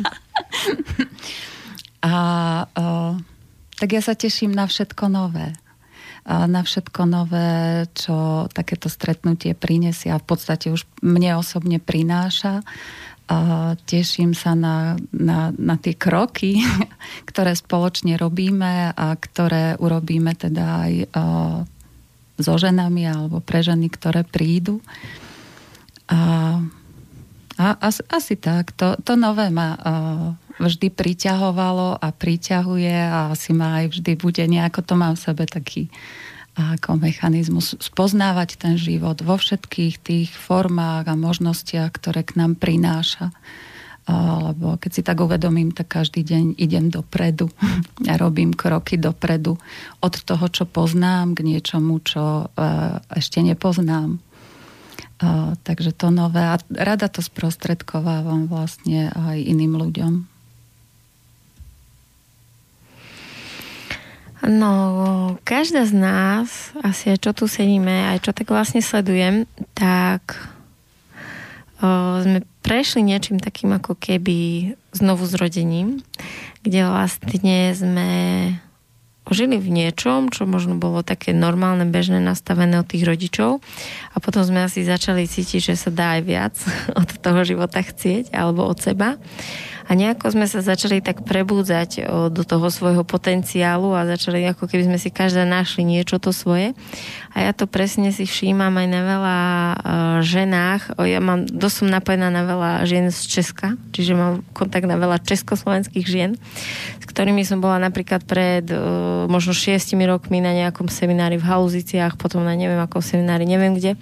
a 2.06 2.14
uh, 2.70 3.12
tak 3.82 3.98
ja 3.98 4.02
sa 4.04 4.14
teším 4.14 4.54
na 4.54 4.70
všetko 4.70 5.10
nové. 5.10 5.58
Na 6.22 6.62
všetko 6.62 7.02
nové, 7.02 7.82
čo 7.98 8.46
takéto 8.54 8.86
stretnutie 8.86 9.58
prinesie 9.58 10.14
a 10.14 10.22
v 10.22 10.26
podstate 10.30 10.70
už 10.70 10.86
mne 11.02 11.34
osobne 11.34 11.82
prináša. 11.82 12.62
Uh, 13.30 13.78
teším 13.88 14.36
sa 14.36 14.52
na, 14.52 14.98
na, 15.14 15.54
na 15.54 15.74
tie 15.80 15.96
kroky, 15.96 16.60
ktoré 17.30 17.56
spoločne 17.56 18.18
robíme 18.18 18.92
a 18.92 19.06
ktoré 19.16 19.78
urobíme 19.78 20.36
teda 20.36 20.64
aj 20.84 20.92
so 22.42 22.54
ženami 22.58 23.06
alebo 23.06 23.38
pre 23.38 23.62
ženy, 23.62 23.88
ktoré 23.88 24.26
prídu. 24.26 24.82
A, 26.10 26.60
a 27.56 27.64
asi, 27.78 28.02
asi 28.10 28.34
tak. 28.36 28.74
To, 28.76 28.98
to 29.00 29.14
nové 29.14 29.48
ma 29.48 29.78
vždy 30.60 30.92
priťahovalo 30.92 31.96
a 31.96 32.08
priťahuje 32.12 32.96
a 32.96 33.32
asi 33.32 33.50
ma 33.56 33.82
aj 33.82 33.96
vždy 33.96 34.12
bude 34.18 34.44
nejako 34.44 34.84
to 34.84 34.94
mám 34.98 35.14
v 35.16 35.24
sebe 35.24 35.44
taký 35.48 35.88
ako 36.52 37.00
mechanizmus 37.00 37.72
spoznávať 37.80 38.60
ten 38.60 38.74
život 38.76 39.24
vo 39.24 39.40
všetkých 39.40 39.94
tých 40.04 40.30
formách 40.36 41.08
a 41.08 41.16
možnostiach, 41.16 41.88
ktoré 41.96 42.28
k 42.28 42.36
nám 42.36 42.60
prináša. 42.60 43.32
Lebo 44.42 44.76
keď 44.82 44.90
si 44.90 45.02
tak 45.06 45.22
uvedomím, 45.22 45.70
tak 45.70 45.88
každý 45.88 46.26
deň 46.26 46.58
idem 46.58 46.90
dopredu 46.90 47.48
a 48.10 48.18
robím 48.18 48.52
kroky 48.52 48.98
dopredu 48.98 49.56
od 50.02 50.14
toho, 50.26 50.44
čo 50.50 50.68
poznám, 50.68 51.38
k 51.38 51.46
niečomu, 51.46 52.02
čo 52.02 52.50
e, 52.50 52.66
ešte 53.14 53.40
nepoznám. 53.40 54.18
Takže 55.62 55.94
to 55.94 56.10
nové 56.10 56.42
a 56.42 56.58
rada 56.66 57.06
to 57.06 57.22
sprostredkovávam 57.22 58.50
vlastne 58.50 59.14
aj 59.14 59.38
iným 59.38 59.78
ľuďom. 59.78 60.31
No, 64.42 65.38
každá 65.46 65.86
z 65.86 65.94
nás, 65.94 66.74
asi 66.82 67.14
aj 67.14 67.18
čo 67.22 67.30
tu 67.30 67.44
sedíme, 67.46 68.10
aj 68.10 68.26
čo 68.26 68.34
tak 68.34 68.50
vlastne 68.50 68.82
sledujem, 68.82 69.46
tak 69.70 70.34
o, 71.78 72.18
sme 72.26 72.42
prešli 72.66 73.06
niečím 73.06 73.38
takým 73.38 73.70
ako 73.78 73.94
keby 73.94 74.74
znovu 74.90 75.30
zrodením, 75.30 76.02
kde 76.66 76.90
vlastne 76.90 77.70
sme 77.70 78.10
žili 79.30 79.62
v 79.62 79.70
niečom, 79.70 80.34
čo 80.34 80.42
možno 80.50 80.74
bolo 80.74 81.06
také 81.06 81.30
normálne, 81.30 81.86
bežné, 81.86 82.18
nastavené 82.18 82.82
od 82.82 82.90
tých 82.90 83.06
rodičov. 83.06 83.62
A 84.10 84.16
potom 84.18 84.42
sme 84.42 84.66
asi 84.66 84.82
začali 84.82 85.30
cítiť, 85.30 85.70
že 85.70 85.74
sa 85.78 85.94
dá 85.94 86.18
aj 86.18 86.22
viac 86.26 86.54
od 87.00 87.06
toho 87.22 87.46
života 87.46 87.78
chcieť 87.78 88.34
alebo 88.34 88.66
od 88.66 88.82
seba 88.82 89.22
a 89.86 89.90
nejako 89.92 90.34
sme 90.34 90.46
sa 90.46 90.62
začali 90.62 91.02
tak 91.02 91.26
prebúdzať 91.26 92.06
do 92.30 92.42
toho 92.42 92.66
svojho 92.68 93.02
potenciálu 93.02 93.92
a 93.94 94.06
začali 94.06 94.46
ako 94.50 94.70
keby 94.70 94.88
sme 94.88 94.98
si 94.98 95.10
každá 95.10 95.42
našli 95.42 95.82
niečo 95.82 96.22
to 96.22 96.30
svoje. 96.30 96.74
A 97.32 97.48
ja 97.48 97.52
to 97.56 97.64
presne 97.64 98.12
si 98.12 98.28
všímam 98.28 98.76
aj 98.76 98.88
na 98.92 99.00
veľa 99.02 99.38
ženách. 100.20 101.00
Ja 101.00 101.18
mám, 101.24 101.48
dosť 101.48 101.74
som 101.82 101.88
napojená 101.88 102.28
na 102.28 102.44
veľa 102.44 102.84
žien 102.84 103.08
z 103.08 103.20
Česka, 103.24 103.80
čiže 103.96 104.12
mám 104.12 104.44
kontakt 104.52 104.84
na 104.84 105.00
veľa 105.00 105.22
československých 105.24 106.06
žien, 106.06 106.36
s 107.00 107.04
ktorými 107.08 107.40
som 107.42 107.64
bola 107.64 107.80
napríklad 107.80 108.28
pred 108.28 108.68
možno 109.32 109.56
šiestimi 109.56 110.04
rokmi 110.04 110.44
na 110.44 110.52
nejakom 110.52 110.92
seminári 110.92 111.40
v 111.40 111.48
Haluziciach, 111.48 112.20
potom 112.20 112.44
na 112.44 112.52
neviem 112.52 112.78
akom 112.80 113.00
seminári, 113.00 113.48
neviem 113.48 113.72
kde. 113.76 113.96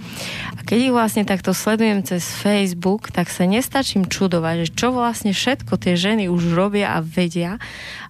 A 0.59 0.61
keď 0.66 0.91
ich 0.91 0.95
vlastne 0.95 1.22
takto 1.22 1.55
sledujem 1.55 2.03
cez 2.03 2.26
Facebook, 2.26 3.14
tak 3.14 3.31
sa 3.31 3.47
nestačím 3.47 4.11
čudovať, 4.11 4.66
že 4.66 4.74
čo 4.74 4.91
vlastne 4.91 5.31
všetko 5.31 5.69
všetko 5.70 5.86
tie 5.86 5.94
ženy 5.94 6.26
už 6.26 6.50
robia 6.58 6.98
a 6.98 6.98
vedia 6.98 7.62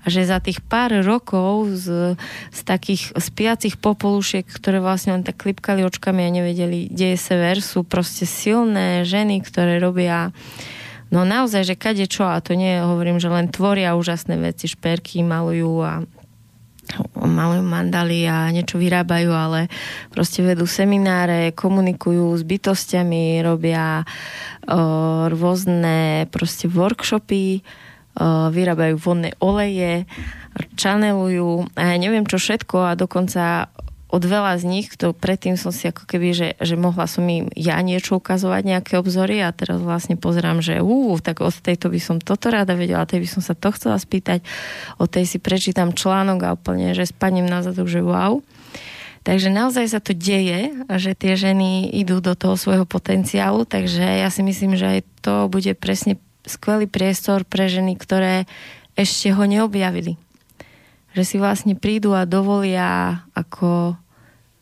že 0.09 0.25
za 0.25 0.41
tých 0.41 0.65
pár 0.65 1.05
rokov 1.05 1.77
z, 1.77 2.17
z 2.49 2.61
takých 2.65 3.13
spiacich 3.21 3.77
popolušiek, 3.77 4.49
ktoré 4.49 4.81
vlastne 4.81 5.21
len 5.21 5.25
tak 5.29 5.45
klipkali 5.45 5.85
očkami 5.85 6.25
a 6.25 6.33
nevedeli, 6.33 6.89
kde 6.89 7.13
je 7.13 7.19
sever, 7.21 7.61
sú 7.61 7.85
proste 7.85 8.25
silné 8.25 9.05
ženy, 9.05 9.45
ktoré 9.45 9.77
robia 9.77 10.33
no 11.13 11.29
naozaj, 11.29 11.69
že 11.69 11.77
kade 11.77 12.09
čo 12.09 12.25
a 12.25 12.41
to 12.41 12.57
nie 12.57 12.81
hovorím, 12.81 13.21
že 13.21 13.29
len 13.29 13.53
tvoria 13.53 13.93
úžasné 13.93 14.41
veci, 14.41 14.73
šperky 14.73 15.21
malujú 15.21 15.85
a 15.85 16.01
malujú 17.15 17.63
mandaly 17.65 18.27
a 18.27 18.51
niečo 18.51 18.77
vyrábajú, 18.77 19.31
ale 19.31 19.71
proste 20.11 20.43
vedú 20.43 20.67
semináre, 20.67 21.55
komunikujú 21.55 22.35
s 22.37 22.43
bytostiami, 22.43 23.41
robia 23.45 24.03
o, 24.67 25.29
rôzne 25.31 26.27
proste 26.29 26.67
workshopy, 26.67 27.61
o, 27.61 28.51
vyrábajú 28.51 28.95
vodné 28.99 29.31
oleje, 29.41 30.05
čanelujú 30.75 31.71
a 31.79 31.95
ja 31.95 31.97
neviem 31.97 32.27
čo 32.27 32.37
všetko 32.39 32.77
a 32.91 32.99
dokonca 32.99 33.71
od 34.11 34.23
veľa 34.27 34.59
z 34.59 34.65
nich, 34.67 34.91
to 34.99 35.15
predtým 35.15 35.55
som 35.55 35.71
si 35.71 35.87
ako 35.87 36.03
keby, 36.03 36.29
že, 36.35 36.49
že 36.59 36.75
mohla 36.75 37.07
som 37.07 37.23
im 37.31 37.47
ja 37.55 37.79
niečo 37.79 38.19
ukazovať, 38.19 38.63
nejaké 38.67 38.93
obzory 38.99 39.39
a 39.39 39.55
teraz 39.55 39.79
vlastne 39.79 40.19
pozerám, 40.19 40.59
že 40.59 40.83
ú, 40.83 41.15
tak 41.23 41.39
od 41.39 41.55
tejto 41.55 41.95
by 41.95 42.01
som 42.03 42.17
toto 42.19 42.51
rada 42.51 42.75
vedela, 42.75 43.07
tej 43.07 43.23
by 43.23 43.29
som 43.31 43.43
sa 43.43 43.55
to 43.55 43.71
chcela 43.71 43.97
spýtať, 44.03 44.43
od 44.99 45.07
tej 45.07 45.31
si 45.31 45.39
prečítam 45.39 45.95
článok 45.95 46.39
a 46.43 46.55
úplne, 46.59 46.91
že 46.91 47.07
spadnem 47.07 47.47
na 47.47 47.63
zadok, 47.63 47.87
že 47.87 48.03
wow. 48.03 48.43
Takže 49.23 49.53
naozaj 49.53 49.87
sa 49.87 50.01
to 50.03 50.17
deje, 50.17 50.75
že 50.91 51.13
tie 51.15 51.37
ženy 51.39 51.93
idú 51.93 52.19
do 52.19 52.35
toho 52.35 52.59
svojho 52.59 52.89
potenciálu, 52.89 53.63
takže 53.63 54.03
ja 54.03 54.27
si 54.33 54.43
myslím, 54.43 54.75
že 54.75 54.99
aj 54.99 55.01
to 55.23 55.35
bude 55.47 55.71
presne 55.79 56.19
skvelý 56.49 56.91
priestor 56.91 57.47
pre 57.47 57.71
ženy, 57.71 57.95
ktoré 57.95 58.49
ešte 58.99 59.31
ho 59.31 59.45
neobjavili 59.47 60.19
že 61.15 61.23
si 61.27 61.37
vlastne 61.43 61.75
prídu 61.75 62.15
a 62.15 62.29
dovolia 62.29 63.23
ako 63.35 63.99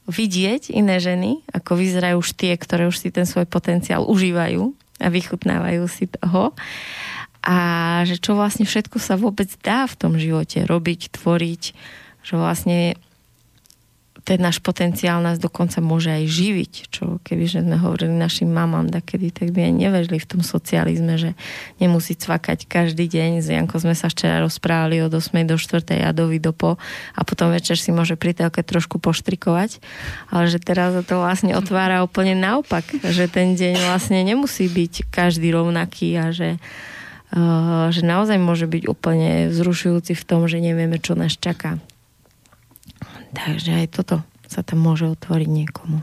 vidieť 0.09 0.72
iné 0.72 0.96
ženy, 0.96 1.44
ako 1.53 1.76
vyzerajú 1.76 2.16
už 2.24 2.30
tie, 2.32 2.57
ktoré 2.57 2.88
už 2.88 2.96
si 2.96 3.09
ten 3.12 3.28
svoj 3.28 3.44
potenciál 3.44 4.09
užívajú 4.09 4.72
a 4.99 5.07
vychutnávajú 5.12 5.84
si 5.86 6.09
toho. 6.09 6.57
A 7.44 7.57
že 8.09 8.16
čo 8.18 8.34
vlastne 8.34 8.64
všetko 8.64 8.96
sa 8.99 9.20
vôbec 9.20 9.53
dá 9.61 9.84
v 9.84 9.94
tom 9.94 10.12
živote 10.16 10.64
robiť, 10.64 11.12
tvoriť, 11.12 11.62
že 12.24 12.34
vlastne 12.34 12.96
ten 14.27 14.39
náš 14.43 14.59
potenciál 14.59 15.23
nás 15.23 15.39
dokonca 15.39 15.79
môže 15.79 16.11
aj 16.11 16.25
živiť, 16.27 16.73
čo 16.91 17.05
keby 17.23 17.45
sme 17.49 17.77
hovorili 17.79 18.12
našim 18.12 18.51
mamám 18.51 18.91
kedy, 18.91 19.31
tak 19.33 19.49
by 19.55 19.71
aj 19.71 19.75
nevežli 19.75 20.19
v 20.19 20.29
tom 20.29 20.43
socializme, 20.43 21.16
že 21.16 21.31
nemusí 21.79 22.19
cvakať 22.19 22.66
každý 22.66 23.07
deň. 23.07 23.41
Z 23.41 23.57
Janko 23.57 23.79
sme 23.79 23.95
sa 23.95 24.11
včera 24.11 24.43
rozprávali 24.43 25.01
od 25.01 25.12
8. 25.14 25.33
do 25.49 25.57
4. 25.57 26.05
a 26.05 26.11
do 26.12 26.27
po 26.53 26.81
a 27.14 27.21
potom 27.23 27.53
večer 27.53 27.79
si 27.79 27.95
môže 27.95 28.19
pri 28.19 28.35
telke 28.35 28.61
trošku 28.64 29.01
poštrikovať, 29.01 29.81
ale 30.33 30.45
že 30.51 30.59
teraz 30.61 30.93
to 31.07 31.14
vlastne 31.21 31.55
otvára 31.55 32.03
úplne 32.03 32.37
naopak, 32.37 32.85
že 33.05 33.31
ten 33.31 33.55
deň 33.57 33.89
vlastne 33.89 34.21
nemusí 34.25 34.66
byť 34.69 35.09
každý 35.09 35.53
rovnaký 35.55 36.16
a 36.19 36.31
že 36.35 36.61
Uh, 37.29 37.93
že 37.93 38.09
naozaj 38.09 38.41
môže 38.41 38.64
byť 38.64 38.89
úplne 38.89 39.53
vzrušujúci 39.53 40.16
v 40.16 40.25
tom, 40.25 40.49
že 40.49 40.64
nevieme, 40.64 40.97
čo 40.97 41.12
nás 41.12 41.37
čaká. 41.37 41.77
Takže 43.33 43.85
aj 43.85 43.87
toto 43.93 44.16
sa 44.49 44.64
tam 44.64 44.81
môže 44.81 45.05
otvoriť 45.09 45.49
niekomu. 45.49 46.01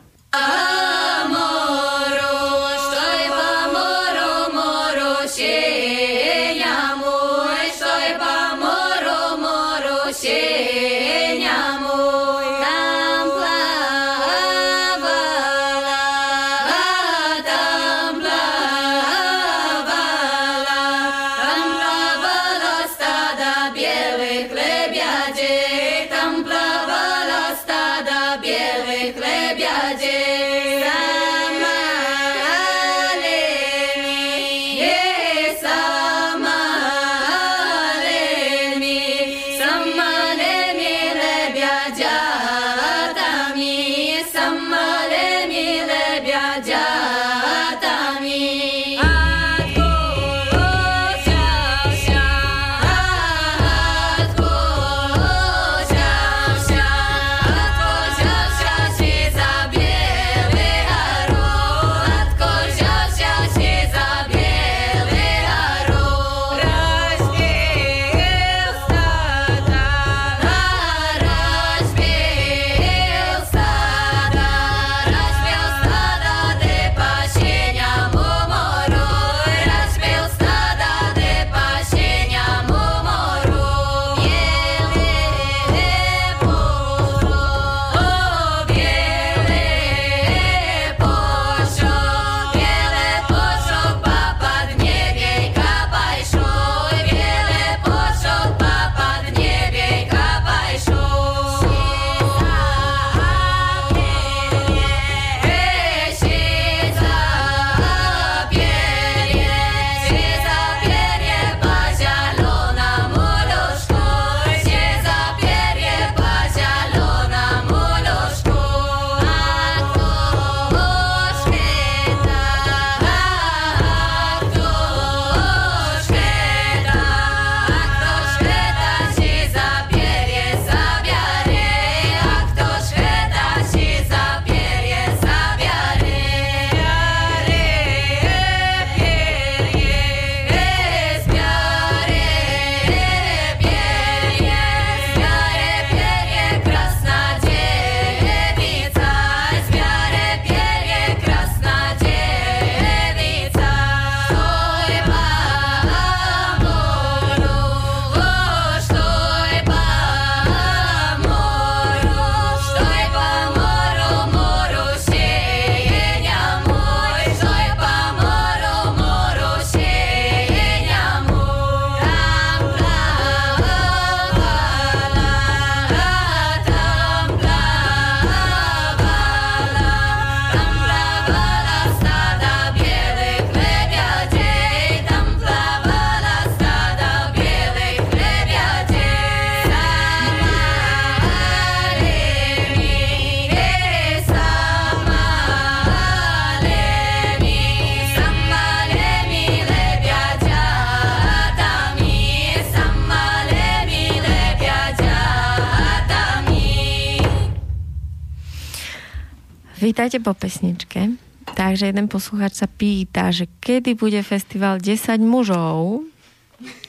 Vítajte 209.85 210.17
po 210.17 210.33
pesničke. 210.33 211.13
Takže 211.53 211.93
jeden 211.93 212.09
posluchač 212.09 212.57
sa 212.57 212.65
pýta, 212.65 213.29
že 213.29 213.45
kedy 213.61 213.93
bude 213.93 214.17
festival 214.25 214.81
10 214.81 215.21
mužov, 215.21 216.01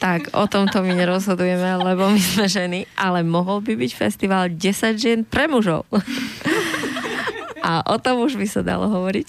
tak 0.00 0.32
o 0.32 0.48
tomto 0.48 0.80
my 0.80 0.96
nerozhodujeme, 0.96 1.76
lebo 1.76 2.08
my 2.08 2.16
sme 2.16 2.48
ženy, 2.48 2.88
ale 2.96 3.20
mohol 3.20 3.60
by 3.60 3.76
byť 3.76 3.92
festival 3.92 4.48
10 4.48 4.96
žien 4.96 5.28
pre 5.28 5.44
mužov. 5.44 5.84
A 7.60 7.84
o 7.84 8.00
tom 8.00 8.24
už 8.24 8.40
by 8.40 8.48
sa 8.48 8.64
dalo 8.64 8.88
hovoriť. 8.88 9.28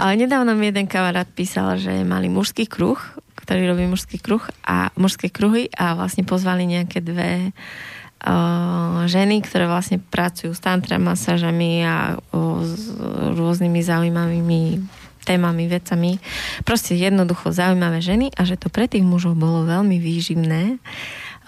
Ale 0.00 0.16
nedávno 0.16 0.56
mi 0.56 0.72
jeden 0.72 0.88
kamarát 0.88 1.28
písal, 1.28 1.76
že 1.76 2.00
mali 2.00 2.32
mužský 2.32 2.64
kruh, 2.64 2.96
ktorý 3.36 3.68
robí 3.68 3.84
mužský 3.92 4.16
kruh 4.16 4.40
a 4.64 4.88
mužské 4.96 5.28
kruhy 5.28 5.68
a 5.76 5.92
vlastne 5.92 6.24
pozvali 6.24 6.64
nejaké 6.64 7.04
dve 7.04 7.52
ženy, 9.10 9.42
ktoré 9.42 9.66
vlastne 9.66 9.98
pracujú 9.98 10.54
s 10.54 10.62
tantra 10.62 10.98
masážami 11.02 11.82
a 11.82 12.22
o, 12.30 12.62
s 12.62 12.94
rôznymi 13.34 13.80
zaujímavými 13.82 14.60
témami, 15.22 15.70
vecami. 15.70 16.18
Proste 16.66 16.98
jednoducho 16.98 17.54
zaujímavé 17.54 18.02
ženy 18.02 18.34
a 18.34 18.42
že 18.42 18.58
to 18.58 18.70
pre 18.70 18.90
tých 18.90 19.06
mužov 19.06 19.38
bolo 19.38 19.66
veľmi 19.66 19.98
výživné 19.98 20.82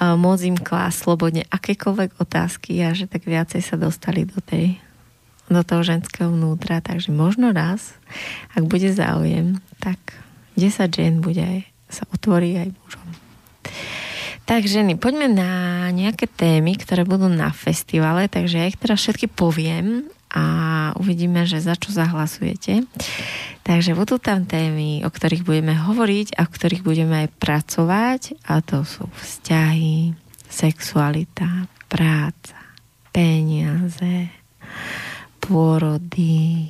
môcť 0.02 0.44
im 0.50 0.58
klásť 0.58 1.06
slobodne 1.06 1.42
akékoľvek 1.50 2.18
otázky 2.18 2.82
a 2.82 2.90
že 2.94 3.06
tak 3.06 3.26
viacej 3.26 3.62
sa 3.62 3.78
dostali 3.78 4.26
do 4.26 4.42
tej 4.42 4.82
do 5.44 5.60
toho 5.60 5.84
ženského 5.84 6.32
vnútra, 6.32 6.80
takže 6.80 7.12
možno 7.12 7.52
raz, 7.52 7.92
ak 8.56 8.64
bude 8.64 8.88
záujem, 8.88 9.60
tak 9.76 10.00
10 10.56 10.88
žien 10.88 11.20
bude 11.20 11.44
aj, 11.44 11.60
sa 11.92 12.08
otvorí 12.08 12.56
aj 12.56 12.72
mužom. 12.72 13.08
Tak 14.44 14.68
ženy, 14.68 15.00
poďme 15.00 15.32
na 15.32 15.50
nejaké 15.88 16.28
témy, 16.28 16.76
ktoré 16.76 17.08
budú 17.08 17.32
na 17.32 17.48
festivale, 17.48 18.28
takže 18.28 18.60
ja 18.60 18.68
ich 18.68 18.76
teraz 18.76 19.00
všetky 19.00 19.32
poviem 19.32 20.04
a 20.28 20.44
uvidíme, 21.00 21.48
že 21.48 21.64
za 21.64 21.72
čo 21.72 21.88
zahlasujete. 21.96 22.84
Takže 23.64 23.96
budú 23.96 24.20
tam 24.20 24.44
témy, 24.44 25.00
o 25.00 25.08
ktorých 25.08 25.48
budeme 25.48 25.72
hovoriť 25.72 26.36
a 26.36 26.44
o 26.44 26.52
ktorých 26.52 26.84
budeme 26.84 27.24
aj 27.24 27.28
pracovať 27.40 28.20
a 28.44 28.60
to 28.60 28.84
sú 28.84 29.08
vzťahy, 29.08 30.12
sexualita, 30.44 31.64
práca, 31.88 32.60
peniaze, 33.16 34.28
pôrody, 35.40 36.68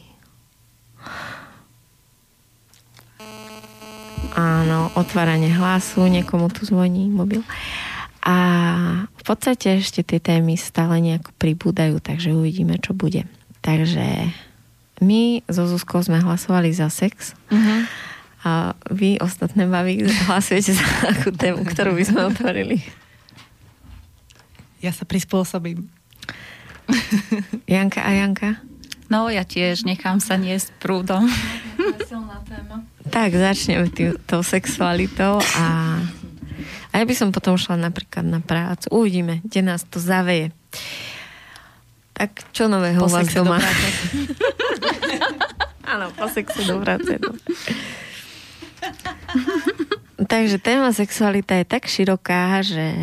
Áno, 4.34 4.90
otváranie 4.98 5.54
hlasu, 5.54 6.10
niekomu 6.10 6.50
tu 6.50 6.66
zvoní 6.66 7.06
mobil. 7.06 7.46
A 8.24 8.36
v 9.14 9.22
podstate 9.22 9.78
ešte 9.78 10.02
tie 10.02 10.18
témy 10.18 10.58
stále 10.58 10.98
nejako 10.98 11.30
pribúdajú, 11.38 12.02
takže 12.02 12.34
uvidíme, 12.34 12.80
čo 12.82 12.96
bude. 12.96 13.30
Takže 13.62 14.34
my 14.98 15.44
so 15.46 15.70
Zuzkou 15.70 16.02
sme 16.02 16.18
hlasovali 16.18 16.74
za 16.74 16.90
sex. 16.90 17.38
Uh-huh. 17.52 17.86
A 18.44 18.76
vy 18.90 19.22
ostatné 19.22 19.70
baví 19.70 20.02
hlasujete 20.28 20.76
za 20.76 20.88
akú 21.08 21.30
tému, 21.30 21.62
ktorú 21.64 21.94
by 21.94 22.04
sme 22.04 22.20
otvorili. 22.28 22.82
Ja 24.84 24.92
sa 24.92 25.08
prispôsobím. 25.08 25.88
Janka 27.64 28.04
a 28.04 28.10
Janka? 28.12 28.60
No, 29.08 29.32
ja 29.32 29.44
tiež 29.44 29.88
nechám 29.88 30.20
sa 30.20 30.36
niesť 30.36 30.76
prúdom. 30.80 31.24
Silná 32.08 32.40
téma. 32.44 32.84
Tak, 33.10 33.36
začneme 33.36 33.92
tým, 33.92 34.16
tou 34.24 34.40
sexualitou 34.40 35.40
a, 35.60 35.66
a 36.90 36.94
ja 36.96 37.04
by 37.04 37.14
som 37.14 37.28
potom 37.32 37.60
šla 37.60 37.76
napríklad 37.76 38.24
na 38.24 38.40
prácu. 38.40 38.88
Uvidíme, 38.92 39.44
kde 39.44 39.60
nás 39.60 39.84
to 39.84 40.00
zaveje. 40.00 40.52
Tak 42.14 42.30
čo 42.54 42.70
nového 42.70 43.04
po 43.04 43.10
vás 43.10 43.28
doma? 43.34 43.58
Áno, 45.94 46.10
po 46.16 46.26
sexe 46.30 46.64
do 46.64 46.80
práce. 46.80 47.18
No. 47.20 47.34
Takže 50.32 50.56
téma 50.62 50.94
sexualita 50.94 51.58
je 51.60 51.66
tak 51.66 51.90
široká, 51.90 52.62
že 52.64 52.94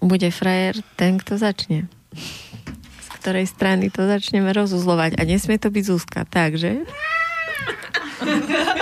bude 0.00 0.32
frajer 0.32 0.80
ten, 0.96 1.20
kto 1.20 1.36
začne 1.36 1.86
ktorej 3.20 3.52
strany 3.52 3.92
to 3.92 4.08
začneme 4.08 4.48
rozuzlovať. 4.48 5.20
A 5.20 5.28
nesmie 5.28 5.60
to 5.60 5.68
byť 5.68 5.84
Zuzka, 5.84 6.24
takže... 6.24 6.88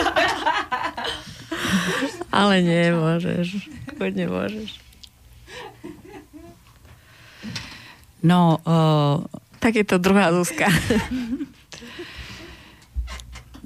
Ale 2.38 2.62
nie, 2.62 2.94
môžeš. 2.94 3.66
Chodne 3.98 4.30
môžeš. 4.30 4.78
No, 8.22 8.62
uh... 8.62 9.26
tak 9.58 9.74
je 9.74 9.82
to 9.82 9.98
druhá 9.98 10.30
Zuzka. 10.30 10.70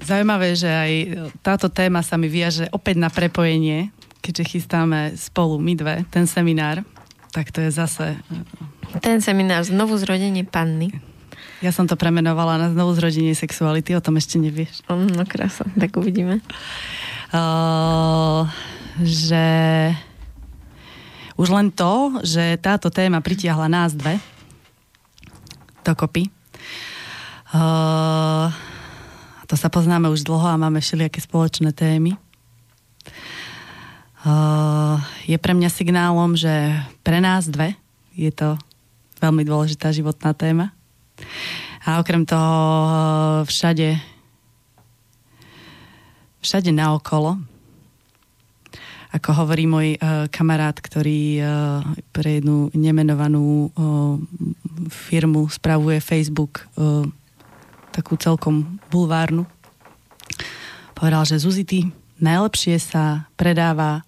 Zaujímavé, 0.01 0.57
že 0.57 0.67
aj 0.67 0.91
táto 1.45 1.69
téma 1.69 2.01
sa 2.01 2.17
mi 2.17 2.27
viaže 2.27 2.65
opäť 2.73 2.97
na 2.97 3.13
prepojenie, 3.13 3.93
keďže 4.25 4.57
chystáme 4.57 5.13
spolu 5.15 5.61
my 5.61 5.73
dve 5.77 5.95
ten 6.09 6.25
seminár, 6.25 6.81
tak 7.31 7.53
to 7.53 7.63
je 7.63 7.71
zase 7.71 8.17
ten 9.01 9.23
seminár 9.23 9.63
Znovu 9.63 9.97
zrodenie 9.97 10.45
panny. 10.45 10.91
Ja 11.63 11.71
som 11.71 11.87
to 11.87 11.95
premenovala 11.95 12.59
na 12.59 12.67
znovu 12.75 12.91
zrodenie 12.91 13.31
sexuality, 13.31 13.95
o 13.95 14.03
tom 14.03 14.19
ešte 14.19 14.35
nevieš. 14.35 14.83
No 14.91 15.23
krása, 15.23 15.63
tak 15.79 15.95
uvidíme. 15.95 16.43
Uh, 17.31 18.43
že 18.99 19.47
už 21.39 21.47
len 21.55 21.71
to, 21.71 22.19
že 22.19 22.59
táto 22.59 22.91
téma 22.91 23.23
pritiahla 23.23 23.71
nás 23.71 23.95
dve 23.95 24.19
dokopy. 25.87 26.27
Uh, 27.55 28.51
to 29.47 29.55
sa 29.55 29.71
poznáme 29.71 30.11
už 30.11 30.27
dlho 30.27 30.43
a 30.43 30.59
máme 30.59 30.83
všelijaké 30.83 31.23
spoločné 31.23 31.71
témy. 31.71 32.19
Uh, 34.27 34.99
je 35.23 35.39
pre 35.39 35.55
mňa 35.55 35.71
signálom, 35.71 36.35
že 36.35 36.51
pre 37.07 37.23
nás 37.23 37.47
dve 37.47 37.79
je 38.19 38.35
to 38.35 38.59
veľmi 39.23 39.47
dôležitá 39.47 39.95
životná 39.95 40.35
téma. 40.35 40.75
A 41.83 41.99
okrem 41.99 42.23
toho 42.23 42.51
všade 43.45 43.99
všade 46.43 46.75
naokolo 46.75 47.39
ako 49.13 49.45
hovorí 49.45 49.69
môj 49.69 49.87
uh, 50.01 50.25
kamarát, 50.33 50.73
ktorý 50.73 51.37
uh, 51.37 51.45
pre 52.09 52.41
jednu 52.41 52.73
nemenovanú 52.73 53.69
uh, 53.69 54.17
firmu 54.89 55.45
spravuje 55.53 56.01
Facebook 56.01 56.65
uh, 56.73 57.05
takú 57.93 58.17
celkom 58.17 58.81
bulvárnu. 58.89 59.45
Povedal, 60.97 61.29
že 61.29 61.37
Zuzity 61.37 61.93
najlepšie 62.17 62.81
sa 62.81 63.29
predáva, 63.37 64.01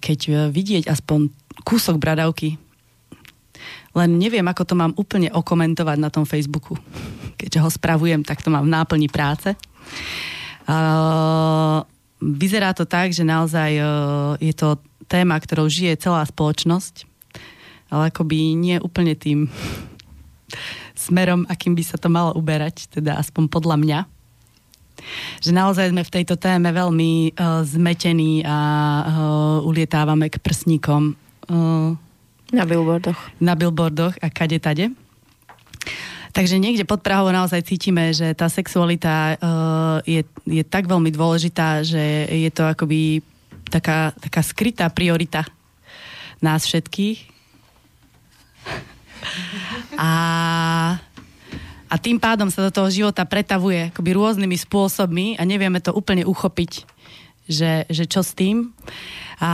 keď 0.00 0.20
uh, 0.32 0.36
vidieť 0.48 0.88
aspoň 0.88 1.28
kúsok 1.68 2.00
bradavky 2.00 2.56
len 3.96 4.20
neviem, 4.20 4.44
ako 4.44 4.62
to 4.68 4.74
mám 4.76 4.92
úplne 5.00 5.32
okomentovať 5.32 5.96
na 5.96 6.12
tom 6.12 6.28
Facebooku. 6.28 6.76
Keďže 7.40 7.62
ho 7.64 7.70
spravujem, 7.72 8.20
tak 8.20 8.44
to 8.44 8.52
mám 8.52 8.68
v 8.68 8.74
náplni 8.76 9.08
práce. 9.08 9.56
Uh, 10.68 11.80
vyzerá 12.20 12.76
to 12.76 12.84
tak, 12.84 13.16
že 13.16 13.24
naozaj 13.24 13.70
uh, 13.80 13.88
je 14.36 14.52
to 14.52 14.76
téma, 15.08 15.40
ktorou 15.40 15.70
žije 15.70 15.96
celá 15.96 16.26
spoločnosť, 16.28 17.08
ale 17.88 18.12
akoby 18.12 18.52
nie 18.58 18.76
úplne 18.82 19.14
tým 19.16 19.48
smerom, 20.92 21.46
akým 21.46 21.72
by 21.78 21.84
sa 21.86 21.96
to 21.96 22.10
malo 22.10 22.34
uberať, 22.34 22.90
teda 22.90 23.16
aspoň 23.16 23.48
podľa 23.48 23.76
mňa. 23.78 23.98
Že 25.44 25.50
naozaj 25.54 25.86
sme 25.92 26.02
v 26.02 26.14
tejto 26.20 26.34
téme 26.34 26.68
veľmi 26.72 27.36
uh, 27.36 27.62
zmetení 27.62 28.42
a 28.42 28.58
uh, 28.58 29.68
ulietávame 29.68 30.32
k 30.32 30.40
prsníkom. 30.40 31.14
Uh, 31.46 31.94
na 32.54 32.62
billboardoch. 32.62 33.18
Na 33.42 33.54
billboardoch 33.58 34.14
a 34.22 34.28
kade 34.30 34.58
tade. 34.62 34.94
Takže 36.36 36.60
niekde 36.60 36.84
pod 36.84 37.00
Prahou 37.00 37.32
naozaj 37.32 37.64
cítime, 37.64 38.12
že 38.12 38.36
tá 38.36 38.52
sexualita 38.52 39.40
uh, 39.40 40.04
je, 40.04 40.20
je 40.44 40.60
tak 40.60 40.84
veľmi 40.84 41.08
dôležitá, 41.08 41.80
že 41.80 42.28
je 42.28 42.50
to 42.52 42.68
akoby 42.68 43.24
taká, 43.72 44.12
taká 44.20 44.44
skrytá 44.44 44.84
priorita 44.92 45.48
nás 46.44 46.68
všetkých. 46.68 47.18
A, 49.96 50.12
a 51.90 51.94
tým 51.98 52.20
pádom 52.20 52.46
sa 52.46 52.62
do 52.62 52.70
toho 52.70 52.86
života 52.92 53.26
pretavuje 53.26 53.90
akoby 53.90 54.14
rôznymi 54.14 54.54
spôsobmi 54.54 55.34
a 55.34 55.42
nevieme 55.42 55.82
to 55.82 55.90
úplne 55.90 56.22
uchopiť, 56.22 56.86
že, 57.46 57.86
že 57.88 58.04
čo 58.06 58.22
s 58.22 58.34
tým. 58.34 58.74
A 59.40 59.52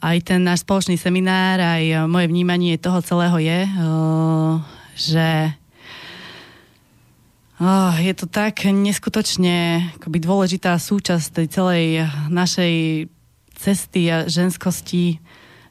aj 0.00 0.18
ten 0.32 0.40
náš 0.42 0.64
spoločný 0.64 0.96
seminár, 0.96 1.60
aj 1.60 2.08
moje 2.08 2.26
vnímanie 2.28 2.80
toho 2.80 3.00
celého 3.04 3.38
je, 3.38 3.60
že 4.96 5.28
Oh, 7.62 7.94
je 7.94 8.10
to 8.10 8.26
tak 8.26 8.66
neskutočne 8.66 9.86
akoby 9.94 10.18
dôležitá 10.18 10.74
súčasť 10.74 11.30
tej 11.30 11.46
celej 11.46 11.86
našej 12.26 13.06
cesty 13.54 14.10
a 14.10 14.26
ženskosti, 14.26 15.22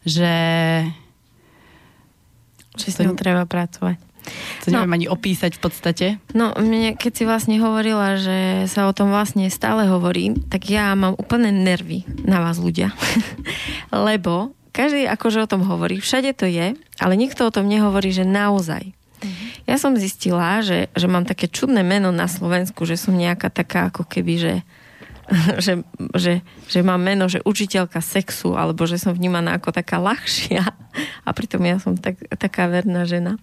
že... 0.08 0.32
Že 2.80 2.88
s 2.88 2.98
ňou 3.04 3.20
treba 3.20 3.44
pracovať. 3.44 4.00
To 4.66 4.70
neviem 4.70 4.92
no, 4.94 4.98
ani 5.02 5.08
opísať 5.10 5.58
v 5.58 5.62
podstate. 5.62 6.06
No, 6.38 6.54
mne, 6.54 6.94
keď 6.94 7.12
si 7.12 7.24
vlastne 7.26 7.58
hovorila, 7.58 8.22
že 8.22 8.70
sa 8.70 8.86
o 8.86 8.94
tom 8.94 9.10
vlastne 9.10 9.50
stále 9.50 9.90
hovorí, 9.90 10.38
tak 10.50 10.70
ja 10.70 10.94
mám 10.94 11.18
úplne 11.18 11.50
nervy 11.50 12.06
na 12.22 12.42
vás 12.42 12.62
ľudia. 12.62 12.94
Lebo 13.92 14.54
každý 14.72 15.10
akože 15.10 15.44
o 15.44 15.52
tom 15.52 15.66
hovorí, 15.68 16.00
všade 16.00 16.32
to 16.38 16.48
je, 16.48 16.78
ale 17.02 17.14
nikto 17.20 17.44
o 17.44 17.54
tom 17.54 17.68
nehovorí, 17.68 18.14
že 18.14 18.24
naozaj. 18.24 18.94
Mm-hmm. 19.22 19.48
Ja 19.70 19.76
som 19.78 20.00
zistila, 20.00 20.64
že, 20.66 20.90
že 20.98 21.06
mám 21.06 21.28
také 21.28 21.46
čudné 21.46 21.86
meno 21.86 22.10
na 22.10 22.26
Slovensku, 22.26 22.88
že 22.88 22.98
som 22.98 23.14
nejaká 23.14 23.54
taká 23.54 23.92
ako 23.94 24.08
keby, 24.08 24.34
že 24.38 24.54
že, 25.66 25.84
že, 26.16 26.44
že 26.68 26.80
mám 26.84 27.00
meno, 27.00 27.32
že 27.32 27.44
učiteľka 27.44 28.04
sexu, 28.04 28.60
alebo 28.60 28.84
že 28.84 29.00
som 29.00 29.16
vnímaná 29.16 29.56
ako 29.58 29.72
taká 29.72 29.98
ľahšia 29.98 30.64
a 31.28 31.30
pritom 31.32 31.64
ja 31.64 31.80
som 31.80 31.96
tak, 31.96 32.20
taká 32.36 32.68
verná 32.68 33.08
žena. 33.08 33.40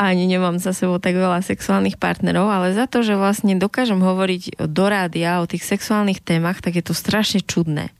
A 0.00 0.12
ani 0.12 0.24
nemám 0.24 0.56
za 0.56 0.72
sebou 0.72 0.96
tak 0.96 1.16
veľa 1.16 1.44
sexuálnych 1.44 2.00
partnerov, 2.00 2.48
ale 2.48 2.72
za 2.72 2.88
to, 2.88 3.04
že 3.04 3.20
vlastne 3.20 3.56
dokážem 3.60 4.00
hovoriť 4.00 4.64
do 4.64 4.84
rádia 4.88 5.44
o 5.44 5.48
tých 5.48 5.64
sexuálnych 5.64 6.24
témach, 6.24 6.64
tak 6.64 6.80
je 6.80 6.84
to 6.84 6.96
strašne 6.96 7.44
čudné. 7.44 7.92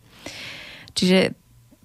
Čiže 0.97 1.40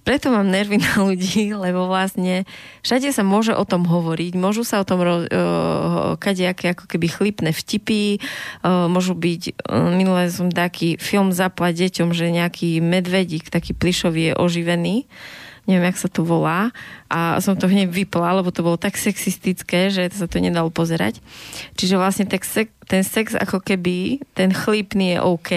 preto 0.06 0.30
mám 0.30 0.46
nervy 0.46 0.78
na 0.78 1.02
ľudí, 1.02 1.50
lebo 1.66 1.90
vlastne 1.90 2.46
všade 2.86 3.10
sa 3.10 3.26
môže 3.26 3.50
o 3.50 3.66
tom 3.66 3.82
hovoriť, 3.82 4.38
môžu 4.38 4.62
sa 4.62 4.78
o 4.78 4.86
tom 4.86 5.02
ro- 5.02 5.26
uh, 5.26 6.14
kadejaké 6.22 6.70
ako 6.70 6.86
keby 6.86 7.10
chlipné 7.10 7.50
vtipy, 7.50 8.22
uh, 8.62 8.86
môžu 8.86 9.18
byť, 9.18 9.66
uh, 9.66 9.90
minulé 9.90 10.30
som 10.30 10.46
taký 10.46 10.94
film 11.02 11.34
zaplať 11.34 11.90
deťom, 11.90 12.14
že 12.14 12.30
nejaký 12.30 12.78
medvedík, 12.78 13.50
taký 13.50 13.74
plišový 13.74 14.30
je 14.30 14.38
oživený, 14.38 15.10
neviem, 15.66 15.90
jak 15.90 15.98
sa 15.98 16.06
to 16.06 16.22
volá. 16.22 16.70
A 17.10 17.42
som 17.42 17.58
to 17.58 17.66
hneď 17.66 17.90
vypla, 17.90 18.38
lebo 18.38 18.54
to 18.54 18.62
bolo 18.62 18.78
tak 18.78 18.94
sexistické, 18.94 19.90
že 19.90 20.06
sa 20.14 20.30
to 20.30 20.38
nedalo 20.38 20.70
pozerať. 20.70 21.18
Čiže 21.74 21.98
vlastne 21.98 22.30
ten 22.30 22.38
sex, 22.38 22.70
ten 22.86 23.02
sex 23.02 23.34
ako 23.34 23.58
keby, 23.58 24.22
ten 24.38 24.54
chlipný 24.54 25.18
je 25.18 25.18
OK, 25.18 25.50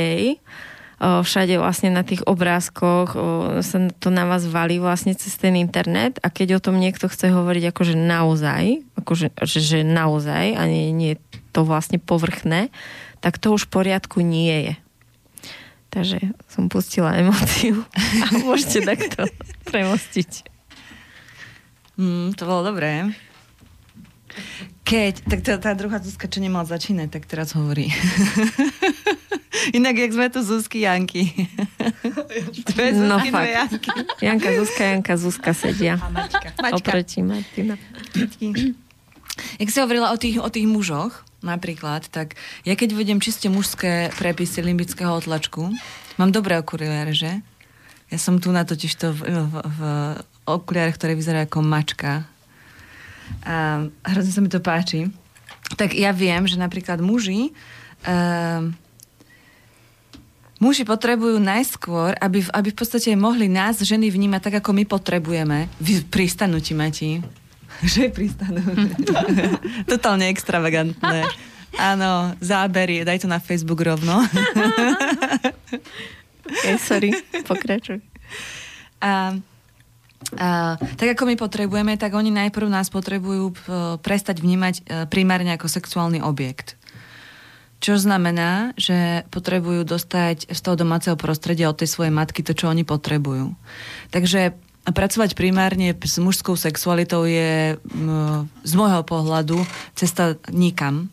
všade 1.00 1.56
vlastne 1.56 1.96
na 1.96 2.04
tých 2.04 2.28
obrázkoch 2.28 3.16
sa 3.64 3.78
to 4.04 4.12
na 4.12 4.28
vás 4.28 4.44
valí 4.44 4.84
vlastne 4.84 5.16
cez 5.16 5.40
ten 5.40 5.56
internet 5.56 6.20
a 6.20 6.28
keď 6.28 6.60
o 6.60 6.64
tom 6.64 6.76
niekto 6.76 7.08
chce 7.08 7.32
hovoriť 7.32 7.72
akože 7.72 7.96
naozaj, 7.96 8.84
akože 9.00 9.32
že, 9.48 9.88
naozaj 9.88 10.60
a 10.60 10.64
nie, 10.68 10.92
nie 10.92 11.16
to 11.56 11.64
vlastne 11.64 12.04
povrchné, 12.04 12.68
tak 13.24 13.40
to 13.40 13.56
už 13.56 13.72
v 13.72 13.74
poriadku 13.80 14.20
nie 14.20 14.72
je. 14.72 14.74
Takže 15.90 16.20
som 16.52 16.68
pustila 16.68 17.18
emóciu 17.18 17.82
a 17.96 18.26
môžete 18.46 18.84
takto 18.84 19.26
premostiť. 19.72 20.46
Mm, 21.96 22.36
to 22.36 22.44
bolo 22.44 22.76
dobré. 22.76 23.10
Keď, 24.84 25.14
tak 25.26 25.40
tá, 25.42 25.58
tá 25.58 25.72
druhá 25.74 25.98
Zuzka, 26.04 26.30
čo 26.30 26.44
nemala 26.44 26.68
začínať, 26.68 27.08
tak 27.10 27.24
teraz 27.26 27.56
hovorí. 27.56 27.90
Inak, 29.76 29.96
jak 29.98 30.12
sme 30.16 30.28
tu 30.32 30.40
Zuzky 30.44 30.88
Janky. 30.88 31.30
Dve 32.72 32.88
Zuzky, 32.96 33.08
no 33.08 33.18
dve. 33.20 33.52
Janky. 33.52 33.90
Janka, 34.24 34.50
Zuzka, 34.56 34.84
Janka, 34.84 35.14
Zuzka 35.18 35.52
sedia. 35.54 36.00
A 36.00 36.08
Maťka. 36.10 36.50
Maťka. 36.60 36.76
Oproti 36.80 37.20
Martina. 37.22 37.76
Jak 39.60 39.70
si 39.72 39.78
hovorila 39.80 40.12
o 40.12 40.18
tých, 40.20 40.40
o 40.40 40.50
tých 40.52 40.68
mužoch, 40.68 41.24
napríklad, 41.40 42.12
tak 42.12 42.36
ja 42.68 42.76
keď 42.76 42.96
vedem 42.96 43.20
čiste 43.24 43.48
mužské 43.48 44.12
prepisy 44.20 44.60
limbického 44.60 45.16
otlačku, 45.16 45.72
mám 46.20 46.32
dobré 46.36 46.60
okuliare, 46.60 47.16
že? 47.16 47.40
Ja 48.10 48.18
som 48.18 48.42
tu 48.42 48.52
na 48.52 48.66
totiž 48.66 48.92
to 49.00 49.14
v, 49.16 49.22
v, 49.24 49.54
v 49.64 49.80
okuliare, 50.44 50.92
ktoré 50.92 51.14
vyzerajú 51.16 51.46
ako 51.48 51.60
mačka. 51.62 52.26
A 53.46 53.86
hrozne 54.04 54.34
sa 54.34 54.42
mi 54.42 54.50
to 54.50 54.60
páči. 54.60 55.08
Tak 55.78 55.94
ja 55.94 56.10
viem, 56.10 56.50
že 56.50 56.58
napríklad 56.58 56.98
muži 56.98 57.54
uh, 58.04 58.66
Muži 60.60 60.84
potrebujú 60.84 61.40
najskôr, 61.40 62.20
aby, 62.20 62.44
aby 62.52 62.68
v 62.76 62.78
podstate 62.78 63.16
mohli 63.16 63.48
nás, 63.48 63.80
ženy, 63.80 64.12
vnímať 64.12 64.52
tak, 64.52 64.56
ako 64.60 64.76
my 64.76 64.84
potrebujeme. 64.84 65.72
Pristanú 66.12 66.60
ti, 66.60 66.76
Mati. 66.76 67.24
Že 67.96 68.12
pristanú. 68.12 68.60
Totálne 69.94 70.28
extravagantné. 70.28 71.24
Áno, 71.80 72.36
zábery, 72.44 73.08
daj 73.08 73.24
to 73.24 73.28
na 73.32 73.40
Facebook 73.40 73.80
rovno. 73.80 74.20
okay, 76.50 76.76
sorry, 76.82 77.14
pokračuj. 77.46 78.04
A, 79.00 79.38
a, 80.36 80.76
tak 80.76 81.16
ako 81.16 81.24
my 81.30 81.36
potrebujeme, 81.40 81.94
tak 81.96 82.12
oni 82.18 82.34
najprv 82.36 82.68
nás 82.68 82.92
potrebujú 82.92 83.54
prestať 84.02 84.42
vnímať 84.44 84.76
e, 84.76 84.82
primárne 85.08 85.56
ako 85.56 85.72
sexuálny 85.72 86.20
objekt. 86.26 86.79
Čo 87.80 87.96
znamená, 87.96 88.76
že 88.76 89.24
potrebujú 89.32 89.88
dostať 89.88 90.52
z 90.52 90.60
toho 90.60 90.76
domáceho 90.76 91.16
prostredia 91.16 91.72
od 91.72 91.80
tej 91.80 91.88
svojej 91.88 92.12
matky 92.12 92.44
to, 92.44 92.52
čo 92.52 92.68
oni 92.68 92.84
potrebujú. 92.84 93.56
Takže 94.12 94.52
pracovať 94.84 95.40
primárne 95.40 95.96
s 95.96 96.20
mužskou 96.20 96.60
sexualitou 96.60 97.24
je 97.24 97.80
z 98.64 98.74
môjho 98.76 99.04
pohľadu 99.08 99.64
cesta 99.96 100.36
nikam. 100.52 101.08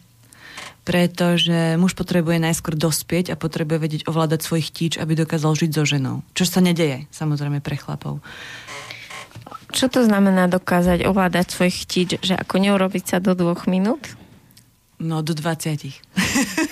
Pretože 0.87 1.75
muž 1.83 1.99
potrebuje 1.99 2.39
najskôr 2.39 2.79
dospieť 2.79 3.35
a 3.35 3.39
potrebuje 3.39 3.79
vedieť 3.83 4.03
ovládať 4.07 4.47
svojich 4.47 4.71
tíč, 4.71 4.93
aby 5.03 5.19
dokázal 5.19 5.59
žiť 5.59 5.71
so 5.75 5.83
ženou. 5.83 6.23
Čo 6.31 6.47
sa 6.47 6.63
nedeje, 6.63 7.11
samozrejme, 7.11 7.59
pre 7.59 7.75
chlapov. 7.75 8.23
Čo 9.75 9.91
to 9.91 10.07
znamená 10.07 10.47
dokázať 10.47 11.03
ovládať 11.03 11.51
svojich 11.51 11.79
tíč? 11.91 12.11
Že 12.23 12.39
ako 12.39 12.55
neurobiť 12.63 13.03
sa 13.03 13.19
do 13.19 13.35
dvoch 13.35 13.67
minút? 13.67 14.15
No, 14.97 15.21
do 15.21 15.37
20. 15.37 15.93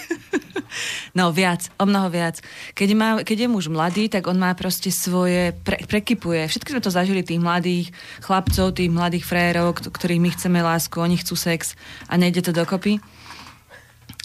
no, 1.19 1.29
viac, 1.33 1.69
o 1.77 1.85
mnoho 1.85 2.09
viac. 2.09 2.41
Keď, 2.73 2.89
má, 2.97 3.09
keď 3.21 3.45
je 3.45 3.53
muž 3.53 3.69
mladý, 3.69 4.09
tak 4.09 4.25
on 4.27 4.41
má 4.41 4.57
proste 4.57 4.89
svoje, 4.89 5.53
pre, 5.61 5.77
prekypuje. 5.85 6.49
Všetky 6.49 6.73
sme 6.73 6.85
to 6.85 6.95
zažili, 6.95 7.21
tých 7.21 7.43
mladých 7.43 7.93
chlapcov, 8.25 8.73
tých 8.73 8.89
mladých 8.89 9.29
frérov, 9.29 9.77
ktorých 9.77 10.23
my 10.25 10.31
chceme 10.33 10.59
lásku, 10.65 10.97
oni 10.97 11.21
chcú 11.21 11.37
sex 11.37 11.77
a 12.09 12.17
nejde 12.17 12.41
to 12.41 12.57
dokopy. 12.57 12.97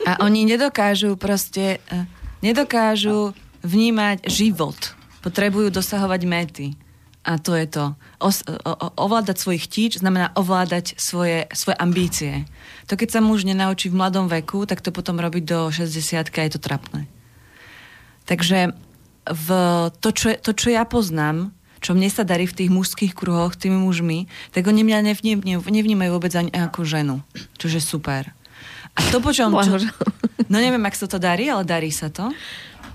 A 0.08 0.24
oni 0.24 0.48
nedokážu 0.48 1.20
proste, 1.20 1.84
e, 1.92 2.08
nedokážu 2.40 3.36
vnímať 3.68 4.32
život. 4.32 4.96
Potrebujú 5.20 5.68
dosahovať 5.76 6.22
mety. 6.24 6.68
A 7.28 7.36
to 7.36 7.52
je 7.52 7.68
to. 7.68 8.00
O, 8.24 8.32
o, 8.32 8.74
ovládať 8.96 9.38
svojich 9.44 9.68
tíč 9.68 9.92
znamená 10.00 10.32
ovládať 10.40 10.96
svoje, 10.96 11.52
svoje 11.52 11.76
ambície. 11.76 12.48
To 12.90 12.98
keď 12.98 13.10
sa 13.14 13.22
muž 13.22 13.46
nenaučí 13.46 13.94
v 13.94 14.02
mladom 14.02 14.26
veku, 14.26 14.66
tak 14.66 14.82
to 14.82 14.90
potom 14.90 15.22
robiť 15.22 15.44
do 15.46 15.60
60 15.70 16.26
a 16.26 16.42
je 16.42 16.52
to 16.58 16.62
trapné. 16.62 17.06
Takže 18.26 18.74
v 19.30 19.48
to, 20.02 20.10
čo, 20.10 20.34
to, 20.42 20.52
čo 20.58 20.74
ja 20.74 20.90
poznám, 20.90 21.54
čo 21.80 21.94
mne 21.94 22.10
sa 22.10 22.26
darí 22.26 22.50
v 22.50 22.58
tých 22.58 22.74
mužských 22.74 23.14
kruhoch 23.14 23.56
tými 23.56 23.78
mužmi, 23.78 24.26
tak 24.52 24.66
oni 24.66 24.82
mňa 24.84 25.00
nevnímajú, 25.14 25.60
nevnímajú 25.64 26.12
vôbec 26.12 26.34
ani 26.34 26.52
ako 26.52 26.82
ženu. 26.84 27.16
Čože 27.62 27.80
super. 27.80 28.34
A 28.98 29.00
to 29.14 29.22
počom... 29.24 29.54
Čo, 29.54 29.80
no 30.52 30.58
neviem, 30.58 30.82
ak 30.84 30.98
sa 30.98 31.06
to 31.06 31.22
darí, 31.22 31.48
ale 31.48 31.64
darí 31.64 31.94
sa 31.94 32.10
to. 32.12 32.34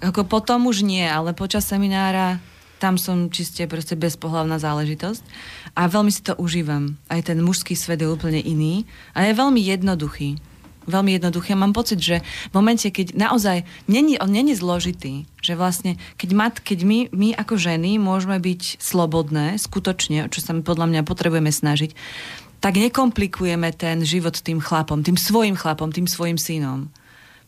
Ako 0.05 0.27
potom 0.27 0.69
už 0.69 0.85
nie, 0.85 1.07
ale 1.07 1.33
počas 1.33 1.65
seminára 1.65 2.43
tam 2.85 3.01
som 3.01 3.33
čiste 3.33 3.65
proste 3.65 3.97
bezpohlavná 3.97 4.61
záležitosť 4.61 5.25
a 5.73 5.89
veľmi 5.89 6.13
si 6.13 6.21
to 6.21 6.37
užívam. 6.37 7.01
Aj 7.09 7.25
ten 7.25 7.41
mužský 7.41 7.73
svet 7.73 8.05
je 8.05 8.13
úplne 8.13 8.45
iný 8.45 8.85
a 9.17 9.25
je 9.25 9.33
veľmi 9.33 9.57
jednoduchý. 9.57 10.37
Veľmi. 10.85 11.17
Ja 11.17 11.57
mám 11.57 11.73
pocit, 11.73 11.97
že 11.97 12.21
v 12.53 12.55
momente, 12.61 12.85
keď 12.93 13.17
naozaj 13.17 13.65
není, 13.89 14.21
on 14.21 14.29
není 14.29 14.53
zložitý, 14.53 15.25
že 15.41 15.57
vlastne, 15.57 15.97
keď, 16.21 16.31
mat, 16.37 16.55
keď 16.61 16.85
my, 16.85 16.99
my 17.09 17.33
ako 17.41 17.57
ženy 17.57 17.97
môžeme 17.97 18.37
byť 18.37 18.77
slobodné, 18.85 19.57
skutočne, 19.57 20.29
čo 20.29 20.45
sa 20.45 20.53
my 20.53 20.61
podľa 20.61 20.93
mňa 20.93 21.09
potrebujeme 21.09 21.49
snažiť, 21.49 21.97
tak 22.61 22.77
nekomplikujeme 22.77 23.73
ten 23.73 24.05
život 24.05 24.37
tým 24.37 24.61
chlapom, 24.61 25.01
tým 25.01 25.17
svojim 25.17 25.57
chlapom, 25.57 25.89
tým 25.89 26.05
svojim 26.05 26.37
synom. 26.37 26.93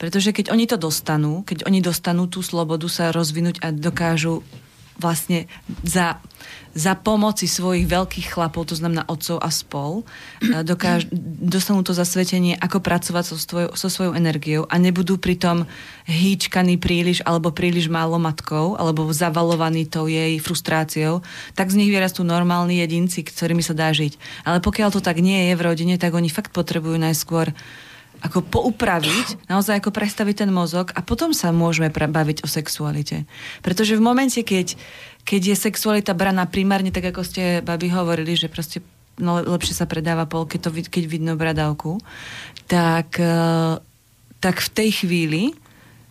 Pretože 0.00 0.32
keď 0.32 0.48
oni 0.56 0.64
to 0.64 0.80
dostanú, 0.80 1.44
keď 1.44 1.68
oni 1.68 1.84
dostanú 1.84 2.24
tú 2.24 2.40
slobodu 2.40 2.88
sa 2.88 3.12
rozvinúť 3.12 3.60
a 3.60 3.68
dokážu 3.68 4.40
vlastne 4.96 5.44
za, 5.84 6.20
za 6.72 6.92
pomoci 6.96 7.44
svojich 7.48 7.84
veľkých 7.84 8.32
chlapov, 8.32 8.68
to 8.68 8.76
znamená 8.76 9.04
otcov 9.08 9.40
a 9.40 9.48
spol, 9.52 10.04
e, 10.40 10.64
dokáž, 10.64 11.08
dostanú 11.40 11.84
to 11.84 11.92
zasvetenie, 11.92 12.56
ako 12.56 12.80
pracovať 12.80 13.24
so, 13.24 13.36
svoj, 13.36 13.66
so 13.76 13.88
svojou 13.88 14.16
energiou 14.16 14.64
a 14.68 14.76
nebudú 14.80 15.20
pritom 15.20 15.68
hýčkaní 16.08 16.80
príliš 16.80 17.20
alebo 17.24 17.52
príliš 17.52 17.92
málo 17.92 18.16
matkou 18.16 18.76
alebo 18.76 19.08
zavalovaní 19.12 19.88
tou 19.88 20.08
jej 20.08 20.36
frustráciou, 20.40 21.20
tak 21.52 21.68
z 21.68 21.78
nich 21.80 21.92
vyrastú 21.92 22.24
normálni 22.24 22.80
jedinci, 22.80 23.24
ktorými 23.24 23.60
sa 23.60 23.76
dá 23.76 23.92
žiť. 23.92 24.44
Ale 24.48 24.64
pokiaľ 24.64 24.88
to 24.96 25.00
tak 25.04 25.20
nie 25.20 25.52
je 25.52 25.54
v 25.56 25.64
rodine, 25.64 25.94
tak 26.00 26.16
oni 26.16 26.32
fakt 26.32 26.52
potrebujú 26.52 26.96
najskôr 26.96 27.52
ako 28.26 28.42
poupraviť, 28.42 29.48
naozaj 29.50 29.78
ako 29.78 29.90
prestaviť 29.94 30.46
ten 30.46 30.50
mozog 30.50 30.90
a 30.92 31.00
potom 31.00 31.30
sa 31.30 31.54
môžeme 31.54 31.88
baviť 31.90 32.42
o 32.42 32.48
sexualite. 32.48 33.24
Pretože 33.62 33.94
v 33.94 34.02
momente, 34.02 34.42
keď, 34.42 34.74
keď 35.22 35.54
je 35.54 35.56
sexualita 35.56 36.12
braná 36.12 36.44
primárne, 36.50 36.90
tak 36.90 37.14
ako 37.14 37.22
ste, 37.22 37.62
babi, 37.62 37.88
hovorili, 37.88 38.34
že 38.34 38.50
proste 38.50 38.82
no, 39.16 39.40
lepšie 39.40 39.74
sa 39.78 39.86
predáva 39.88 40.28
pol, 40.28 40.44
keď, 40.44 40.68
to, 40.68 40.70
keď 40.86 41.04
vidno 41.08 41.32
bradavku, 41.38 42.02
tak, 42.66 43.16
uh, 43.22 43.78
tak 44.42 44.60
v 44.60 44.68
tej 44.74 44.90
chvíli 45.04 45.42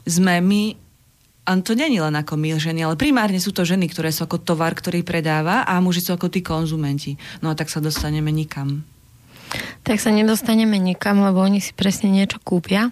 sme 0.07 0.39
my 0.41 0.63
a 1.45 1.53
to 1.61 1.77
není 1.77 2.01
len 2.01 2.17
ako 2.17 2.41
my 2.41 2.57
ženy, 2.57 2.81
ale 2.81 2.97
primárne 2.97 3.37
sú 3.37 3.53
to 3.53 3.61
ženy, 3.61 3.85
ktoré 3.85 4.09
sú 4.09 4.25
ako 4.25 4.41
tovar, 4.41 4.73
ktorý 4.73 5.05
predáva 5.05 5.61
a 5.61 5.77
muži 5.77 6.01
sú 6.01 6.17
ako 6.17 6.33
tí 6.33 6.41
konzumenti. 6.41 7.21
No 7.45 7.53
a 7.53 7.57
tak 7.57 7.69
sa 7.69 7.77
dostaneme 7.77 8.33
nikam. 8.33 8.81
Tak 9.85 10.01
sa 10.01 10.09
nedostaneme 10.09 10.81
nikam, 10.81 11.21
lebo 11.21 11.41
oni 11.41 11.61
si 11.61 11.71
presne 11.71 12.09
niečo 12.09 12.41
kúpia 12.41 12.89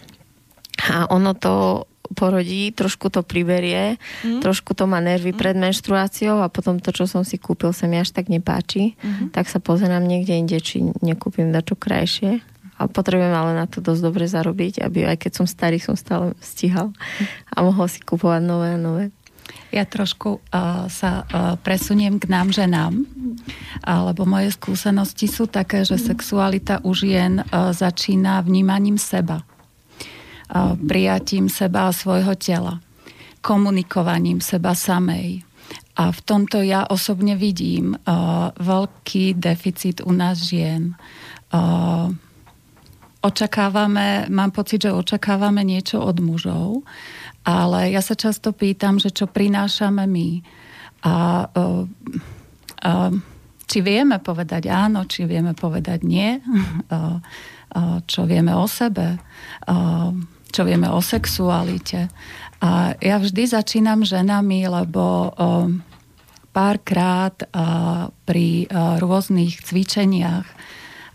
a 0.90 1.10
ono 1.10 1.34
to 1.34 1.86
porodí, 2.14 2.70
trošku 2.70 3.10
to 3.10 3.26
priberie, 3.26 3.98
mm. 4.22 4.40
trošku 4.46 4.78
to 4.78 4.86
má 4.86 5.02
nervy 5.02 5.34
mm. 5.34 5.40
pred 5.40 5.56
menštruáciou 5.58 6.46
a 6.46 6.48
potom 6.48 6.78
to, 6.78 6.94
čo 6.94 7.10
som 7.10 7.26
si 7.26 7.42
kúpil, 7.42 7.74
sa 7.74 7.90
mi 7.90 7.98
až 7.98 8.14
tak 8.14 8.30
nepáči, 8.30 8.94
mm. 9.02 9.34
tak 9.34 9.50
sa 9.50 9.58
pozerám 9.58 10.06
niekde 10.06 10.38
inde, 10.38 10.62
či 10.62 10.86
nekúpim 11.02 11.50
dačo 11.50 11.74
krajšie 11.74 12.46
a 12.78 12.90
potrebujem 12.90 13.34
ale 13.34 13.58
na 13.58 13.66
to 13.66 13.82
dosť 13.82 14.02
dobre 14.02 14.26
zarobiť, 14.30 14.82
aby 14.82 15.10
aj 15.10 15.18
keď 15.26 15.32
som 15.42 15.46
starý, 15.50 15.78
som 15.82 15.98
stále 15.98 16.38
stíhal 16.42 16.94
a 17.50 17.58
mohol 17.62 17.90
si 17.90 18.02
kupovať 18.02 18.42
nové 18.46 18.76
a 18.76 18.80
nové. 18.80 19.06
Ja 19.74 19.84
trošku 19.84 20.40
uh, 20.40 20.88
sa 20.88 21.26
uh, 21.28 21.60
presuniem 21.60 22.18
k 22.18 22.30
nám 22.32 22.54
ženám, 22.54 23.06
uh, 23.84 24.10
lebo 24.10 24.24
moje 24.24 24.56
skúsenosti 24.56 25.28
sú 25.28 25.52
také, 25.52 25.84
že 25.84 26.00
sexualita 26.00 26.80
u 26.88 26.96
žien 26.96 27.44
uh, 27.44 27.76
začína 27.76 28.40
vnímaním 28.42 28.96
seba, 28.96 29.44
uh, 29.44 30.80
prijatím 30.80 31.52
seba 31.52 31.92
a 31.92 31.96
svojho 31.96 32.34
tela, 32.40 32.80
komunikovaním 33.44 34.40
seba 34.40 34.72
samej. 34.74 35.44
A 35.94 36.10
v 36.10 36.20
tomto 36.26 36.66
ja 36.66 36.90
osobne 36.90 37.38
vidím 37.38 37.94
uh, 37.94 38.50
veľký 38.58 39.38
deficit 39.38 40.02
u 40.02 40.10
nás 40.10 40.42
žien. 40.42 40.98
Očakávame, 43.24 44.26
mám 44.34 44.52
pocit, 44.52 44.84
že 44.84 44.92
očakávame 44.92 45.62
niečo 45.62 46.02
od 46.02 46.18
mužov, 46.18 46.82
ale 47.46 47.94
ja 47.94 48.02
sa 48.02 48.18
často 48.18 48.52
pýtam, 48.52 48.98
že 48.98 49.14
čo 49.14 49.30
prinášame 49.30 50.04
my. 50.04 50.42
A 51.06 51.46
uh, 51.46 51.86
uh, 52.84 53.12
či 53.74 53.82
vieme 53.82 54.22
povedať 54.22 54.70
áno, 54.70 55.10
či 55.10 55.26
vieme 55.26 55.58
povedať 55.58 56.06
nie, 56.06 56.38
uh, 56.38 56.46
uh, 56.94 57.98
čo 58.06 58.30
vieme 58.30 58.54
o 58.54 58.70
sebe, 58.70 59.18
uh, 59.18 60.14
čo 60.54 60.62
vieme 60.62 60.94
o 60.94 61.02
sexualite. 61.02 62.14
A 62.62 62.94
ja 63.02 63.18
vždy 63.18 63.50
začínam 63.50 64.08
ženami, 64.08 64.64
lebo 64.72 65.36
párkrát 66.56 67.36
pri 68.24 68.72
rôznych 69.04 69.60
cvičeniach 69.68 70.48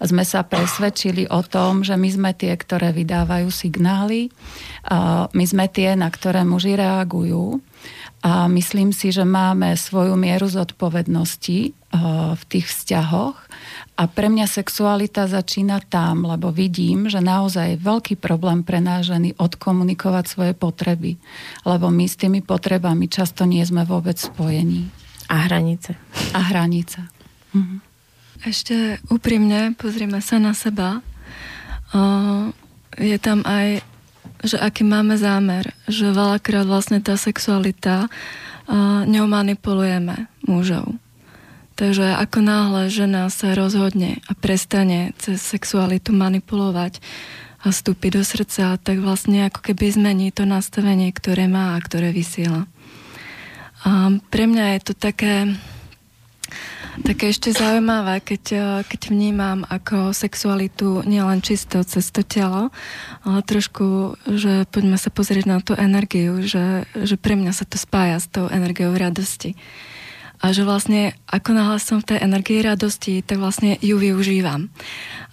sme 0.04 0.28
sa 0.28 0.44
presvedčili 0.44 1.24
o 1.32 1.40
tom, 1.40 1.88
že 1.88 1.96
my 1.96 2.04
sme 2.04 2.30
tie, 2.36 2.52
ktoré 2.52 2.92
vydávajú 2.92 3.48
signály, 3.48 4.28
my 5.32 5.44
sme 5.48 5.72
tie, 5.72 5.96
na 5.96 6.12
ktoré 6.12 6.44
muži 6.44 6.76
reagujú 6.76 7.64
a 8.18 8.50
myslím 8.50 8.90
si, 8.90 9.14
že 9.14 9.22
máme 9.22 9.78
svoju 9.78 10.18
mieru 10.18 10.50
zodpovednosti 10.50 11.58
v 12.34 12.42
tých 12.50 12.66
vzťahoch 12.66 13.38
a 13.98 14.02
pre 14.06 14.30
mňa 14.30 14.46
sexualita 14.46 15.26
začína 15.26 15.82
tam, 15.86 16.22
lebo 16.22 16.54
vidím, 16.54 17.10
že 17.10 17.18
naozaj 17.18 17.74
je 17.74 17.82
veľký 17.82 18.14
problém 18.20 18.62
pre 18.62 18.78
nás 18.78 19.10
ženy 19.10 19.34
odkomunikovať 19.34 20.24
svoje 20.30 20.52
potreby, 20.54 21.18
lebo 21.66 21.90
my 21.90 22.06
s 22.06 22.14
tými 22.14 22.38
potrebami 22.44 23.10
často 23.10 23.42
nie 23.42 23.64
sme 23.66 23.82
vôbec 23.82 24.14
spojení. 24.14 24.86
A 25.32 25.50
hranice. 25.50 25.98
A 26.30 26.40
hranice. 26.52 27.02
Mhm. 27.54 27.76
Ešte 28.46 29.02
úprimne 29.10 29.74
pozrieme 29.74 30.22
sa 30.22 30.38
na 30.38 30.54
seba. 30.54 31.02
Je 32.94 33.18
tam 33.18 33.42
aj, 33.42 33.82
že 34.44 34.56
aký 34.58 34.86
máme 34.86 35.18
zámer, 35.18 35.74
že 35.90 36.14
veľakrát 36.14 36.66
vlastne 36.66 37.02
tá 37.02 37.18
sexualita 37.18 38.06
ňou 39.08 39.26
manipulujeme 39.26 40.28
mužov. 40.44 40.94
Takže 41.78 42.18
ako 42.18 42.42
náhle 42.42 42.82
žena 42.90 43.30
sa 43.30 43.54
rozhodne 43.54 44.18
a 44.26 44.34
prestane 44.34 45.14
cez 45.22 45.38
sexualitu 45.38 46.10
manipulovať 46.10 46.98
a 47.62 47.70
vstúpi 47.70 48.10
do 48.10 48.22
srdca, 48.22 48.78
tak 48.82 48.98
vlastne 48.98 49.46
ako 49.46 49.62
keby 49.62 49.94
zmení 49.94 50.34
to 50.34 50.42
nastavenie, 50.42 51.10
ktoré 51.14 51.46
má 51.46 51.74
a 51.74 51.82
ktoré 51.82 52.10
vysiela. 52.10 52.66
A 53.86 54.10
pre 54.30 54.50
mňa 54.50 54.78
je 54.78 54.80
to 54.90 54.94
také 54.94 55.54
také 57.02 57.30
ešte 57.30 57.54
zaujímavé, 57.54 58.20
keď, 58.22 58.42
eh, 58.52 58.62
keď 58.86 59.00
vnímam 59.12 59.64
ako 59.66 60.16
sexualitu 60.16 61.02
nielen 61.04 61.44
čisto 61.44 61.82
cez 61.84 62.10
to 62.10 62.24
telo, 62.24 62.70
ale 63.26 63.38
trošku, 63.42 64.16
že 64.26 64.64
poďme 64.70 64.96
sa 64.96 65.10
pozrieť 65.12 65.44
na 65.46 65.58
tú 65.62 65.74
energiu, 65.78 66.42
že, 66.42 66.88
že 66.94 67.16
pre 67.18 67.34
mňa 67.38 67.52
sa 67.54 67.64
to 67.64 67.76
spája 67.76 68.22
s 68.22 68.26
tou 68.30 68.46
energiou 68.48 68.94
radosti. 68.94 69.54
A 70.38 70.54
že 70.54 70.62
vlastne, 70.62 71.18
ako 71.26 71.50
náhle 71.50 71.82
som 71.82 71.98
v 71.98 72.14
tej 72.14 72.18
energii 72.22 72.62
radosti, 72.62 73.26
tak 73.26 73.42
vlastne 73.42 73.74
ju 73.82 73.98
využívam. 73.98 74.70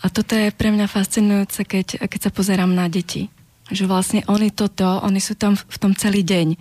A 0.02 0.10
toto 0.10 0.34
je 0.34 0.50
pre 0.50 0.74
mňa 0.74 0.90
fascinujúce, 0.90 1.62
keď, 1.62 2.10
keď 2.10 2.20
sa 2.26 2.32
pozerám 2.34 2.74
na 2.74 2.90
deti. 2.90 3.30
Že 3.70 3.86
vlastne 3.86 4.22
oni 4.26 4.50
toto, 4.50 5.06
oni 5.06 5.22
sú 5.22 5.38
tam 5.38 5.54
v 5.54 5.78
tom 5.78 5.94
celý 5.94 6.26
deň 6.26 6.58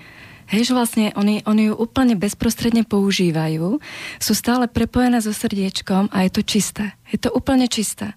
Hej, 0.52 0.70
že 0.70 0.76
vlastne 0.76 1.06
oni, 1.16 1.40
oni 1.48 1.72
ju 1.72 1.74
úplne 1.74 2.14
bezprostredne 2.20 2.84
používajú, 2.84 3.80
sú 4.20 4.32
stále 4.36 4.68
prepojené 4.68 5.24
so 5.24 5.32
srdiečkom 5.32 6.12
a 6.12 6.28
je 6.28 6.30
to 6.36 6.42
čisté. 6.44 6.92
Je 7.08 7.16
to 7.16 7.32
úplne 7.32 7.64
čisté. 7.64 8.12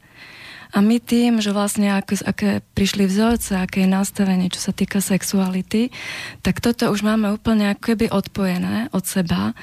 A 0.75 0.83
my 0.83 0.99
tým, 0.99 1.39
že 1.39 1.55
vlastne 1.55 1.95
ako, 1.95 2.27
aké 2.27 2.59
prišli 2.75 3.07
vzorce, 3.07 3.55
aké 3.55 3.87
je 3.87 3.89
nastavenie, 3.89 4.51
čo 4.51 4.59
sa 4.59 4.75
týka 4.75 4.99
sexuality, 4.99 5.95
tak 6.43 6.59
toto 6.59 6.91
už 6.91 7.07
máme 7.07 7.31
úplne 7.31 7.71
ako 7.71 7.95
keby 7.95 8.11
odpojené 8.11 8.91
od 8.91 9.03
seba 9.07 9.55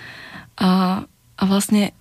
a, 0.56 1.04
a 1.36 1.42
vlastne 1.44 1.92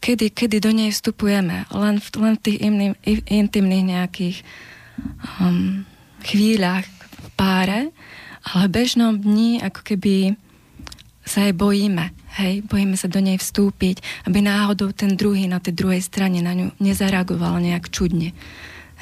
kedy, 0.00 0.32
kedy 0.32 0.56
do 0.64 0.72
nej 0.72 0.90
vstupujeme, 0.90 1.68
len 1.70 1.94
v, 2.00 2.06
len 2.18 2.34
v 2.40 2.42
tých 2.42 2.58
iným, 2.64 2.94
intimných 3.28 3.84
nejakých 3.84 4.36
um, 5.38 5.84
chvíľach 6.24 6.88
v 6.88 7.28
páre, 7.36 7.80
ale 8.42 8.66
v 8.66 8.74
bežnom 8.82 9.14
dni 9.18 9.62
ako 9.62 9.80
keby 9.82 10.34
sa 11.22 11.46
aj 11.46 11.54
bojíme. 11.54 12.10
Hej, 12.32 12.66
bojíme 12.66 12.96
sa 12.96 13.06
do 13.06 13.20
nej 13.22 13.36
vstúpiť, 13.38 14.26
aby 14.26 14.42
náhodou 14.42 14.90
ten 14.90 15.14
druhý 15.14 15.46
na 15.46 15.60
tej 15.62 15.76
druhej 15.76 16.02
strane 16.02 16.40
na 16.42 16.56
ňu 16.56 16.74
nezareagoval 16.80 17.60
nejak 17.62 17.92
čudne. 17.92 18.34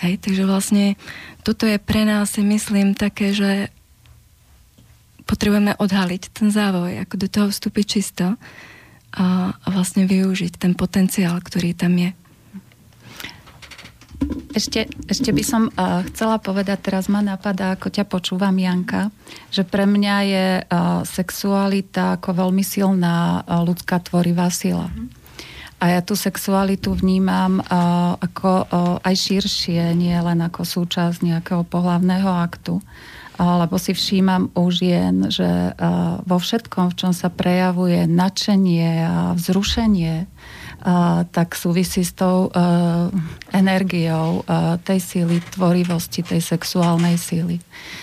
Hej, 0.03 0.21
takže 0.21 0.45
vlastne 0.45 0.99
toto 1.47 1.65
je 1.65 1.81
pre 1.81 2.05
nás, 2.05 2.35
si 2.35 2.43
myslím, 2.45 2.93
také, 2.99 3.33
že 3.33 3.73
potrebujeme 5.25 5.79
odhaliť 5.79 6.23
ten 6.35 6.51
závoj, 6.51 7.07
ako 7.07 7.15
do 7.17 7.29
toho 7.31 7.47
vstúpiť 7.49 7.85
čisto 7.87 8.35
a, 9.15 9.55
a 9.55 9.67
vlastne 9.71 10.05
využiť 10.05 10.59
ten 10.59 10.75
potenciál, 10.75 11.39
ktorý 11.39 11.73
tam 11.73 11.95
je. 11.97 12.11
Ešte, 14.51 14.91
ešte 15.07 15.31
by 15.31 15.43
som 15.47 15.63
uh, 15.71 16.03
chcela 16.11 16.43
povedať, 16.43 16.91
teraz 16.91 17.07
ma 17.07 17.23
napadá, 17.23 17.79
ako 17.79 17.87
ťa 17.87 18.05
počúvam, 18.05 18.59
Janka, 18.59 19.15
že 19.55 19.63
pre 19.63 19.87
mňa 19.87 20.17
je 20.27 20.47
uh, 20.61 20.67
sexualita 21.07 22.19
ako 22.19 22.35
veľmi 22.35 22.67
silná 22.67 23.47
uh, 23.47 23.63
ľudská 23.63 24.03
tvorivá 24.03 24.51
sila. 24.51 24.91
A 25.81 25.97
ja 25.97 26.01
tú 26.05 26.13
sexualitu 26.13 26.93
vnímam 26.93 27.65
uh, 27.65 28.19
ako 28.21 28.51
uh, 28.69 29.07
aj 29.07 29.15
širšie, 29.17 29.97
nie 29.97 30.13
len 30.13 30.45
ako 30.45 30.67
súčasť 30.67 31.25
nejakého 31.25 31.65
pohlavného 31.65 32.29
aktu. 32.29 32.83
Uh, 33.41 33.65
lebo 33.65 33.81
si 33.81 33.97
všímam 33.97 34.53
u 34.53 34.69
žien, 34.69 35.33
že 35.33 35.49
uh, 35.73 36.21
vo 36.29 36.37
všetkom, 36.37 36.93
v 36.93 36.99
čom 37.01 37.13
sa 37.17 37.33
prejavuje 37.33 38.05
nadšenie 38.05 38.91
a 39.01 39.17
vzrušenie, 39.33 40.29
a, 40.81 41.25
tak 41.29 41.53
súvisí 41.57 42.01
s 42.01 42.17
tou 42.17 42.49
uh, 42.49 43.13
energiou 43.53 44.41
uh, 44.45 44.81
tej 44.81 45.01
síly, 45.01 45.45
tvorivosti, 45.53 46.25
tej 46.25 46.41
sexuálnej 46.41 47.21
síly. 47.21 47.61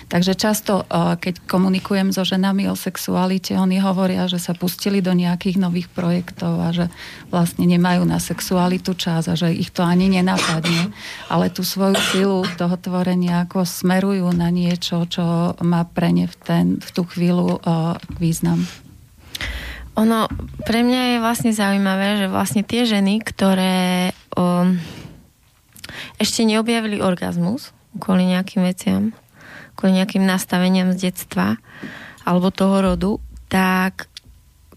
Takže 0.07 0.38
často, 0.38 0.86
uh, 0.86 1.17
keď 1.17 1.43
komunikujem 1.49 2.13
so 2.13 2.21
ženami 2.21 2.69
o 2.69 2.78
sexualite, 2.78 3.57
oni 3.57 3.82
hovoria, 3.82 4.30
že 4.30 4.38
sa 4.38 4.53
pustili 4.53 5.01
do 5.01 5.11
nejakých 5.11 5.57
nových 5.57 5.89
projektov 5.89 6.53
a 6.61 6.69
že 6.69 6.86
vlastne 7.34 7.65
nemajú 7.65 8.05
na 8.05 8.21
sexualitu 8.21 8.93
čas 8.93 9.25
a 9.25 9.34
že 9.34 9.49
ich 9.49 9.73
to 9.73 9.82
ani 9.82 10.07
nenapadne, 10.13 10.93
ale 11.34 11.49
tú 11.49 11.65
svoju 11.65 11.97
silu 12.13 12.39
toho 12.61 12.78
tvorenia 12.78 13.49
ako 13.49 13.65
smerujú 13.65 14.30
na 14.38 14.53
niečo, 14.53 15.03
čo 15.09 15.57
má 15.65 15.82
pre 15.84 16.13
ne 16.13 16.30
v, 16.30 16.36
ten, 16.45 16.65
v 16.78 16.89
tú 16.93 17.03
chvíľu 17.03 17.57
uh, 17.57 17.97
význam. 18.21 18.63
Ono, 19.98 20.30
pre 20.62 20.86
mňa 20.86 21.18
je 21.18 21.24
vlastne 21.26 21.52
zaujímavé, 21.52 22.22
že 22.22 22.28
vlastne 22.30 22.62
tie 22.62 22.86
ženy, 22.86 23.18
ktoré 23.26 24.14
um, 24.38 24.78
ešte 26.22 26.45
neobjavili 26.45 27.02
orgazmus 27.02 27.74
kvôli 27.98 28.30
nejakým 28.30 28.62
veciam, 28.62 29.04
kvôli 29.74 29.98
nejakým 29.98 30.22
nastaveniam 30.22 30.93
z 30.93 31.10
detstva 31.10 31.58
alebo 32.30 32.54
toho 32.54 32.78
rodu, 32.84 33.12
tak 33.50 34.06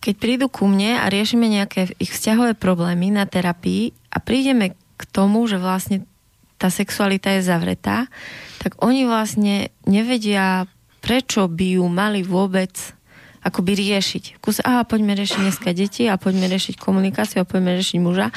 keď 0.01 0.14
prídu 0.16 0.47
ku 0.49 0.64
mne 0.64 1.05
a 1.05 1.12
riešime 1.12 1.45
nejaké 1.45 1.93
ich 2.01 2.16
vzťahové 2.16 2.57
problémy 2.57 3.12
na 3.12 3.29
terapii 3.29 3.93
a 4.09 4.25
prídeme 4.25 4.73
k 4.97 5.03
tomu, 5.05 5.45
že 5.45 5.61
vlastne 5.61 6.09
tá 6.57 6.73
sexualita 6.73 7.37
je 7.37 7.45
zavretá, 7.45 8.09
tak 8.61 8.81
oni 8.81 9.05
vlastne 9.05 9.73
nevedia, 9.85 10.64
prečo 11.05 11.49
by 11.49 11.81
ju 11.81 11.85
mali 11.89 12.25
vôbec 12.25 12.73
akoby 13.41 13.72
riešiť. 13.72 14.43
Kus, 14.45 14.61
aha, 14.61 14.84
poďme 14.84 15.16
riešiť 15.16 15.38
dneska 15.41 15.70
deti 15.72 16.05
a 16.07 16.20
poďme 16.20 16.49
riešiť 16.49 16.76
komunikáciu 16.76 17.43
a 17.43 17.49
poďme 17.49 17.76
riešiť 17.80 17.99
muža. 18.01 18.28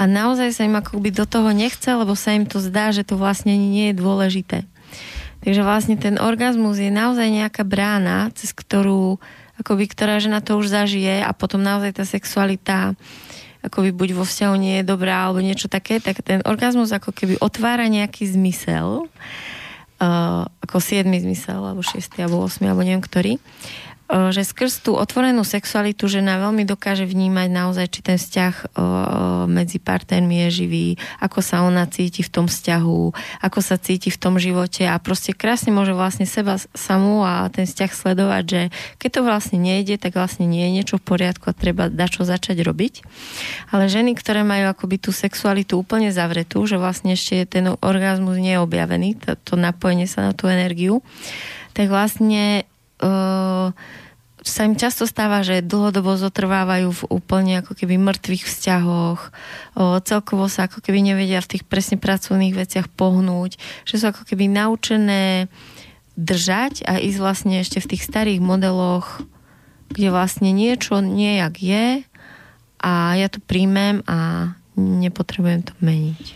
A 0.00 0.02
naozaj 0.08 0.56
sa 0.56 0.64
im 0.64 0.76
akoby 0.76 1.12
do 1.12 1.28
toho 1.28 1.52
nechce, 1.52 1.88
lebo 1.88 2.16
sa 2.16 2.32
im 2.32 2.48
to 2.48 2.58
zdá, 2.58 2.88
že 2.90 3.04
to 3.04 3.20
vlastne 3.20 3.52
nie 3.52 3.92
je 3.92 4.00
dôležité. 4.00 4.64
Takže 5.44 5.62
vlastne 5.62 5.94
ten 6.00 6.18
orgazmus 6.18 6.80
je 6.80 6.90
naozaj 6.90 7.28
nejaká 7.28 7.62
brána, 7.62 8.32
cez 8.34 8.50
ktorú 8.56 9.20
akoby, 9.58 9.84
ktorá 9.90 10.18
žena 10.22 10.40
to 10.40 10.56
už 10.58 10.70
zažije 10.70 11.22
a 11.22 11.30
potom 11.34 11.62
naozaj 11.62 11.98
tá 11.98 12.04
sexualita 12.06 12.94
akoby 13.58 13.90
buď 13.90 14.08
vo 14.14 14.24
vzťahu 14.24 14.54
nie 14.54 14.74
je 14.80 14.84
dobrá 14.86 15.26
alebo 15.26 15.42
niečo 15.42 15.66
také, 15.66 15.98
tak 15.98 16.22
ten 16.22 16.40
orgazmus 16.46 16.94
ako 16.94 17.10
keby 17.10 17.42
otvára 17.42 17.90
nejaký 17.90 18.30
zmysel, 18.30 19.10
uh, 19.98 20.46
ako 20.62 20.78
siedmy 20.78 21.18
zmysel, 21.18 21.58
alebo 21.58 21.82
šiestý, 21.82 22.22
alebo 22.22 22.46
osmi, 22.46 22.70
alebo 22.70 22.86
neviem 22.86 23.02
ktorý. 23.02 23.42
E, 24.08 24.32
že 24.32 24.40
skrz 24.40 24.88
tú 24.88 24.96
otvorenú 24.96 25.44
sexualitu 25.44 26.08
žena 26.08 26.40
veľmi 26.40 26.64
dokáže 26.64 27.04
vnímať 27.04 27.48
naozaj, 27.52 27.86
či 27.92 28.00
ten 28.00 28.16
vzťah 28.16 28.54
e, 28.56 28.64
medzi 29.52 29.76
partnermi 29.76 30.48
je 30.48 30.64
živý, 30.64 30.86
ako 31.20 31.44
sa 31.44 31.60
ona 31.60 31.84
cíti 31.84 32.24
v 32.24 32.32
tom 32.32 32.46
vzťahu, 32.48 33.00
ako 33.44 33.60
sa 33.60 33.76
cíti 33.76 34.08
v 34.08 34.16
tom 34.16 34.40
živote 34.40 34.88
a 34.88 34.96
proste 34.96 35.36
krásne 35.36 35.76
môže 35.76 35.92
vlastne 35.92 36.24
seba 36.24 36.56
samú 36.72 37.20
a 37.20 37.52
ten 37.52 37.68
vzťah 37.68 37.92
sledovať, 37.92 38.44
že 38.48 38.62
keď 38.96 39.10
to 39.12 39.20
vlastne 39.28 39.58
nejde, 39.60 40.00
tak 40.00 40.16
vlastne 40.16 40.48
nie 40.48 40.64
je 40.64 40.74
niečo 40.80 40.96
v 40.96 41.04
poriadku 41.04 41.52
a 41.52 41.56
treba 41.56 41.92
čo 42.08 42.24
začať 42.24 42.64
robiť. 42.64 43.04
Ale 43.76 43.92
ženy, 43.92 44.16
ktoré 44.16 44.40
majú 44.40 44.72
akoby 44.72 44.96
tú 44.96 45.12
sexualitu 45.12 45.76
úplne 45.76 46.08
zavretú, 46.08 46.64
že 46.64 46.80
vlastne 46.80 47.12
ešte 47.12 47.44
ten 47.44 47.68
orgazmus 47.84 48.40
nie 48.40 48.56
je 48.56 48.64
objavený, 48.64 49.20
to, 49.20 49.36
to 49.36 49.54
napojenie 49.60 50.08
sa 50.08 50.24
na 50.24 50.32
tú 50.32 50.48
energiu, 50.48 51.04
tak 51.76 51.92
vlastne 51.92 52.64
uh, 53.02 53.74
sa 54.48 54.64
im 54.64 54.74
často 54.78 55.04
stáva, 55.04 55.44
že 55.44 55.64
dlhodobo 55.64 56.16
zotrvávajú 56.16 56.88
v 56.94 57.02
úplne 57.12 57.60
ako 57.60 57.76
keby 57.76 58.00
mŕtvych 58.00 58.44
vzťahoch, 58.48 59.20
o, 59.76 59.98
celkovo 60.00 60.48
sa 60.48 60.70
ako 60.70 60.80
keby 60.80 61.04
nevedia 61.04 61.42
v 61.42 61.58
tých 61.58 61.64
presne 61.68 62.00
pracovných 62.00 62.56
veciach 62.56 62.88
pohnúť, 62.88 63.60
že 63.84 64.00
sú 64.00 64.08
ako 64.08 64.24
keby 64.24 64.48
naučené 64.48 65.52
držať 66.18 66.86
a 66.88 66.98
ísť 66.98 67.18
vlastne 67.20 67.60
ešte 67.62 67.78
v 67.78 67.90
tých 67.94 68.02
starých 68.06 68.40
modeloch, 68.42 69.22
kde 69.92 70.08
vlastne 70.10 70.50
niečo 70.50 70.98
nejak 70.98 71.54
je 71.60 71.86
a 72.82 72.92
ja 73.14 73.28
to 73.30 73.42
príjmem 73.42 74.02
a 74.06 74.52
nepotrebujem 74.78 75.66
to 75.66 75.74
meniť. 75.82 76.26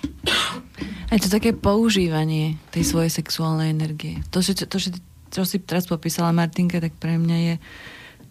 Je 1.13 1.21
to 1.23 1.31
také 1.31 1.53
používanie 1.53 2.57
tej 2.73 2.89
svojej 2.89 3.13
sexuálnej 3.13 3.71
energie. 3.71 4.25
To, 4.33 4.41
že, 4.41 4.65
to, 4.65 4.81
že 4.81 4.97
čo 5.33 5.49
si 5.49 5.57
teraz 5.65 5.89
popísala 5.89 6.37
Martinka, 6.37 6.77
tak 6.77 6.93
pre 7.01 7.17
mňa 7.17 7.39
je 7.41 7.55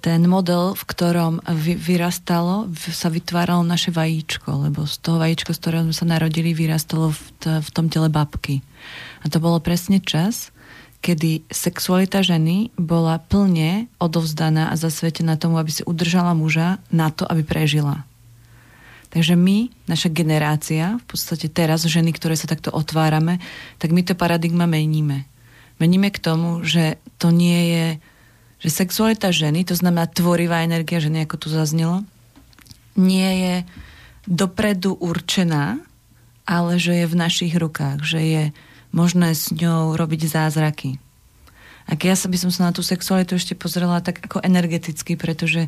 ten 0.01 0.21
model, 0.25 0.73
v 0.73 0.83
ktorom 0.85 1.33
vy, 1.45 1.77
vyrastalo, 1.77 2.69
sa 2.73 3.09
vytváralo 3.13 3.61
naše 3.61 3.93
vajíčko, 3.93 4.69
lebo 4.69 4.89
z 4.89 4.97
toho 4.97 5.21
vajíčko, 5.21 5.53
z 5.53 5.59
ktorého 5.61 5.85
sme 5.89 5.95
sa 5.97 6.05
narodili, 6.09 6.57
vyrastalo 6.57 7.13
v, 7.13 7.21
t- 7.37 7.61
v 7.61 7.69
tom 7.69 7.85
tele 7.89 8.09
babky. 8.09 8.65
A 9.21 9.29
to 9.29 9.37
bolo 9.37 9.61
presne 9.61 10.01
čas, 10.01 10.49
kedy 11.05 11.45
sexualita 11.53 12.25
ženy 12.25 12.73
bola 12.77 13.21
plne 13.21 13.89
odovzdaná 14.01 14.73
a 14.73 14.75
zasvetená 14.77 15.37
tomu, 15.37 15.61
aby 15.61 15.69
si 15.69 15.85
udržala 15.85 16.33
muža 16.33 16.81
na 16.89 17.13
to, 17.13 17.25
aby 17.29 17.45
prežila. 17.45 18.05
Takže 19.13 19.37
my, 19.37 19.69
naša 19.85 20.09
generácia, 20.09 20.97
v 20.97 21.05
podstate 21.05 21.45
teraz 21.45 21.85
ženy, 21.85 22.09
ktoré 22.09 22.33
sa 22.33 22.49
takto 22.49 22.73
otvárame, 22.73 23.37
tak 23.77 23.93
my 23.93 24.01
to 24.01 24.17
paradigma 24.17 24.65
meníme 24.65 25.29
meníme 25.81 26.13
k 26.13 26.21
tomu, 26.21 26.61
že 26.61 27.01
to 27.17 27.33
nie 27.33 27.73
je, 27.73 27.87
že 28.61 28.69
sexualita 28.69 29.33
ženy, 29.33 29.65
to 29.65 29.73
znamená 29.73 30.05
tvorivá 30.05 30.61
energia 30.61 31.01
ženy, 31.01 31.25
ako 31.25 31.35
tu 31.41 31.47
zaznelo, 31.49 32.05
nie 32.93 33.29
je 33.41 33.55
dopredu 34.29 34.93
určená, 34.93 35.81
ale 36.45 36.77
že 36.77 37.01
je 37.01 37.05
v 37.09 37.15
našich 37.17 37.53
rukách, 37.57 38.05
že 38.05 38.21
je 38.21 38.43
možné 38.93 39.33
s 39.33 39.49
ňou 39.49 39.97
robiť 39.97 40.29
zázraky. 40.29 41.01
A 41.89 41.97
ja 41.97 42.13
by 42.13 42.37
som 42.37 42.51
sa 42.53 42.69
na 42.69 42.75
tú 42.75 42.85
sexualitu 42.85 43.35
ešte 43.35 43.57
pozrela 43.57 44.03
tak 44.03 44.21
ako 44.21 44.45
energeticky, 44.45 45.17
pretože 45.17 45.67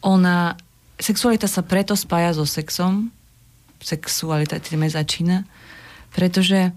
ona, 0.00 0.54
sexualita 0.96 1.50
sa 1.50 1.66
preto 1.66 1.98
spája 1.98 2.38
so 2.38 2.46
sexom, 2.46 3.10
sexualita 3.82 4.60
tým 4.60 4.86
začína, 4.86 5.48
pretože 6.12 6.70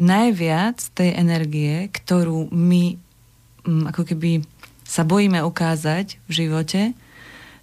najviac 0.00 0.80
tej 0.96 1.12
energie, 1.12 1.92
ktorú 1.92 2.48
my 2.48 2.96
mm, 3.68 3.84
ako 3.92 4.02
keby 4.08 4.40
sa 4.82 5.06
bojíme 5.06 5.38
ukázať 5.44 6.18
v 6.26 6.32
živote, 6.32 6.82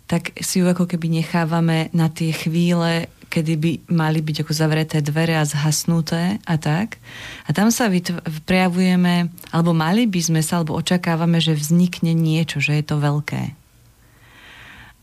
tak 0.08 0.32
si 0.40 0.64
ju 0.64 0.66
ako 0.72 0.88
keby 0.88 1.20
nechávame 1.20 1.92
na 1.92 2.08
tie 2.08 2.32
chvíle, 2.32 3.12
kedy 3.28 3.54
by 3.60 3.72
mali 3.92 4.24
byť 4.24 4.48
ako 4.48 4.54
zavreté 4.56 5.04
dvere 5.04 5.36
a 5.36 5.44
zhasnuté 5.44 6.40
a 6.48 6.56
tak. 6.56 6.96
A 7.44 7.52
tam 7.52 7.68
sa 7.68 7.92
vytv- 7.92 8.24
prejavujeme, 8.48 9.28
alebo 9.52 9.76
mali 9.76 10.08
by 10.08 10.22
sme 10.24 10.40
sa, 10.40 10.64
alebo 10.64 10.80
očakávame, 10.80 11.44
že 11.44 11.52
vznikne 11.52 12.16
niečo, 12.16 12.64
že 12.64 12.80
je 12.80 12.86
to 12.88 13.04
veľké. 13.04 13.67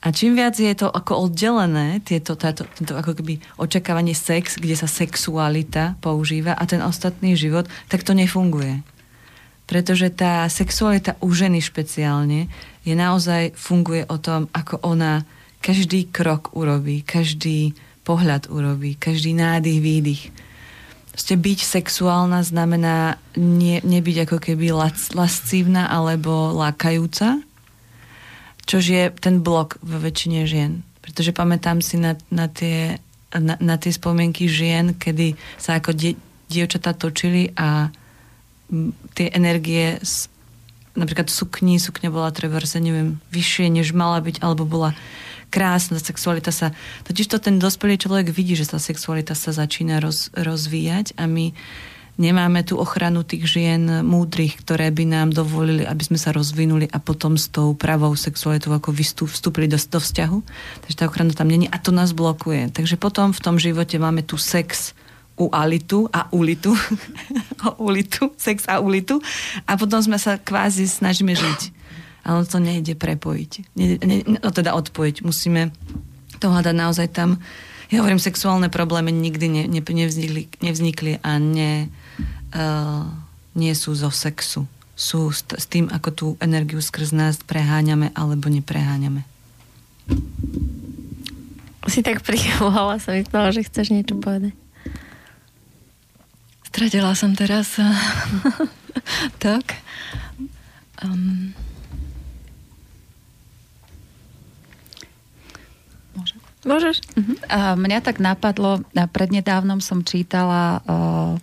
A 0.04 0.12
čím 0.12 0.36
viac 0.36 0.52
je 0.60 0.68
to 0.76 0.92
ako 0.92 1.32
oddelené, 1.32 2.04
tieto, 2.04 2.36
táto, 2.36 2.68
tento 2.76 2.92
ako 2.92 3.16
keby 3.16 3.40
očakávanie 3.56 4.12
sex, 4.12 4.60
kde 4.60 4.76
sa 4.76 4.84
sexualita 4.84 5.96
používa 6.04 6.52
a 6.52 6.64
ten 6.68 6.84
ostatný 6.84 7.32
život, 7.32 7.64
tak 7.88 8.04
to 8.04 8.12
nefunguje. 8.12 8.84
Pretože 9.64 10.12
tá 10.12 10.44
sexualita 10.52 11.16
u 11.24 11.32
ženy 11.32 11.64
špeciálne 11.64 12.52
je 12.84 12.92
naozaj 12.92 13.56
funguje 13.56 14.04
o 14.12 14.20
tom, 14.20 14.52
ako 14.52 14.84
ona 14.84 15.24
každý 15.64 16.12
krok 16.12 16.52
urobí, 16.52 17.00
každý 17.00 17.72
pohľad 18.04 18.52
urobí, 18.52 19.00
každý 19.00 19.32
nádych, 19.32 19.80
výdych. 19.80 20.22
Proste 21.16 21.40
byť 21.40 21.58
sexuálna 21.64 22.44
znamená 22.44 23.16
nie, 23.40 23.80
nebyť 23.80 24.28
ako 24.28 24.36
keby 24.36 24.76
lascívna 25.16 25.88
alebo 25.88 26.52
lákajúca, 26.52 27.40
Čož 28.64 28.84
je 28.84 29.04
ten 29.20 29.44
blok 29.44 29.76
vo 29.84 30.00
väčšine 30.00 30.48
žien. 30.48 30.84
Pretože 31.04 31.36
pamätám 31.36 31.84
si 31.84 32.00
na, 32.00 32.16
na, 32.32 32.48
tie, 32.48 32.96
na, 33.36 33.60
na 33.60 33.76
tie 33.76 33.92
spomienky 33.92 34.48
žien, 34.48 34.96
kedy 34.96 35.36
sa 35.60 35.76
ako 35.76 35.92
die, 35.92 36.16
dievčatá 36.48 36.96
točili 36.96 37.52
a 37.54 37.92
tie 39.12 39.28
energie 39.28 40.00
z, 40.00 40.32
napríklad 40.96 41.28
sukni, 41.28 41.76
sukňa 41.76 42.08
bola 42.08 42.32
treba, 42.32 42.56
neviem, 42.80 43.20
vyššie, 43.28 43.68
než 43.68 43.92
mala 43.92 44.24
byť, 44.24 44.40
alebo 44.40 44.64
bola 44.64 44.96
krásna, 45.52 46.02
sexualita 46.02 46.50
sa... 46.50 46.74
Totiž 47.06 47.30
to 47.30 47.38
ten 47.38 47.62
dospelý 47.62 48.00
človek 48.00 48.34
vidí, 48.34 48.58
že 48.58 48.66
tá 48.66 48.82
sexualita 48.82 49.38
sa 49.38 49.54
začína 49.54 50.02
roz, 50.02 50.34
rozvíjať 50.34 51.14
a 51.14 51.30
my 51.30 51.54
nemáme 52.14 52.62
tú 52.62 52.78
ochranu 52.78 53.26
tých 53.26 53.50
žien 53.50 54.06
múdrych, 54.06 54.62
ktoré 54.62 54.94
by 54.94 55.04
nám 55.06 55.28
dovolili, 55.34 55.82
aby 55.82 56.02
sme 56.06 56.18
sa 56.18 56.30
rozvinuli 56.30 56.86
a 56.90 57.02
potom 57.02 57.34
s 57.34 57.50
tou 57.50 57.74
pravou 57.74 58.14
sexualitou 58.14 58.70
ako 58.70 58.94
vstúpili 59.26 59.66
do, 59.66 59.78
do 59.78 59.98
vzťahu. 59.98 60.38
Takže 60.86 60.96
tá 60.98 61.04
ochrana 61.10 61.34
tam 61.34 61.50
není 61.50 61.66
a 61.66 61.76
to 61.82 61.90
nás 61.90 62.14
blokuje. 62.14 62.70
Takže 62.70 62.94
potom 62.94 63.34
v 63.34 63.42
tom 63.42 63.58
živote 63.58 63.98
máme 63.98 64.22
tu 64.22 64.38
sex 64.38 64.94
u 65.34 65.50
alitu 65.50 66.06
a 66.14 66.30
ulitu. 66.30 66.78
o 67.66 67.90
ulitu, 67.90 68.30
sex 68.38 68.70
a 68.70 68.78
ulitu. 68.78 69.18
A 69.66 69.74
potom 69.74 69.98
sme 69.98 70.18
sa 70.18 70.38
kvázi 70.38 70.86
snažíme 70.86 71.34
žiť. 71.34 71.60
Ale 72.24 72.46
to 72.48 72.56
nejde 72.62 72.94
prepojiť. 72.96 73.52
Ne, 73.76 73.86
ne, 74.00 74.16
no 74.24 74.48
teda 74.48 74.72
odpojiť. 74.78 75.26
Musíme 75.26 75.74
to 76.38 76.48
hľadať 76.48 76.74
naozaj 76.74 77.08
tam. 77.12 77.42
Ja 77.92 78.00
hovorím, 78.00 78.22
sexuálne 78.22 78.72
problémy 78.72 79.12
nikdy 79.12 79.46
ne, 79.50 79.62
ne, 79.68 79.82
nevznikli, 79.84 80.48
nevznikli 80.64 81.20
a 81.20 81.36
ne, 81.36 81.92
uh, 82.54 83.04
nie 83.54 83.74
sú 83.74 83.94
zo 83.94 84.10
sexu. 84.10 84.66
Sú 84.94 85.34
s, 85.34 85.42
s 85.42 85.66
tým, 85.66 85.90
ako 85.90 86.08
tú 86.14 86.26
energiu 86.38 86.78
skrz 86.78 87.10
nás 87.10 87.34
preháňame 87.42 88.14
alebo 88.14 88.46
nepreháňame. 88.46 89.26
Si 91.90 92.00
tak 92.00 92.22
privolala, 92.22 92.96
som 93.02 93.18
myslela, 93.18 93.52
že 93.52 93.66
chceš 93.66 93.92
niečo 93.92 94.16
povedať. 94.16 94.54
Stratila 96.70 97.14
som 97.14 97.34
teraz 97.38 97.78
tak. 99.44 99.78
Um, 101.02 101.54
Môžeš? 106.64 107.04
Uh-huh. 107.12 107.36
A 107.52 107.76
mňa 107.76 108.00
tak 108.00 108.24
napadlo, 108.24 108.80
prednedávnom 108.96 109.84
som 109.84 110.00
čítala 110.00 110.80
uh, 110.88 111.36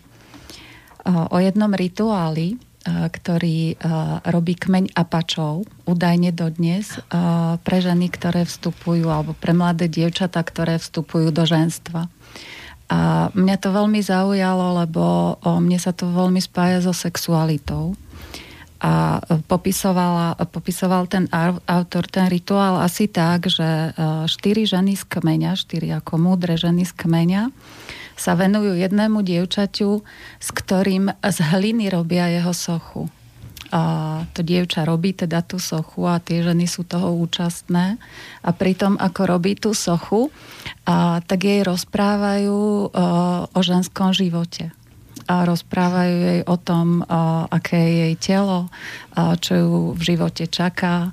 o 1.08 1.38
jednom 1.42 1.74
rituáli, 1.74 2.58
ktorý 2.88 3.78
robí 4.26 4.58
kmeň 4.58 4.98
Apačov, 4.98 5.70
údajne 5.86 6.34
dodnes, 6.34 6.98
pre 7.62 7.78
ženy, 7.78 8.10
ktoré 8.10 8.42
vstupujú, 8.50 9.06
alebo 9.06 9.38
pre 9.38 9.54
mladé 9.54 9.86
dievčatá, 9.86 10.42
ktoré 10.42 10.82
vstupujú 10.82 11.30
do 11.30 11.46
ženstva. 11.46 12.10
A 12.92 13.30
mňa 13.38 13.56
to 13.62 13.70
veľmi 13.70 14.02
zaujalo, 14.02 14.82
lebo 14.82 15.38
mne 15.46 15.78
sa 15.78 15.94
to 15.94 16.10
veľmi 16.10 16.42
spája 16.42 16.82
so 16.82 16.92
sexualitou. 16.92 17.94
A 18.82 19.22
popisovala, 19.46 20.34
popisoval 20.50 21.06
ten 21.06 21.30
autor 21.70 22.10
ten 22.10 22.26
rituál 22.34 22.82
asi 22.82 23.06
tak, 23.06 23.46
že 23.46 23.94
štyri 24.26 24.66
ženy 24.66 24.98
z 24.98 25.06
kmeňa, 25.06 25.54
štyri 25.54 25.94
ako 25.94 26.18
múdre 26.18 26.58
ženy 26.58 26.82
z 26.90 26.98
kmeňa, 26.98 27.54
sa 28.22 28.38
venujú 28.38 28.78
jednému 28.78 29.26
dievčaťu, 29.26 30.06
s 30.38 30.48
ktorým 30.54 31.10
z 31.18 31.38
hliny 31.42 31.90
robia 31.90 32.30
jeho 32.30 32.54
sochu. 32.54 33.10
A 33.74 33.82
to 34.36 34.46
dievča 34.46 34.86
robí 34.86 35.16
teda 35.16 35.42
tú 35.42 35.58
sochu 35.58 36.06
a 36.06 36.22
tie 36.22 36.44
ženy 36.44 36.68
sú 36.70 36.86
toho 36.86 37.18
účastné. 37.18 37.98
A 38.46 38.50
pritom 38.54 39.00
ako 39.02 39.22
robí 39.26 39.58
tú 39.58 39.74
sochu, 39.74 40.30
a, 40.86 41.24
tak 41.26 41.48
jej 41.48 41.66
rozprávajú 41.66 42.92
a, 42.92 43.48
o 43.50 43.60
ženskom 43.64 44.14
živote 44.14 44.70
a 45.28 45.46
rozprávajú 45.46 46.16
jej 46.22 46.42
o 46.46 46.56
tom, 46.58 47.04
aké 47.52 47.78
je 47.78 47.94
jej 48.06 48.16
telo, 48.18 48.70
čo 49.16 49.54
ju 49.54 49.72
v 49.94 50.02
živote 50.02 50.48
čaká, 50.48 51.12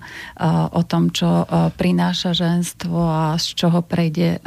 o 0.72 0.82
tom, 0.84 1.10
čo 1.12 1.44
prináša 1.76 2.36
ženstvo 2.36 2.98
a 2.98 3.36
z 3.36 3.46
čoho 3.56 3.80
prejde, 3.84 4.38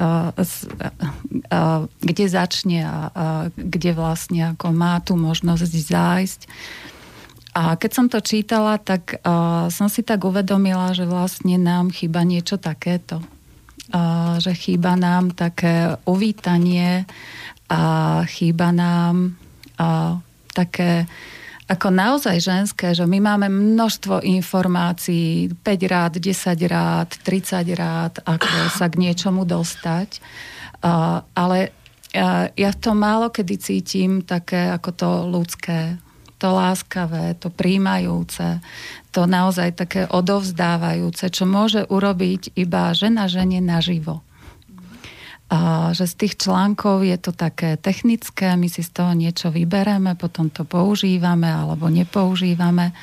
kde 2.02 2.26
začne 2.26 2.80
a, 2.86 3.12
kde 3.58 3.92
vlastne 3.94 4.54
ako 4.56 4.68
má 4.74 5.02
tú 5.04 5.18
možnosť 5.20 5.74
zájsť 5.74 6.42
a 7.52 7.76
keď 7.76 7.92
som 7.92 8.08
to 8.08 8.24
čítala, 8.24 8.80
tak 8.80 9.20
som 9.68 9.92
si 9.92 10.08
tak 10.08 10.24
uvedomila, 10.24 10.96
že 10.96 11.04
vlastne 11.04 11.60
nám 11.60 11.92
chýba 11.92 12.24
niečo 12.24 12.56
takéto. 12.56 13.20
Uh, 13.92 14.40
že 14.40 14.56
chýba 14.56 14.96
nám 14.96 15.36
také 15.36 16.00
uvítanie 16.08 17.04
a 17.68 18.24
chýba 18.24 18.72
nám 18.72 19.36
uh, 19.82 20.22
také 20.54 21.10
ako 21.72 21.88
naozaj 21.88 22.36
ženské, 22.44 22.92
že 22.92 23.08
my 23.08 23.24
máme 23.24 23.48
množstvo 23.48 24.20
informácií, 24.28 25.56
5 25.56 25.94
rád, 25.94 26.14
10 26.20 26.52
rád, 26.68 27.10
30 27.24 27.64
rád, 27.80 28.20
ako 28.28 28.48
sa 28.76 28.92
k 28.92 29.00
niečomu 29.00 29.48
dostať. 29.48 30.20
Uh, 30.84 31.24
ale 31.32 31.72
uh, 32.12 32.52
ja 32.52 32.70
v 32.76 32.82
tom 32.82 33.00
málo 33.00 33.32
kedy 33.32 33.56
cítim 33.56 34.20
také 34.28 34.68
ako 34.68 34.90
to 34.92 35.10
ľudské, 35.32 35.96
to 36.42 36.52
láskavé, 36.52 37.38
to 37.40 37.48
príjmajúce, 37.54 38.60
to 39.14 39.30
naozaj 39.30 39.78
také 39.78 40.10
odovzdávajúce, 40.10 41.30
čo 41.32 41.46
môže 41.48 41.86
urobiť 41.88 42.58
iba 42.58 42.92
žena 42.98 43.32
žene 43.32 43.62
naživo. 43.62 44.26
A 45.52 45.92
že 45.92 46.08
z 46.08 46.16
tých 46.16 46.40
článkov 46.40 47.04
je 47.04 47.20
to 47.20 47.36
také 47.36 47.76
technické, 47.76 48.56
my 48.56 48.72
si 48.72 48.88
z 48.88 48.92
toho 48.96 49.12
niečo 49.12 49.52
vybereme, 49.52 50.16
potom 50.16 50.48
to 50.48 50.64
používame 50.64 51.52
alebo 51.52 51.92
nepoužívame, 51.92 52.96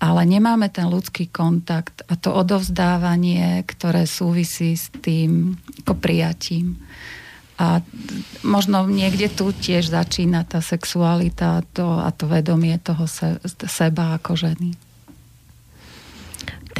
ale 0.00 0.20
nemáme 0.24 0.72
ten 0.72 0.88
ľudský 0.88 1.28
kontakt 1.28 2.00
a 2.08 2.16
to 2.16 2.32
odovzdávanie, 2.32 3.60
ktoré 3.68 4.08
súvisí 4.08 4.80
s 4.80 4.88
tým 5.04 5.60
ako 5.84 5.92
prijatím. 6.00 6.80
A 7.60 7.84
možno 8.48 8.88
niekde 8.88 9.28
tu 9.28 9.52
tiež 9.52 9.92
začína 9.92 10.48
tá 10.48 10.64
sexualita 10.64 11.60
to, 11.76 12.00
a 12.00 12.08
to 12.16 12.24
vedomie 12.24 12.80
toho 12.80 13.04
se, 13.04 13.36
seba 13.68 14.16
ako 14.16 14.40
ženy. 14.40 14.72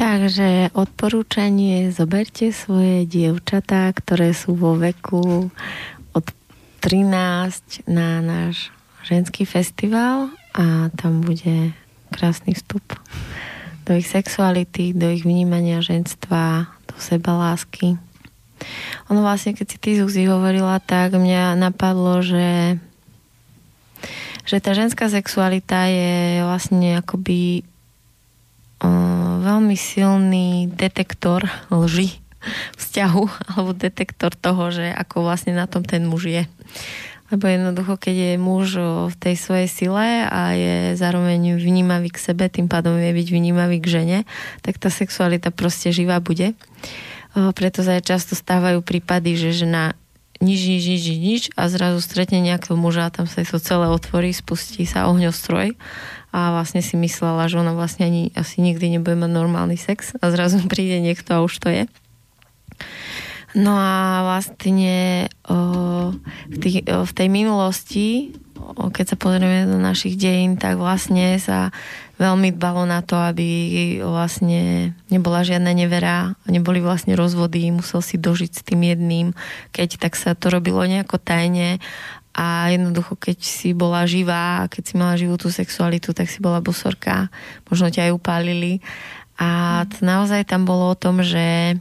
Takže 0.01 0.73
odporúčanie 0.73 1.93
zoberte 1.93 2.49
svoje 2.49 3.05
dievčatá, 3.05 3.93
ktoré 3.93 4.33
sú 4.33 4.57
vo 4.57 4.73
veku 4.73 5.53
od 6.17 6.25
13 6.81 7.85
na 7.85 8.17
náš 8.25 8.73
ženský 9.05 9.45
festival 9.45 10.33
a 10.57 10.89
tam 10.97 11.21
bude 11.21 11.77
krásny 12.09 12.57
vstup 12.57 12.81
do 13.85 13.93
ich 13.93 14.09
sexuality, 14.09 14.97
do 14.97 15.05
ich 15.05 15.21
vnímania 15.21 15.85
ženstva, 15.85 16.65
do 16.89 16.97
seba 16.97 17.37
lásky. 17.37 18.01
Ono 19.13 19.21
vlastne, 19.21 19.53
keď 19.53 19.65
si 19.69 19.77
ty 19.77 20.01
Zuzi 20.01 20.25
hovorila, 20.25 20.81
tak 20.81 21.13
mňa 21.13 21.53
napadlo, 21.61 22.25
že 22.25 22.81
že 24.41 24.57
tá 24.57 24.73
ženská 24.73 25.05
sexualita 25.07 25.85
je 25.85 26.41
vlastne 26.41 26.97
akoby 26.97 27.61
veľmi 29.41 29.77
silný 29.77 30.69
detektor 30.69 31.45
lži 31.69 32.17
vzťahu 32.77 33.23
alebo 33.53 33.77
detektor 33.77 34.33
toho, 34.33 34.73
že 34.73 34.89
ako 34.89 35.29
vlastne 35.29 35.53
na 35.53 35.69
tom 35.69 35.85
ten 35.85 36.05
muž 36.09 36.25
je. 36.25 36.43
Lebo 37.31 37.47
jednoducho, 37.47 37.95
keď 37.95 38.15
je 38.17 38.33
muž 38.35 38.67
v 39.07 39.15
tej 39.15 39.35
svojej 39.39 39.69
sile 39.71 40.27
a 40.27 40.51
je 40.51 40.99
zároveň 40.99 41.55
vnímavý 41.55 42.11
k 42.11 42.19
sebe, 42.19 42.51
tým 42.51 42.67
pádom 42.67 42.99
je 42.99 43.07
byť 43.07 43.27
vnímavý 43.31 43.79
k 43.79 43.87
žene, 43.87 44.19
tak 44.59 44.75
tá 44.75 44.91
sexualita 44.91 45.47
proste 45.47 45.95
živá 45.95 46.19
bude. 46.19 46.51
Preto 47.31 47.87
sa 47.87 47.95
aj 47.95 48.03
často 48.03 48.35
stávajú 48.35 48.83
prípady, 48.83 49.39
že 49.39 49.63
žena 49.63 49.95
nič, 50.43 50.59
nič, 50.67 50.83
nič, 50.83 51.05
nič 51.21 51.43
a 51.55 51.71
zrazu 51.71 52.03
stretne 52.03 52.43
nejakého 52.43 52.75
muža 52.75 53.07
a 53.07 53.13
tam 53.13 53.29
sa 53.29 53.47
to 53.47 53.63
celé 53.63 53.87
otvorí, 53.87 54.35
spustí 54.35 54.83
sa 54.83 55.07
ohňostroj 55.07 55.77
a 56.31 56.55
vlastne 56.55 56.79
si 56.79 56.95
myslela, 56.95 57.51
že 57.51 57.59
ona 57.59 57.75
vlastne 57.75 58.07
ani 58.07 58.31
asi 58.39 58.63
nikdy 58.63 58.97
nebude 58.97 59.19
mať 59.19 59.31
normálny 59.31 59.75
sex 59.75 60.15
a 60.17 60.31
zrazu 60.31 60.63
príde 60.71 61.03
niekto 61.03 61.35
a 61.35 61.43
už 61.43 61.53
to 61.59 61.67
je. 61.69 61.83
No 63.51 63.75
a 63.75 64.23
vlastne 64.23 65.27
o, 65.43 65.59
v, 66.47 66.55
tých, 66.55 66.87
o, 66.87 67.03
v 67.03 67.11
tej 67.11 67.27
minulosti, 67.27 68.31
o, 68.55 68.87
keď 68.87 69.05
sa 69.11 69.17
pozrieme 69.19 69.67
do 69.67 69.75
našich 69.75 70.15
dejín, 70.15 70.55
tak 70.55 70.79
vlastne 70.79 71.35
sa 71.35 71.75
veľmi 72.15 72.55
dbalo 72.55 72.87
na 72.87 73.03
to, 73.03 73.19
aby 73.19 73.49
vlastne 74.05 74.93
nebola 75.09 75.43
žiadna 75.43 75.73
nevera, 75.73 76.37
neboli 76.47 76.79
vlastne 76.79 77.17
rozvody, 77.17 77.73
musel 77.73 77.99
si 77.99 78.15
dožiť 78.21 78.51
s 78.55 78.61
tým 78.61 78.87
jedným, 78.87 79.27
keď 79.75 79.97
tak 79.99 80.13
sa 80.13 80.31
to 80.37 80.53
robilo 80.53 80.85
nejako 80.85 81.17
tajne 81.17 81.81
a 82.31 82.71
jednoducho, 82.71 83.19
keď 83.19 83.37
si 83.43 83.75
bola 83.75 84.07
živá, 84.07 84.67
keď 84.71 84.83
si 84.87 84.93
mala 84.95 85.19
živú 85.19 85.35
tú 85.35 85.51
sexualitu, 85.51 86.15
tak 86.15 86.31
si 86.31 86.39
bola 86.39 86.63
bosorka, 86.63 87.27
možno 87.67 87.91
ťa 87.91 88.07
aj 88.07 88.15
upálili 88.15 88.79
a 89.35 89.83
to 89.89 90.05
naozaj 90.05 90.47
tam 90.47 90.63
bolo 90.63 90.93
o 90.93 90.99
tom, 90.99 91.25
že 91.25 91.75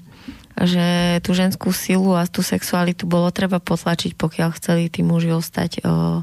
že 0.60 1.18
tú 1.24 1.32
ženskú 1.32 1.72
silu 1.72 2.12
a 2.12 2.28
tú 2.28 2.44
sexualitu 2.44 3.08
bolo 3.08 3.32
treba 3.32 3.56
potlačiť, 3.64 4.12
pokiaľ 4.12 4.60
chceli 4.60 4.92
tí 4.92 5.00
muži 5.00 5.32
ostať 5.32 5.80
o, 5.80 6.20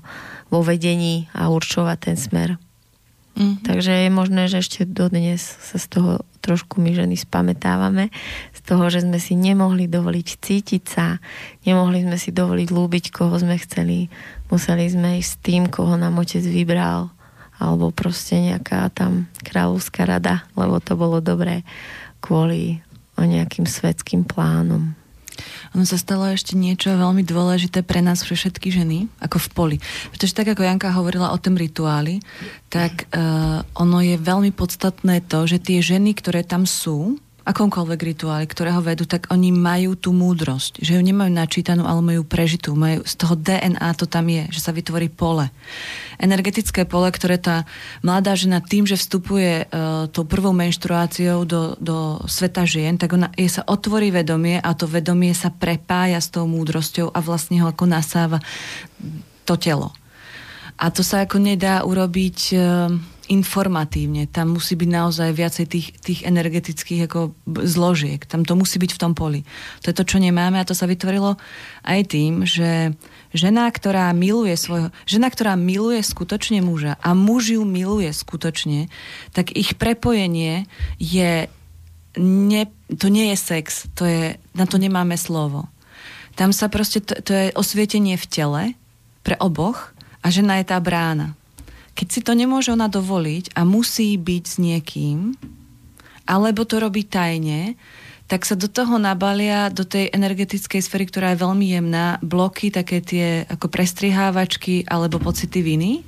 vo 0.54 0.60
vedení 0.62 1.26
a 1.34 1.50
určovať 1.50 1.98
ten 1.98 2.18
smer. 2.22 2.62
Mm-hmm. 3.34 3.66
Takže 3.66 3.94
je 4.06 4.10
možné, 4.14 4.46
že 4.46 4.62
ešte 4.62 4.86
dodnes 4.86 5.42
sa 5.42 5.82
z 5.82 5.86
toho 5.90 6.12
trošku 6.46 6.78
my 6.78 6.94
ženy 6.94 7.18
spametávame, 7.18 8.14
z 8.54 8.57
toho, 8.68 8.92
že 8.92 9.08
sme 9.08 9.16
si 9.16 9.40
nemohli 9.40 9.88
dovoliť 9.88 10.28
cítiť 10.44 10.84
sa, 10.84 11.24
nemohli 11.64 12.04
sme 12.04 12.20
si 12.20 12.36
dovoliť 12.36 12.68
lúbiť, 12.68 13.06
koho 13.16 13.32
sme 13.40 13.56
chceli, 13.64 14.12
museli 14.52 14.92
sme 14.92 15.24
ísť 15.24 15.32
s 15.32 15.40
tým, 15.40 15.72
koho 15.72 15.96
nám 15.96 16.20
otec 16.20 16.44
vybral, 16.44 17.08
alebo 17.58 17.96
proste 17.96 18.38
nejaká 18.38 18.92
tam 18.92 19.32
kráľovská 19.42 20.04
rada, 20.04 20.44
lebo 20.60 20.84
to 20.84 21.00
bolo 21.00 21.24
dobré 21.24 21.64
kvôli 22.20 22.84
nejakým 23.18 23.66
svetským 23.66 24.28
plánom. 24.28 24.94
Ono 25.78 25.86
sa 25.86 26.02
stalo 26.02 26.26
ešte 26.26 26.58
niečo 26.58 26.98
veľmi 26.98 27.22
dôležité 27.22 27.86
pre 27.86 28.02
nás, 28.02 28.26
pre 28.26 28.34
všetky 28.34 28.74
ženy, 28.74 29.06
ako 29.22 29.38
v 29.38 29.48
poli. 29.54 29.78
Pretože 30.10 30.34
tak, 30.34 30.50
ako 30.50 30.66
Janka 30.66 30.90
hovorila 30.98 31.30
o 31.30 31.38
tom 31.38 31.54
rituáli, 31.54 32.22
tak 32.74 33.06
uh, 33.14 33.62
ono 33.78 34.02
je 34.02 34.18
veľmi 34.18 34.50
podstatné 34.54 35.26
to, 35.30 35.46
že 35.46 35.62
tie 35.62 35.80
ženy, 35.82 36.18
ktoré 36.18 36.42
tam 36.42 36.66
sú, 36.66 37.22
akomkoľvek 37.48 38.00
rituáli, 38.12 38.44
ktoré 38.44 38.76
ho 38.76 38.84
vedú, 38.84 39.08
tak 39.08 39.32
oni 39.32 39.56
majú 39.56 39.96
tú 39.96 40.12
múdrosť, 40.12 40.84
že 40.84 41.00
ju 41.00 41.02
nemajú 41.02 41.32
načítanú, 41.32 41.88
ale 41.88 42.04
majú 42.04 42.28
prežitú, 42.28 42.76
majú, 42.76 43.08
z 43.08 43.14
toho 43.16 43.40
DNA 43.40 43.90
to 43.96 44.04
tam 44.04 44.28
je, 44.28 44.52
že 44.52 44.60
sa 44.60 44.76
vytvorí 44.76 45.08
pole. 45.08 45.48
Energetické 46.20 46.84
pole, 46.84 47.08
ktoré 47.08 47.40
tá 47.40 47.64
mladá 48.04 48.36
žena 48.36 48.60
tým, 48.60 48.84
že 48.84 49.00
vstupuje 49.00 49.64
uh, 49.64 50.12
tou 50.12 50.28
prvou 50.28 50.52
menštruáciou 50.52 51.48
do, 51.48 51.80
do 51.80 52.20
sveta 52.28 52.68
žien, 52.68 53.00
tak 53.00 53.16
ona, 53.16 53.32
jej 53.40 53.48
sa 53.48 53.64
otvorí 53.64 54.12
vedomie 54.12 54.60
a 54.60 54.76
to 54.76 54.84
vedomie 54.84 55.32
sa 55.32 55.48
prepája 55.48 56.20
s 56.20 56.28
tou 56.28 56.44
múdrosťou 56.52 57.16
a 57.16 57.20
vlastne 57.24 57.64
ho 57.64 57.72
ako 57.72 57.88
nasáva 57.88 58.44
to 59.48 59.56
telo. 59.56 59.96
A 60.78 60.92
to 60.94 61.02
sa 61.02 61.24
ako 61.24 61.40
nedá 61.40 61.82
urobiť 61.88 62.40
uh, 62.54 62.92
informatívne. 63.28 64.28
Tam 64.28 64.56
musí 64.56 64.76
byť 64.76 64.90
naozaj 64.90 65.30
viacej 65.36 65.66
tých, 65.68 65.88
tých 66.00 66.20
energetických 66.24 67.08
ako 67.08 67.36
zložiek. 67.64 68.24
Tam 68.24 68.48
to 68.48 68.56
musí 68.56 68.80
byť 68.80 68.92
v 68.96 69.02
tom 69.02 69.14
poli. 69.14 69.44
To 69.84 69.92
je 69.92 69.98
to, 69.98 70.08
čo 70.08 70.18
nemáme 70.18 70.60
a 70.60 70.68
to 70.68 70.76
sa 70.76 70.88
vytvorilo 70.88 71.36
aj 71.84 72.00
tým, 72.12 72.48
že 72.48 72.96
žena, 73.36 73.68
ktorá 73.68 74.12
miluje 74.16 74.56
svojho, 74.56 74.90
žena, 75.04 75.28
ktorá 75.28 75.60
miluje 75.60 76.00
skutočne 76.02 76.64
muža 76.64 76.96
a 77.04 77.12
muž 77.12 77.60
ju 77.60 77.64
miluje 77.68 78.10
skutočne, 78.12 78.88
tak 79.36 79.52
ich 79.54 79.76
prepojenie 79.76 80.66
je 80.98 81.52
ne, 82.18 82.64
to 82.90 83.08
nie 83.08 83.32
je 83.34 83.38
sex, 83.38 83.86
to 83.94 84.04
je, 84.08 84.26
na 84.58 84.66
to 84.66 84.82
nemáme 84.82 85.16
slovo. 85.20 85.70
Tam 86.38 86.54
sa 86.54 86.70
proste, 86.70 87.02
to, 87.02 87.18
to 87.22 87.32
je 87.34 87.56
osvietenie 87.58 88.18
v 88.18 88.30
tele, 88.30 88.64
pre 89.28 89.36
oboch 89.44 89.92
a 90.24 90.32
žena 90.32 90.64
je 90.64 90.72
tá 90.72 90.80
brána. 90.80 91.36
Keď 91.98 92.08
si 92.14 92.22
to 92.22 92.38
nemôže 92.38 92.70
ona 92.70 92.86
dovoliť 92.86 93.58
a 93.58 93.66
musí 93.66 94.14
byť 94.22 94.44
s 94.46 94.56
niekým, 94.62 95.34
alebo 96.30 96.62
to 96.62 96.78
robí 96.78 97.02
tajne, 97.02 97.74
tak 98.28 98.44
sa 98.44 98.60
do 98.60 98.68
toho 98.68 99.00
nabalia, 99.00 99.72
do 99.72 99.88
tej 99.88 100.12
energetickej 100.12 100.84
sféry, 100.84 101.08
ktorá 101.08 101.34
je 101.34 101.42
veľmi 101.42 101.66
jemná, 101.74 102.20
bloky, 102.20 102.70
také 102.70 103.00
tie 103.00 103.48
ako 103.48 103.72
prestrihávačky 103.72 104.84
alebo 104.86 105.18
pocity 105.18 105.64
viny 105.64 106.04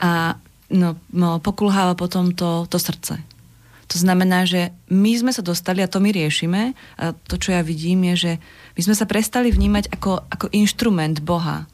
a 0.00 0.40
no, 0.72 0.96
no, 1.12 1.38
pokulháva 1.44 1.94
potom 1.94 2.32
to, 2.32 2.64
to 2.66 2.80
srdce. 2.80 3.20
To 3.92 3.96
znamená, 4.00 4.48
že 4.48 4.72
my 4.88 5.12
sme 5.12 5.30
sa 5.36 5.44
dostali, 5.44 5.84
a 5.84 5.92
to 5.92 6.00
my 6.00 6.08
riešime, 6.08 6.72
a 6.72 7.12
to, 7.12 7.36
čo 7.36 7.52
ja 7.52 7.60
vidím, 7.60 8.08
je, 8.10 8.14
že 8.16 8.32
my 8.74 8.80
sme 8.80 8.94
sa 8.96 9.04
prestali 9.04 9.52
vnímať 9.52 9.92
ako, 9.92 10.24
ako 10.32 10.46
inštrument 10.56 11.20
Boha. 11.20 11.68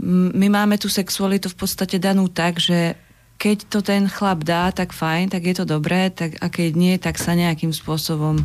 My 0.00 0.48
máme 0.48 0.80
tú 0.80 0.88
sexualitu 0.88 1.52
v 1.52 1.58
podstate 1.60 2.00
danú 2.00 2.32
tak, 2.32 2.56
že 2.56 2.96
keď 3.40 3.56
to 3.72 3.78
ten 3.80 4.04
chlap 4.04 4.44
dá, 4.44 4.68
tak 4.72 4.92
fajn, 4.92 5.32
tak 5.32 5.48
je 5.48 5.54
to 5.56 5.64
dobré, 5.64 6.12
tak, 6.12 6.36
a 6.40 6.52
keď 6.52 6.70
nie, 6.76 6.94
tak 7.00 7.16
sa 7.16 7.32
nejakým 7.32 7.72
spôsobom 7.72 8.44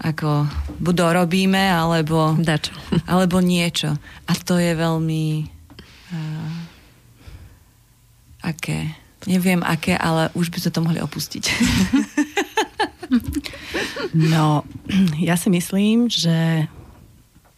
ako 0.00 0.48
buď 0.80 0.94
dorobíme, 0.96 1.60
alebo, 1.60 2.32
Dačo. 2.36 2.72
alebo 3.12 3.40
niečo. 3.44 3.96
A 4.28 4.32
to 4.36 4.56
je 4.56 4.72
veľmi 4.72 5.44
uh, 6.12 6.56
aké, 8.44 8.92
neviem 9.24 9.64
aké, 9.64 9.96
ale 9.96 10.28
už 10.36 10.52
by 10.52 10.58
sme 10.60 10.72
to 10.72 10.84
mohli 10.84 11.00
opustiť. 11.00 11.44
no, 14.34 14.64
ja 15.28 15.36
si 15.40 15.48
myslím, 15.48 16.08
že 16.12 16.68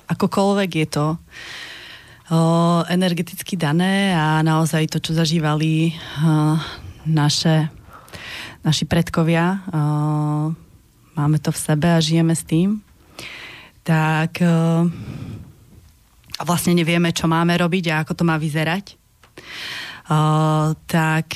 akokoľvek 0.07 0.71
je 0.71 0.87
to, 0.87 1.07
o, 1.15 1.19
energeticky 2.91 3.55
dané 3.55 4.11
a 4.11 4.43
naozaj 4.43 4.91
to, 4.91 4.99
čo 4.99 5.15
zažívali 5.15 5.95
naše, 7.07 7.71
naši 8.67 8.85
predkovia, 8.87 9.63
máme 11.15 11.39
to 11.39 11.55
v 11.55 11.63
sebe 11.63 11.87
a 11.87 12.03
žijeme 12.03 12.35
s 12.35 12.43
tým, 12.43 12.83
tak 13.87 14.43
vlastne 16.43 16.75
nevieme, 16.75 17.15
čo 17.15 17.31
máme 17.31 17.55
robiť 17.55 17.85
a 17.95 18.03
ako 18.03 18.13
to 18.19 18.25
má 18.27 18.35
vyzerať, 18.43 18.99
tak 20.91 21.27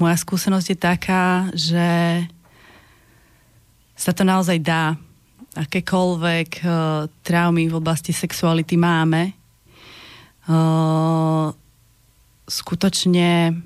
moja 0.00 0.16
skúsenosť 0.16 0.66
je 0.72 0.78
taká, 0.80 1.52
že 1.52 1.88
sa 3.92 4.16
to 4.16 4.24
naozaj 4.24 4.56
dá. 4.56 4.96
Akékoľvek 5.52 6.64
traumy 7.20 7.68
v 7.68 7.76
oblasti 7.76 8.16
sexuality 8.16 8.80
máme, 8.80 9.41
skutočne 12.48 13.62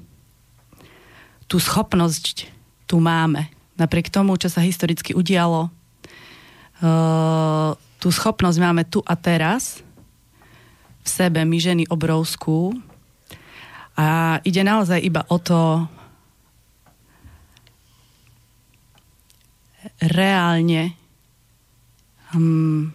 tú 1.46 1.56
schopnosť 1.56 2.50
tu 2.86 2.98
máme. 3.02 3.48
Napriek 3.76 4.08
tomu, 4.08 4.36
čo 4.40 4.48
sa 4.48 4.64
historicky 4.64 5.12
udialo, 5.12 5.68
tú 8.00 8.08
schopnosť 8.08 8.58
máme 8.60 8.82
tu 8.88 9.00
a 9.04 9.16
teraz 9.16 9.80
v 11.06 11.08
sebe, 11.08 11.44
my 11.46 11.58
ženy 11.60 11.84
obrovskú. 11.88 12.74
A 13.96 14.38
ide 14.44 14.60
naozaj 14.60 15.00
iba 15.00 15.24
o 15.32 15.38
to 15.40 15.88
reálne 20.02 20.92
um, 22.34 22.92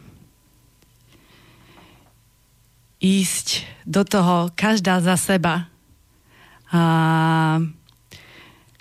ísť 3.01 3.65
do 3.89 4.05
toho 4.05 4.53
každá 4.53 5.01
za 5.01 5.17
seba. 5.17 5.67
A 6.71 6.81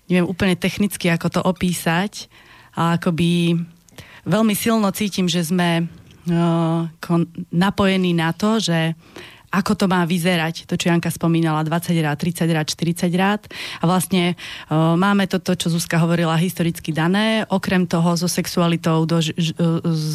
neviem 0.06 0.28
úplne 0.28 0.54
technicky, 0.54 1.08
ako 1.08 1.28
to 1.32 1.40
opísať, 1.40 2.28
ale 2.76 3.00
akoby 3.00 3.56
veľmi 4.28 4.54
silno 4.54 4.92
cítim, 4.92 5.26
že 5.26 5.48
sme 5.48 5.88
uh, 5.88 6.86
napojení 7.50 8.12
na 8.14 8.30
to, 8.36 8.60
že 8.60 8.94
ako 9.50 9.72
to 9.74 9.86
má 9.90 10.06
vyzerať, 10.06 10.70
to, 10.70 10.78
čo 10.78 10.94
Janka 10.94 11.10
spomínala, 11.10 11.66
20 11.66 11.90
rád, 11.98 12.16
30 12.22 12.46
rád, 12.54 12.66
40 12.70 13.10
rád. 13.18 13.42
A 13.82 13.84
vlastne 13.84 14.38
uh, 14.70 14.94
máme 14.94 15.26
toto, 15.26 15.58
čo 15.58 15.70
Zuzka 15.70 15.98
hovorila, 15.98 16.38
historicky 16.38 16.94
dané. 16.94 17.42
Okrem 17.50 17.86
toho 17.90 18.14
so 18.14 18.30
sexualitou, 18.30 19.02
do, 19.10 19.18
ž, 19.18 19.34
s 19.90 20.14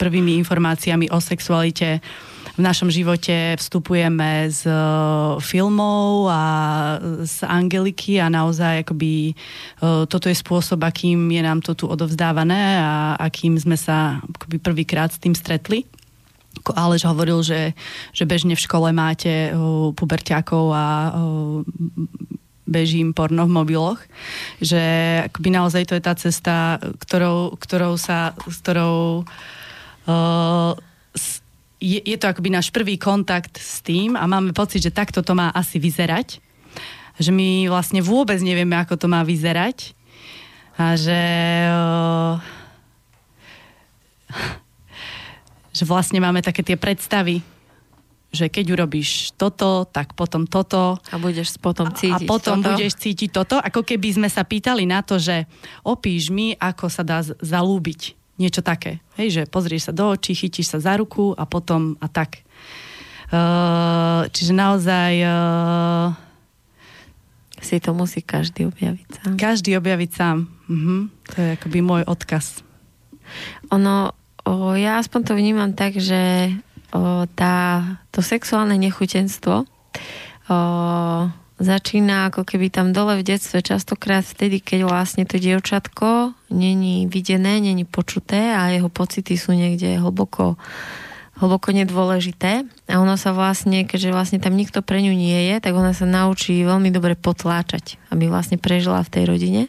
prvými 0.00 0.40
informáciami 0.40 1.12
o 1.12 1.20
sexualite 1.20 2.00
v 2.58 2.66
našom 2.66 2.90
živote 2.90 3.54
vstupujeme 3.54 4.50
z 4.50 4.66
filmov 5.38 6.26
a 6.26 6.42
z 7.22 7.46
Angeliky 7.46 8.18
a 8.18 8.26
naozaj 8.26 8.82
akoby 8.82 9.30
toto 10.10 10.26
je 10.26 10.34
spôsob, 10.34 10.82
akým 10.82 11.30
je 11.30 11.38
nám 11.38 11.62
to 11.62 11.78
tu 11.78 11.86
odovzdávané 11.86 12.82
a 12.82 13.14
akým 13.14 13.54
sme 13.54 13.78
sa 13.78 14.18
akoby 14.18 14.58
prvýkrát 14.58 15.14
s 15.14 15.22
tým 15.22 15.38
stretli. 15.38 15.86
Alež 16.74 17.08
hovoril, 17.08 17.40
že, 17.40 17.72
že 18.12 18.28
bežne 18.28 18.52
v 18.52 18.64
škole 18.64 18.92
máte 18.92 19.52
puberťákov 19.96 20.64
a 20.74 20.84
beží 22.68 23.00
im 23.00 23.16
porno 23.16 23.48
v 23.48 23.56
mobiloch, 23.56 24.00
že 24.60 24.80
akoby 25.32 25.48
naozaj 25.48 25.88
to 25.88 25.96
je 25.96 26.02
tá 26.04 26.12
cesta, 26.12 26.76
ktorou, 27.00 27.56
ktorou 27.56 27.96
sa, 27.96 28.36
ktorou 28.36 29.24
uh, 29.24 30.72
je, 31.80 32.00
je 32.04 32.16
to 32.20 32.28
akoby 32.28 32.52
náš 32.52 32.68
prvý 32.68 33.00
kontakt 33.00 33.56
s 33.56 33.80
tým 33.80 34.18
a 34.18 34.28
máme 34.28 34.52
pocit, 34.52 34.84
že 34.84 34.92
takto 34.92 35.24
to 35.24 35.32
má 35.32 35.48
asi 35.54 35.80
vyzerať. 35.80 36.44
Že 37.18 37.30
my 37.34 37.50
vlastne 37.72 37.98
vôbec 38.04 38.38
nevieme, 38.38 38.78
ako 38.78 38.94
to 38.94 39.06
má 39.10 39.26
vyzerať. 39.26 39.94
A 40.78 40.94
že... 40.94 41.18
že 45.78 45.86
vlastne 45.86 46.18
máme 46.18 46.42
také 46.42 46.66
tie 46.66 46.74
predstavy, 46.74 47.38
že 48.28 48.50
keď 48.52 48.76
urobíš 48.76 49.32
toto, 49.40 49.88
tak 49.88 50.12
potom 50.12 50.44
toto. 50.44 51.00
A 51.08 51.16
budeš 51.16 51.56
potom 51.56 51.88
cítiť 51.88 52.26
A 52.26 52.28
potom 52.28 52.60
toto. 52.60 52.74
budeš 52.74 52.98
cítiť 53.00 53.30
toto. 53.32 53.56
Ako 53.56 53.86
keby 53.86 54.20
sme 54.20 54.28
sa 54.28 54.44
pýtali 54.44 54.84
na 54.84 55.00
to, 55.00 55.16
že 55.16 55.48
opíš 55.80 56.28
mi, 56.28 56.52
ako 56.58 56.92
sa 56.92 57.06
dá 57.06 57.24
zalúbiť 57.24 58.18
niečo 58.36 58.60
také. 58.60 59.00
Hej, 59.16 59.28
že 59.32 59.42
pozrieš 59.48 59.90
sa 59.90 59.92
do 59.96 60.12
očí, 60.12 60.36
chytíš 60.36 60.76
sa 60.76 60.78
za 60.78 60.94
ruku 61.00 61.32
a 61.34 61.48
potom 61.48 61.96
a 61.98 62.06
tak. 62.06 62.44
Uh, 63.28 64.24
čiže 64.32 64.56
naozaj 64.56 65.12
uh, 65.20 66.16
si 67.60 67.76
to 67.82 67.92
musí 67.92 68.20
každý 68.24 68.68
objaviť 68.70 69.08
sám. 69.08 69.32
Každý 69.36 69.70
objaviť 69.76 70.10
sám. 70.14 70.48
Uh-huh. 70.68 71.12
To 71.32 71.36
je 71.36 71.48
akoby 71.58 71.78
môj 71.80 72.02
odkaz. 72.08 72.62
Ono, 73.74 74.16
o, 74.48 74.72
ja 74.72 74.96
aspoň 74.96 75.20
to 75.28 75.32
vnímam 75.36 75.76
tak, 75.76 76.00
že 76.00 76.48
o, 76.96 77.28
tá, 77.36 77.84
to 78.08 78.24
sexuálne 78.24 78.80
nechutenstvo 78.80 79.68
o, 80.48 80.58
začína 81.58 82.30
ako 82.32 82.46
keby 82.46 82.72
tam 82.72 82.96
dole 82.96 83.20
v 83.20 83.26
detstve 83.34 83.60
častokrát 83.60 84.24
vtedy, 84.24 84.64
keď 84.64 84.88
vlastne 84.88 85.28
to 85.28 85.36
dievčatko 85.36 86.32
není 86.54 87.04
videné, 87.10 87.60
není 87.60 87.84
počuté 87.84 88.54
a 88.54 88.72
jeho 88.72 88.88
pocity 88.88 89.36
sú 89.36 89.52
niekde 89.52 90.00
hlboko 90.00 90.56
hlboko 91.38 91.70
nedôležité 91.70 92.66
a 92.90 92.98
ona 92.98 93.14
sa 93.14 93.30
vlastne, 93.30 93.86
keďže 93.86 94.10
vlastne 94.10 94.38
tam 94.42 94.58
nikto 94.58 94.82
pre 94.82 94.98
ňu 94.98 95.14
nie 95.14 95.54
je, 95.54 95.62
tak 95.62 95.70
ona 95.70 95.94
sa 95.94 96.02
naučí 96.02 96.58
veľmi 96.66 96.90
dobre 96.90 97.14
potláčať, 97.14 97.94
aby 98.10 98.26
vlastne 98.26 98.58
prežila 98.58 99.06
v 99.06 99.12
tej 99.14 99.24
rodine. 99.30 99.62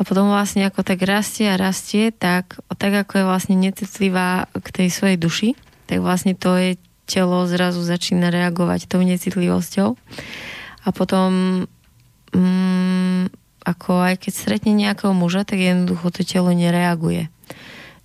A 0.00 0.04
potom 0.08 0.32
vlastne 0.32 0.64
ako 0.64 0.80
tak 0.80 1.04
rastie 1.04 1.52
a 1.52 1.60
rastie, 1.60 2.08
tak, 2.08 2.56
tak 2.80 2.92
ako 3.04 3.20
je 3.20 3.28
vlastne 3.28 3.56
necitlivá 3.60 4.48
k 4.48 4.68
tej 4.72 4.88
svojej 4.88 5.18
duši, 5.20 5.48
tak 5.84 6.00
vlastne 6.00 6.32
to 6.32 6.56
je 6.56 6.80
telo 7.04 7.44
zrazu 7.44 7.84
začína 7.84 8.32
reagovať 8.32 8.88
tou 8.88 9.04
necitlivosťou 9.04 9.98
a 10.80 10.88
potom 10.94 11.62
mm, 12.32 13.28
ako 13.66 14.00
aj 14.08 14.14
keď 14.24 14.32
stretne 14.32 14.72
nejakého 14.72 15.12
muža, 15.12 15.44
tak 15.44 15.60
jednoducho 15.60 16.08
to 16.08 16.24
telo 16.24 16.54
nereaguje. 16.54 17.28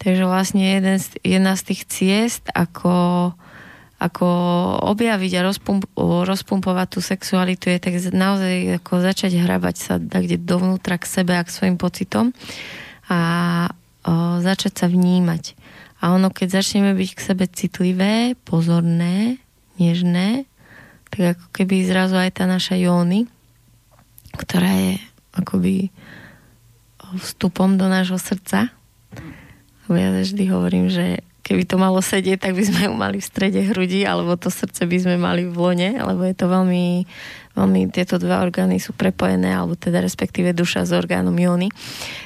Takže 0.04 0.28
vlastne 0.28 0.76
jeden 0.76 1.00
jedna 1.24 1.56
z 1.56 1.62
tých 1.72 1.82
ciest, 1.88 2.44
ako, 2.52 3.32
ako 3.96 4.28
objaviť 4.92 5.32
a 5.40 5.46
rozpump, 5.48 5.88
rozpumpovať 5.98 6.88
tú 6.92 7.00
sexualitu 7.00 7.72
je 7.72 7.80
tak 7.80 7.96
naozaj 8.12 8.84
ako 8.84 8.94
začať 9.00 9.40
hrabať 9.40 9.76
sa 9.80 9.94
kde 10.00 10.36
dovnútra 10.36 11.00
k 11.00 11.08
sebe 11.08 11.32
a 11.40 11.46
k 11.48 11.54
svojim 11.54 11.80
pocitom 11.80 12.36
a 13.08 13.20
o, 14.04 14.44
začať 14.44 14.84
sa 14.84 14.88
vnímať. 14.92 15.56
A 16.04 16.12
ono, 16.12 16.28
keď 16.28 16.60
začneme 16.60 16.92
byť 16.92 17.10
k 17.16 17.24
sebe 17.24 17.46
citlivé, 17.48 18.36
pozorné, 18.44 19.40
nežné, 19.80 20.44
tak 21.08 21.40
ako 21.40 21.46
keby 21.56 21.88
zrazu 21.88 22.20
aj 22.20 22.36
tá 22.36 22.44
naša 22.44 22.76
jóny, 22.76 23.32
ktorá 24.36 24.76
je 24.76 24.94
akoby 25.40 25.96
vstupom 27.16 27.80
do 27.80 27.88
nášho 27.88 28.20
srdca. 28.20 28.76
Lebo 29.88 29.96
ja 29.96 30.10
vždy 30.12 30.44
hovorím, 30.52 30.92
že 30.92 31.24
keby 31.46 31.70
to 31.70 31.78
malo 31.78 32.02
sedieť, 32.02 32.42
tak 32.42 32.58
by 32.58 32.64
sme 32.66 32.90
ju 32.90 32.94
mali 32.98 33.22
v 33.22 33.30
strede 33.30 33.62
hrudi, 33.70 34.02
alebo 34.02 34.34
to 34.34 34.50
srdce 34.50 34.82
by 34.90 34.98
sme 34.98 35.16
mali 35.22 35.46
v 35.46 35.54
lone, 35.54 35.90
lebo 35.94 36.26
je 36.26 36.34
to 36.34 36.50
veľmi, 36.50 37.06
veľmi, 37.54 37.80
tieto 37.94 38.18
dva 38.18 38.42
orgány 38.42 38.82
sú 38.82 38.98
prepojené, 38.98 39.54
alebo 39.54 39.78
teda 39.78 40.02
respektíve 40.02 40.58
duša 40.58 40.90
s 40.90 40.92
orgánom 40.98 41.38
jóny. 41.38 41.70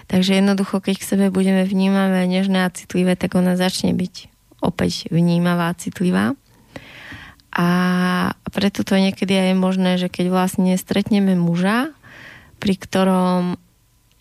Takže 0.08 0.40
jednoducho, 0.40 0.80
keď 0.80 0.96
k 1.04 1.10
sebe 1.12 1.26
budeme 1.36 1.68
vnímavé, 1.68 2.24
nežné 2.32 2.64
a 2.64 2.72
citlivé, 2.72 3.20
tak 3.20 3.36
ona 3.36 3.60
začne 3.60 3.91
byť 3.91 4.32
opäť 4.64 5.12
vnímavá, 5.12 5.76
citlivá. 5.76 6.40
A 7.52 7.68
preto 8.56 8.88
to 8.88 8.96
niekedy 8.96 9.36
aj 9.36 9.48
je 9.52 9.58
možné, 9.58 9.91
že 10.00 10.08
keď 10.08 10.32
vlastne 10.32 10.80
stretneme 10.80 11.36
muža, 11.36 11.91
pri 12.64 12.80
ktorom 12.80 13.60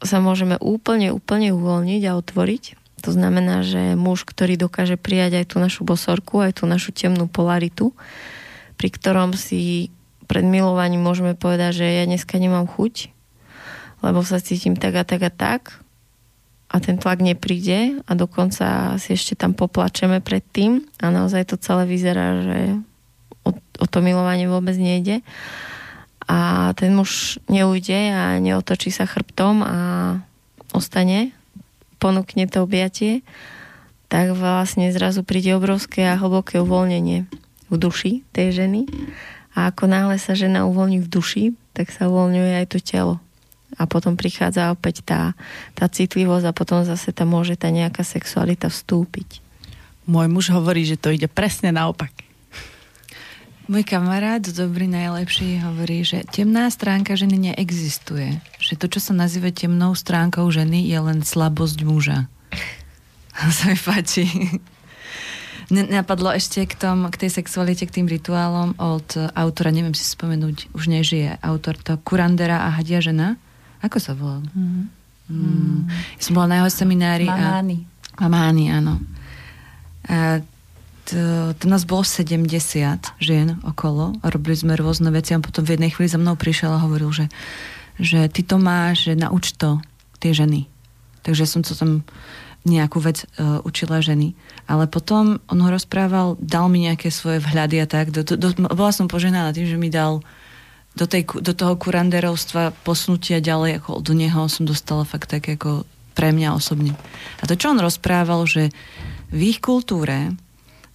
sa 0.02 0.18
môžeme 0.18 0.58
úplne, 0.58 1.14
úplne 1.14 1.54
uvoľniť 1.54 2.02
a 2.06 2.16
otvoriť, 2.18 2.87
to 2.98 3.14
znamená, 3.14 3.62
že 3.62 3.94
muž, 3.94 4.26
ktorý 4.26 4.58
dokáže 4.58 4.98
prijať 4.98 5.42
aj 5.42 5.46
tú 5.54 5.56
našu 5.62 5.82
bosorku, 5.86 6.42
aj 6.42 6.62
tú 6.62 6.64
našu 6.66 6.90
temnú 6.90 7.30
polaritu, 7.30 7.94
pri 8.74 8.88
ktorom 8.90 9.34
si 9.38 9.90
pred 10.28 10.44
milovaním 10.44 11.00
môžeme 11.00 11.32
povedať, 11.32 11.82
že 11.82 11.86
ja 11.88 12.04
dneska 12.04 12.36
nemám 12.36 12.68
chuť, 12.68 13.10
lebo 14.04 14.20
sa 14.22 14.42
cítim 14.42 14.76
tak 14.76 14.94
a 14.98 15.04
tak 15.06 15.22
a 15.24 15.32
tak 15.32 15.62
a 16.68 16.76
ten 16.84 17.00
tlak 17.00 17.24
nepríde 17.24 18.04
a 18.04 18.12
dokonca 18.12 19.00
si 19.00 19.16
ešte 19.16 19.32
tam 19.32 19.56
poplačeme 19.56 20.20
pred 20.20 20.44
tým 20.44 20.84
a 21.00 21.08
naozaj 21.08 21.48
to 21.48 21.56
celé 21.56 21.88
vyzerá, 21.88 22.44
že 22.44 22.58
o, 23.48 23.56
o 23.56 23.86
to 23.88 24.04
milovanie 24.04 24.44
vôbec 24.44 24.76
nejde. 24.76 25.24
A 26.28 26.70
ten 26.76 26.92
muž 26.92 27.40
neujde 27.48 28.12
a 28.12 28.36
neotočí 28.36 28.92
sa 28.92 29.08
chrbtom 29.08 29.64
a 29.64 29.76
ostane 30.76 31.32
ponúkne 31.98 32.46
to 32.46 32.64
objatie, 32.64 33.26
tak 34.08 34.32
vlastne 34.32 34.88
zrazu 34.88 35.20
príde 35.20 35.52
obrovské 35.52 36.08
a 36.08 36.16
hlboké 36.16 36.64
uvoľnenie 36.64 37.28
v 37.68 37.74
duši 37.76 38.24
tej 38.32 38.64
ženy. 38.64 38.88
A 39.52 39.68
ako 39.68 39.90
náhle 39.90 40.16
sa 40.16 40.32
žena 40.32 40.64
uvoľní 40.64 41.04
v 41.04 41.08
duši, 41.10 41.44
tak 41.76 41.92
sa 41.92 42.08
uvoľňuje 42.08 42.52
aj 42.64 42.66
to 42.72 42.78
telo. 42.80 43.20
A 43.76 43.84
potom 43.84 44.16
prichádza 44.16 44.72
opäť 44.72 45.04
tá, 45.04 45.36
tá 45.76 45.86
citlivosť 45.86 46.48
a 46.48 46.56
potom 46.56 46.82
zase 46.88 47.12
tam 47.12 47.36
môže 47.36 47.58
tá 47.60 47.68
nejaká 47.68 48.00
sexualita 48.00 48.72
vstúpiť. 48.72 49.44
Môj 50.08 50.26
muž 50.32 50.48
hovorí, 50.56 50.88
že 50.88 50.96
to 50.96 51.12
ide 51.12 51.28
presne 51.28 51.68
naopak. 51.68 52.27
Môj 53.68 53.84
kamarát, 53.84 54.40
dobrý 54.40 54.88
najlepší, 54.88 55.60
hovorí, 55.60 56.00
že 56.00 56.24
temná 56.24 56.72
stránka 56.72 57.20
ženy 57.20 57.52
neexistuje. 57.52 58.40
Že 58.56 58.80
to, 58.80 58.86
čo 58.96 59.00
sa 59.04 59.12
nazýva 59.12 59.52
temnou 59.52 59.92
stránkou 59.92 60.48
ženy, 60.48 60.88
je 60.88 60.96
len 60.96 61.20
slabosť 61.20 61.84
muža. 61.84 62.32
sa 63.60 63.68
mi 63.68 63.76
páči. 63.76 64.24
Napadlo 65.68 66.32
ešte 66.32 66.64
k, 66.64 66.80
tom, 66.80 67.12
k 67.12 67.28
tej 67.28 67.44
sexualite, 67.44 67.84
k 67.84 68.00
tým 68.00 68.08
rituálom 68.08 68.72
od 68.80 69.04
autora, 69.36 69.68
neviem 69.68 69.92
si 69.92 70.08
spomenúť, 70.08 70.72
už 70.72 70.88
nežije 70.88 71.36
autor 71.44 71.76
to 71.76 72.00
Kurandera 72.00 72.64
a 72.64 72.72
Hadia 72.72 73.04
žena. 73.04 73.36
Ako 73.84 74.00
sa 74.00 74.16
volal? 74.16 74.48
Mm. 74.56 74.88
Mm. 75.28 75.92
Ja 76.16 76.22
som 76.24 76.32
bola 76.40 76.56
na 76.56 76.56
jeho 76.64 76.72
seminári. 76.72 77.28
Mamány. 77.28 77.84
A... 78.16 78.24
Mamány, 78.24 78.72
áno. 78.72 78.96
A 80.08 80.40
to, 81.08 81.56
to 81.56 81.64
nás 81.72 81.88
bolo 81.88 82.04
70 82.04 82.44
žien 83.16 83.48
okolo 83.64 84.12
a 84.20 84.26
robili 84.28 84.60
sme 84.60 84.76
rôzne 84.76 85.08
veci 85.08 85.32
a 85.32 85.40
potom 85.40 85.64
v 85.64 85.80
jednej 85.80 85.88
chvíli 85.88 86.12
za 86.12 86.20
mnou 86.20 86.36
prišiel 86.36 86.76
a 86.76 86.84
hovoril, 86.84 87.08
že, 87.08 87.26
že 87.96 88.28
ty 88.28 88.44
to 88.44 88.60
máš, 88.60 89.08
že 89.08 89.16
nauč 89.16 89.56
to 89.56 89.80
tie 90.20 90.36
ženy. 90.36 90.68
Takže 91.24 91.48
som 91.48 91.64
to 91.64 91.72
tam 91.72 92.04
nejakú 92.68 93.00
vec 93.00 93.24
uh, 93.24 93.64
učila 93.64 94.04
ženy. 94.04 94.36
Ale 94.68 94.84
potom 94.90 95.40
on 95.48 95.58
ho 95.64 95.70
rozprával, 95.72 96.36
dal 96.36 96.68
mi 96.68 96.84
nejaké 96.84 97.08
svoje 97.08 97.40
vhľady 97.40 97.76
a 97.80 97.86
tak. 97.88 98.12
Do, 98.12 98.20
do, 98.20 98.36
do, 98.36 98.52
bola 98.52 98.92
som 98.92 99.08
poženaná 99.08 99.56
tým, 99.56 99.64
že 99.64 99.80
mi 99.80 99.88
dal 99.88 100.20
do, 100.98 101.06
tej, 101.08 101.24
do 101.40 101.56
toho 101.56 101.78
kuranderovstva 101.80 102.76
posnutia 102.84 103.40
ďalej, 103.40 103.80
ako 103.80 104.04
do 104.04 104.12
neho 104.12 104.50
som 104.50 104.68
dostala 104.68 105.08
fakt 105.08 105.32
tak 105.32 105.48
ako 105.48 105.88
pre 106.12 106.34
mňa 106.34 106.58
osobne. 106.58 106.98
A 107.40 107.46
to, 107.46 107.54
čo 107.54 107.70
on 107.70 107.78
rozprával, 107.78 108.42
že 108.44 108.74
v 109.30 109.54
ich 109.54 109.62
kultúre 109.62 110.34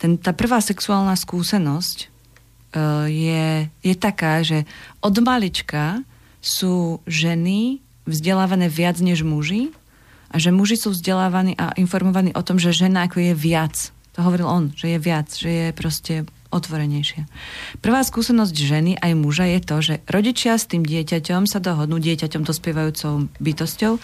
ten, 0.03 0.19
tá 0.19 0.35
prvá 0.35 0.59
sexuálna 0.59 1.15
skúsenosť 1.15 2.11
uh, 2.75 3.07
je, 3.07 3.71
je 3.79 3.95
taká, 3.95 4.43
že 4.43 4.67
od 4.99 5.15
malička 5.23 6.03
sú 6.43 6.99
ženy 7.07 7.79
vzdelávané 8.03 8.67
viac 8.67 8.99
než 8.99 9.23
muži 9.23 9.71
a 10.27 10.43
že 10.43 10.51
muži 10.51 10.75
sú 10.75 10.91
vzdelávaní 10.91 11.55
a 11.55 11.71
informovaní 11.79 12.35
o 12.35 12.43
tom, 12.43 12.59
že 12.59 12.75
žena 12.75 13.07
ako 13.07 13.31
je 13.31 13.31
viac. 13.31 13.95
To 14.19 14.27
hovoril 14.27 14.43
on, 14.43 14.75
že 14.75 14.91
je 14.91 14.99
viac, 14.99 15.31
že 15.31 15.49
je 15.49 15.67
proste 15.71 16.27
otvorenejšia. 16.51 17.23
Prvá 17.79 18.03
skúsenosť 18.03 18.53
ženy 18.53 18.91
aj 18.99 19.11
muža 19.15 19.47
je 19.55 19.59
to, 19.63 19.75
že 19.79 19.95
rodičia 20.05 20.59
s 20.59 20.67
tým 20.67 20.83
dieťaťom 20.83 21.47
sa 21.47 21.63
dohodnú, 21.63 21.97
dieťaťom 21.97 22.43
dospievajúcou 22.43 23.31
bytosťou, 23.39 23.97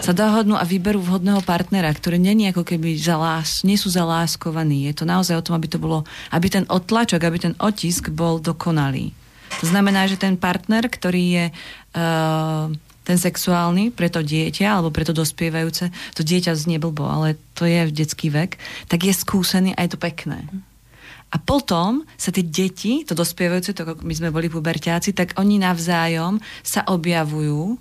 sa 0.00 0.12
dohodnú 0.12 0.58
a 0.58 0.66
vyberú 0.66 0.98
vhodného 0.98 1.44
partnera, 1.46 1.90
ktorý 1.92 2.18
není 2.18 2.50
ako 2.50 2.66
keby 2.66 2.98
za 2.98 3.14
lás, 3.14 3.62
nie 3.62 3.78
sú 3.78 3.92
zaláskovaní. 3.92 4.90
Je 4.90 4.94
to 4.96 5.04
naozaj 5.06 5.38
o 5.38 5.44
tom, 5.44 5.54
aby 5.54 5.70
to 5.70 5.78
bolo, 5.78 6.02
aby 6.34 6.50
ten 6.50 6.66
odtlačok, 6.66 7.22
aby 7.22 7.38
ten 7.38 7.54
otisk 7.62 8.10
bol 8.10 8.42
dokonalý. 8.42 9.14
To 9.62 9.70
znamená, 9.70 10.10
že 10.10 10.18
ten 10.18 10.34
partner, 10.34 10.90
ktorý 10.90 11.24
je 11.30 11.46
uh, 11.54 12.66
ten 13.04 13.18
sexuálny 13.20 13.92
pre 13.92 14.08
to 14.08 14.24
dieťa 14.24 14.80
alebo 14.80 14.90
pre 14.90 15.04
to 15.04 15.12
dospievajúce, 15.12 15.92
to 16.16 16.22
dieťa 16.24 16.56
znie 16.56 16.80
blbo, 16.80 17.06
ale 17.06 17.38
to 17.54 17.68
je 17.68 17.86
v 17.86 17.94
detský 17.94 18.32
vek, 18.32 18.56
tak 18.88 19.04
je 19.04 19.12
skúsený 19.14 19.76
a 19.76 19.84
je 19.84 19.94
to 19.94 20.00
pekné. 20.00 20.42
A 21.34 21.36
potom 21.42 22.06
sa 22.14 22.30
tie 22.30 22.46
deti, 22.46 23.02
to 23.02 23.12
dospievajúce, 23.12 23.74
to 23.74 23.82
my 24.06 24.14
sme 24.14 24.30
boli 24.30 24.46
puberťáci, 24.46 25.12
tak 25.12 25.34
oni 25.34 25.58
navzájom 25.58 26.38
sa 26.62 26.86
objavujú 26.86 27.74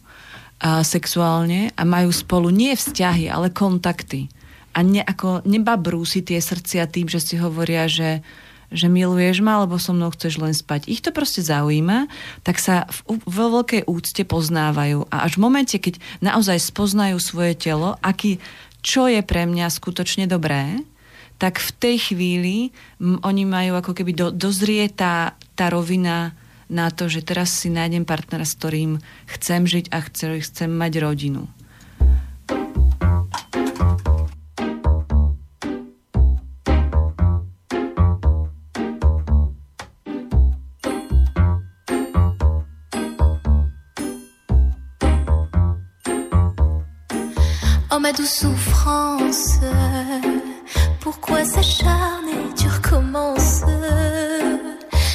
a 0.60 0.82
sexuálne 0.86 1.74
a 1.76 1.84
majú 1.84 2.14
spolu 2.14 2.54
nie 2.54 2.74
vzťahy, 2.76 3.28
ale 3.28 3.52
kontakty. 3.52 4.32
A 4.74 4.82
ne, 4.82 5.06
ako 5.06 5.46
nebabrú 5.46 6.02
si 6.02 6.26
tie 6.26 6.42
srdcia 6.42 6.90
tým, 6.90 7.06
že 7.06 7.22
si 7.22 7.36
hovoria, 7.38 7.86
že, 7.86 8.26
že 8.74 8.90
miluješ 8.90 9.46
ma, 9.46 9.62
alebo 9.62 9.78
so 9.78 9.94
mnou 9.94 10.10
chceš 10.10 10.42
len 10.42 10.56
spať. 10.56 10.90
Ich 10.90 11.06
to 11.06 11.14
proste 11.14 11.46
zaujíma, 11.46 12.10
tak 12.42 12.58
sa 12.58 12.90
vo 13.06 13.62
veľkej 13.62 13.86
úcte 13.86 14.26
poznávajú. 14.26 15.06
A 15.14 15.30
až 15.30 15.38
v 15.38 15.44
momente, 15.46 15.78
keď 15.78 16.02
naozaj 16.26 16.58
spoznajú 16.58 17.22
svoje 17.22 17.54
telo, 17.54 18.02
aký, 18.02 18.42
čo 18.82 19.06
je 19.06 19.22
pre 19.22 19.46
mňa 19.46 19.70
skutočne 19.70 20.26
dobré, 20.26 20.82
tak 21.38 21.62
v 21.62 21.70
tej 21.78 21.96
chvíli 22.14 22.56
m, 22.98 23.22
oni 23.22 23.44
majú 23.46 23.78
ako 23.78 23.92
keby 23.94 24.12
do, 24.16 24.28
dozrie 24.34 24.90
tá, 24.90 25.38
tá 25.54 25.70
rovina 25.70 26.34
na 26.74 26.90
to, 26.90 27.06
že 27.06 27.22
teraz 27.22 27.54
si 27.54 27.70
nájdem 27.70 28.04
partnera, 28.04 28.50
s 28.50 28.58
ktorým 28.58 28.98
chcem 29.30 29.70
žiť 29.70 29.94
a 29.94 30.02
chcem, 30.10 30.74
mať 30.74 30.94
rodinu. 30.98 31.46
Oh 47.94 48.00
ma 48.02 48.12
douce 48.12 48.42
souffrance 48.42 49.62
Pourquoi 51.00 51.46
s'acharner, 51.46 52.50
tu 52.58 52.68
recommences 52.68 53.33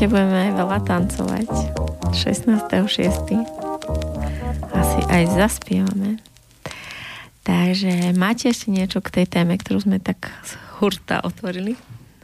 Určite 0.00 0.16
budeme 0.16 0.48
aj 0.48 0.52
veľa 0.56 0.78
tancovať. 0.88 1.48
16.6. 2.16 3.36
Asi 4.72 5.00
aj 5.12 5.24
zaspievame. 5.36 6.16
Takže 7.44 8.16
máte 8.16 8.48
ešte 8.48 8.72
niečo 8.72 9.04
k 9.04 9.20
tej 9.20 9.26
téme, 9.28 9.60
ktorú 9.60 9.84
sme 9.84 10.00
tak 10.00 10.32
z 10.40 10.56
hurta 10.80 11.20
otvorili? 11.20 11.76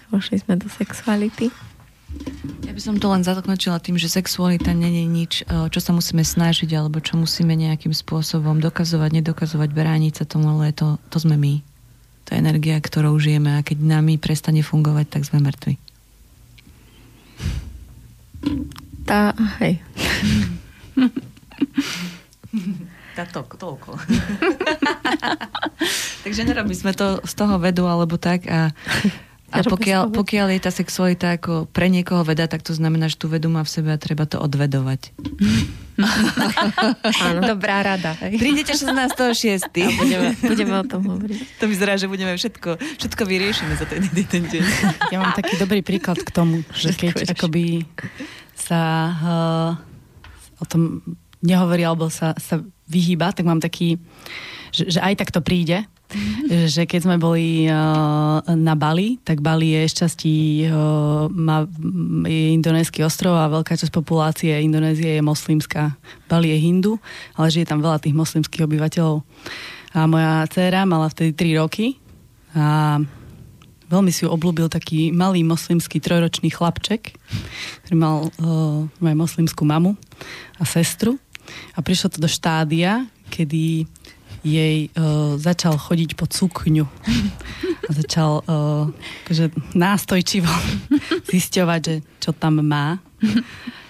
Vošli 0.09 0.41
sme 0.41 0.57
do 0.57 0.73
sexuality. 0.73 1.53
Ja 2.65 2.73
by 2.73 2.81
som 2.81 2.97
to 2.97 3.13
len 3.13 3.21
zatknočila 3.21 3.77
tým, 3.77 4.01
že 4.01 4.09
sexualita 4.09 4.73
je 4.73 5.05
nič, 5.05 5.45
eh, 5.45 5.69
čo 5.69 5.77
sa 5.77 5.93
musíme 5.93 6.25
snažiť, 6.25 6.73
alebo 6.81 7.05
čo 7.05 7.21
musíme 7.21 7.53
nejakým 7.53 7.93
spôsobom 7.93 8.57
dokazovať, 8.57 9.21
nedokazovať, 9.21 9.69
brániť 9.69 10.13
sa 10.17 10.25
tomu, 10.25 10.49
ale 10.49 10.73
to, 10.73 10.97
to 11.13 11.21
sme 11.21 11.37
my. 11.37 11.61
To 12.25 12.29
je 12.33 12.41
energia, 12.41 12.81
ktorou 12.81 13.21
žijeme 13.21 13.61
a 13.61 13.61
keď 13.61 13.85
nami 13.85 14.17
prestane 14.17 14.65
fungovať, 14.65 15.13
tak 15.13 15.29
sme 15.29 15.45
mŕtvi. 15.45 15.86
Tá, 19.07 19.31
hej. 19.63 19.79
Tá 23.15 23.25
to, 23.31 23.47
toľko. 23.47 23.97
Takže 26.27 26.43
nerobí 26.43 26.75
sme 26.75 26.91
to 26.91 27.23
z 27.23 27.33
toho 27.39 27.57
vedu 27.63 27.87
alebo 27.87 28.19
tak 28.19 28.51
a 28.51 28.75
a 29.55 29.63
pokiaľ, 29.73 30.11
pokiaľ 30.11 30.47
je 30.59 30.61
tá 30.61 30.73
sexualita 30.75 31.39
ako 31.39 31.71
pre 31.71 31.87
niekoho 31.87 32.27
veda, 32.27 32.51
tak 32.51 32.67
to 32.67 32.75
znamená, 32.75 33.07
že 33.07 33.17
tú 33.17 33.31
vedu 33.31 33.47
má 33.47 33.63
v 33.63 33.71
sebe 33.71 33.95
a 33.95 33.99
treba 33.99 34.27
to 34.27 34.43
odvedovať. 34.43 35.15
Áno. 37.23 37.41
Dobrá 37.55 37.87
rada. 37.87 38.19
Hej. 38.27 38.43
Prídete 38.43 38.75
16.6. 38.75 39.71
Budeme, 39.71 40.35
budeme 40.43 40.75
o 40.83 40.85
tom 40.85 41.07
hovoriť. 41.07 41.63
To 41.63 41.65
vyzerá, 41.71 41.95
že 41.95 42.11
budeme 42.11 42.35
všetko, 42.35 42.99
všetko 42.99 43.23
vyriešime 43.23 43.79
za 43.79 43.87
ten 43.87 44.03
jeden 44.11 44.51
deň. 44.51 44.63
Ja 45.15 45.23
mám 45.23 45.33
taký 45.33 45.57
dobrý 45.57 45.81
príklad 45.81 46.19
k 46.21 46.31
tomu, 46.35 46.67
že 46.75 46.91
keď 46.93 47.33
akoby 47.33 47.87
sa 48.57 48.81
uh, 49.13 49.71
o 50.57 50.65
tom 50.65 51.05
nehovorí 51.45 51.85
alebo 51.85 52.09
sa, 52.09 52.33
sa 52.41 52.65
vyhýba, 52.89 53.37
tak 53.37 53.45
mám 53.45 53.61
taký, 53.61 54.01
že, 54.73 54.97
že 54.97 54.99
aj 55.05 55.15
tak 55.21 55.31
to 55.31 55.45
príde, 55.45 55.85
že 56.71 56.87
keď 56.87 57.01
sme 57.03 57.17
boli 57.19 57.67
uh, 57.67 58.39
na 58.55 58.75
Bali, 58.79 59.19
tak 59.27 59.43
Bali 59.43 59.75
je 59.75 59.83
šťastí, 59.91 60.37
uh, 60.71 61.27
má, 61.29 61.67
je 62.25 62.55
indonésky 62.55 63.03
ostrov 63.03 63.35
a 63.35 63.51
veľká 63.51 63.75
časť 63.75 63.91
populácie 63.91 64.55
Indonézie 64.55 65.19
je 65.19 65.23
moslimská. 65.23 65.99
Bali 66.31 66.55
je 66.55 66.59
hindu, 66.63 66.93
ale 67.35 67.51
žije 67.51 67.67
tam 67.67 67.83
veľa 67.83 67.99
tých 67.99 68.15
moslimských 68.15 68.65
obyvateľov. 68.65 69.27
A 69.99 70.07
moja 70.07 70.47
dcéra 70.47 70.87
mala 70.87 71.11
vtedy 71.11 71.35
3 71.35 71.61
roky 71.61 71.99
a 72.55 72.99
veľmi 73.87 74.11
si 74.11 74.27
ju 74.27 74.29
obľúbil 74.31 74.67
taký 74.71 75.15
malý 75.15 75.47
moslimský 75.47 76.03
trojročný 76.03 76.51
chlapček, 76.51 77.15
ktorý 77.87 77.97
mal 77.97 78.17
uh, 78.29 78.87
moslimskú 79.01 79.63
mamu 79.63 79.95
a 80.59 80.65
sestru. 80.67 81.19
A 81.75 81.83
prišlo 81.83 82.11
to 82.11 82.19
do 82.19 82.27
štádia, 82.27 83.07
kedy 83.31 83.87
jej 84.47 84.77
uh, 84.95 85.35
začal 85.39 85.79
chodiť 85.79 86.15
pod 86.15 86.31
sukňu. 86.31 86.87
A 87.87 87.91
začal 87.91 88.43
uh, 88.47 88.91
akože 89.27 89.55
nástojčivo 89.75 90.51
zisťovať, 91.33 91.81
že 91.83 91.95
čo 92.23 92.31
tam 92.35 92.63
má. 92.63 92.99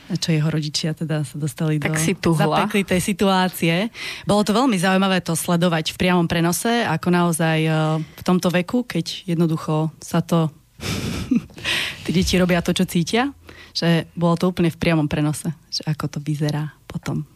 Čo 0.07 0.31
jeho 0.31 0.47
rodičia 0.47 0.95
teda 0.95 1.27
sa 1.27 1.37
dostali 1.37 1.83
Tak 1.83 1.99
do 1.99 2.01
si 2.01 2.12
tuhla. 2.15 2.66
zapeklitej 2.66 3.01
situácie. 3.03 3.91
Bolo 4.23 4.47
to 4.47 4.55
veľmi 4.55 4.78
zaujímavé 4.78 5.19
to 5.23 5.35
sledovať 5.35 5.95
v 5.95 5.99
priamom 5.99 6.31
prenose, 6.31 6.87
ako 6.87 7.09
naozaj 7.11 7.59
uh, 7.66 7.99
v 7.99 8.23
tomto 8.23 8.49
veku, 8.55 8.87
keď 8.87 9.27
jednoducho 9.27 9.91
sa 9.99 10.23
to 10.23 10.49
tí 12.07 12.11
deti 12.15 12.39
robia 12.39 12.62
to, 12.62 12.70
čo 12.70 12.87
cítia, 12.87 13.35
že 13.74 14.07
bolo 14.15 14.39
to 14.39 14.49
úplne 14.49 14.70
v 14.70 14.78
priamom 14.78 15.11
prenose, 15.11 15.51
že 15.69 15.83
ako 15.85 16.16
to 16.16 16.19
vyzerá 16.23 16.70
potom 16.87 17.27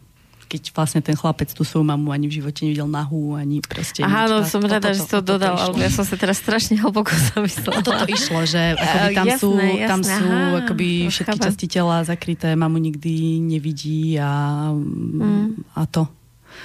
keď 0.51 0.75
vlastne 0.75 0.99
ten 0.99 1.15
chlapec 1.15 1.47
tú 1.49 1.63
svoju 1.63 1.87
mamu 1.87 2.11
ani 2.11 2.27
v 2.27 2.37
živote 2.37 2.61
nevidel 2.61 2.85
nahú, 2.85 3.33
ani 3.33 3.63
proste 3.63 4.03
Aha, 4.03 4.27
no 4.27 4.43
som 4.43 4.59
rada, 4.61 4.83
toto- 4.83 4.91
že 4.91 4.99
si 4.99 5.09
to 5.09 5.21
dodal, 5.21 5.55
alebo 5.55 5.79
ja 5.79 5.87
som 5.89 6.03
sa 6.03 6.15
teraz 6.15 6.37
strašne 6.37 6.75
hlboko 6.77 7.15
zamyslela. 7.31 7.81
Toto 7.81 8.03
išlo, 8.05 8.43
že 8.43 8.75
akoby 8.75 9.15
tam, 9.15 9.25
jasné, 9.25 9.39
sú, 9.39 9.51
tam 9.87 10.01
jasné, 10.01 10.11
sú 10.13 10.27
aha, 10.27 10.59
akoby 10.61 10.89
všetky 11.07 11.31
chápem. 11.31 11.47
časti 11.47 11.67
tela 11.67 11.97
zakryté, 12.03 12.49
mamu 12.53 12.79
nikdy 12.83 13.13
nevidí 13.39 14.19
a, 14.19 14.31
Mm. 14.71 15.55
a 15.73 15.87
to. 15.87 16.11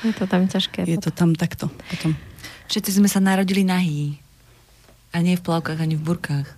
Je 0.02 0.12
to 0.12 0.26
tam 0.26 0.44
ťažké. 0.44 0.82
Je 0.84 0.98
to 0.98 1.10
tam 1.10 1.32
takto. 1.32 1.70
Potom. 1.88 2.18
Všetci 2.66 2.90
sme 2.96 3.06
sa 3.06 3.20
narodili 3.20 3.62
nahý. 3.62 4.18
A 5.12 5.20
nie 5.20 5.34
v 5.34 5.44
plavkách, 5.44 5.78
ani 5.78 5.94
v 5.94 6.04
burkách. 6.04 6.48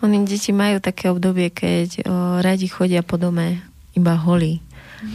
Oni 0.00 0.24
deti 0.24 0.50
majú 0.50 0.80
také 0.80 1.06
obdobie, 1.06 1.52
keď 1.52 1.88
o, 2.02 2.12
radi 2.40 2.64
chodia 2.66 3.04
po 3.04 3.14
dome 3.14 3.60
iba 3.92 4.16
holí. 4.16 4.64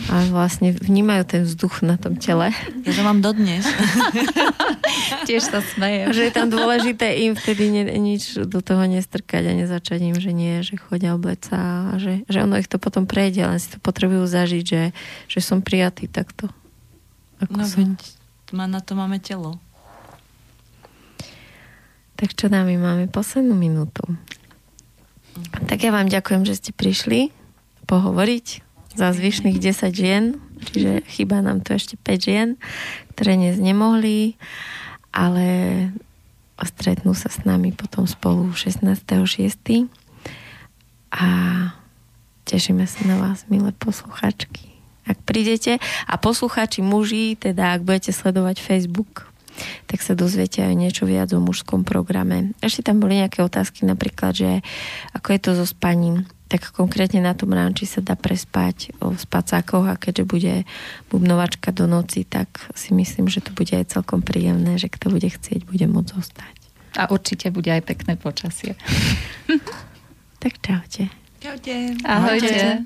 A 0.10 0.26
vlastne 0.34 0.74
vnímajú 0.74 1.24
ten 1.30 1.41
vzduch 1.45 1.86
na 1.86 1.94
tom 2.02 2.18
tele. 2.18 2.49
Ja 2.82 2.91
to 2.91 3.06
mám 3.06 3.22
dodnes. 3.22 3.62
Tiež 5.30 5.45
sa 5.45 5.62
smejem. 5.62 6.10
Že 6.10 6.22
je 6.26 6.34
tam 6.34 6.49
dôležité 6.49 7.22
im 7.22 7.38
vtedy 7.38 7.70
ne, 7.70 7.86
nič 8.02 8.34
do 8.49 8.66
toho 8.66 8.82
nestrkať 8.90 9.45
a 9.45 9.53
nezačať 9.53 10.02
im, 10.02 10.18
že 10.18 10.34
nie, 10.34 10.66
že 10.66 10.82
chodia 10.82 11.14
obleca 11.14 11.94
a 11.94 12.02
že, 12.02 12.26
že 12.26 12.41
ono 12.41 12.57
ich 12.57 12.66
to 12.66 12.82
potom 12.82 13.06
prejde, 13.06 13.45
len 13.45 13.62
si 13.62 13.70
to 13.70 13.78
potrebujú 13.78 14.26
zažiť, 14.26 14.64
že, 14.66 14.84
že 15.30 15.40
som 15.40 15.62
prijatý 15.62 16.10
takto. 16.10 16.49
Ako 17.45 17.53
No 17.53 17.66
som. 17.70 17.94
na 18.57 18.82
to 18.82 18.98
máme 18.98 19.22
telo. 19.22 19.62
Tak 22.16 22.34
čo 22.34 22.49
dáme? 22.49 22.74
Máme 22.80 23.06
poslednú 23.06 23.53
minútu. 23.53 24.02
Tak 25.70 25.84
ja 25.84 25.91
vám 25.91 26.07
ďakujem, 26.07 26.48
že 26.48 26.57
ste 26.57 26.72
prišli 26.72 27.30
pohovoriť 27.86 28.64
za 28.95 29.11
zvyšných 29.11 29.59
10 29.59 29.91
žien, 29.91 30.39
čiže 30.72 31.03
chýba 31.11 31.43
nám 31.43 31.61
tu 31.61 31.76
ešte 31.76 31.99
5 31.99 32.27
žien, 32.27 32.47
ktoré 33.15 33.35
dnes 33.35 33.59
nemohli, 33.59 34.39
ale 35.11 35.47
stretnú 36.63 37.11
sa 37.15 37.31
s 37.31 37.43
nami 37.43 37.76
potom 37.76 38.07
spolu 38.07 38.51
16.6. 38.51 39.91
A 41.15 41.27
tešíme 42.43 42.84
sa 42.88 43.01
na 43.07 43.15
vás, 43.19 43.47
milé 43.47 43.72
posluchačky. 43.76 44.76
Ak 45.05 45.22
prídete 45.22 45.77
a 46.09 46.17
poslucháči 46.17 46.81
muži, 46.81 47.38
teda 47.38 47.77
ak 47.77 47.85
budete 47.85 48.09
sledovať 48.09 48.57
Facebook, 48.59 49.30
tak 49.88 50.03
sa 50.03 50.17
dozviete 50.17 50.59
aj 50.65 50.76
niečo 50.76 51.07
viac 51.07 51.31
o 51.31 51.39
mužskom 51.39 51.88
programe. 51.88 52.51
Ešte 52.59 52.91
tam 52.91 52.99
boli 52.99 53.22
nejaké 53.22 53.39
otázky, 53.39 53.88
napríklad, 53.88 54.35
že 54.35 54.51
ako 55.15 55.27
je 55.31 55.39
to 55.39 55.51
so 55.55 55.65
spaním, 55.69 56.27
tak 56.45 56.69
konkrétne 56.72 57.26
na 57.26 57.34
tom 57.34 57.53
ranči 57.53 57.89
sa 57.89 58.05
dá 58.05 58.13
prespať 58.13 58.93
o 59.01 59.17
spacákoch 59.17 59.85
a 59.89 59.95
keďže 59.97 60.23
bude 60.30 60.53
bubnovačka 61.09 61.73
do 61.73 61.89
noci, 61.89 62.22
tak 62.22 62.69
si 62.77 62.93
myslím, 62.93 63.26
že 63.26 63.41
to 63.41 63.49
bude 63.51 63.73
aj 63.73 63.89
celkom 63.89 64.22
príjemné, 64.22 64.77
že 64.77 64.88
kto 64.88 65.09
bude 65.09 65.26
chcieť, 65.26 65.65
bude 65.65 65.85
môcť 65.89 66.11
zostať. 66.13 66.55
A 66.95 67.11
určite 67.11 67.51
bude 67.51 67.73
aj 67.73 67.84
pekné 67.84 68.13
počasie. 68.15 68.77
Tak 70.45 70.61
čaute. 70.61 71.09
Čaute. 71.41 71.97
Ahojte. 72.05 72.85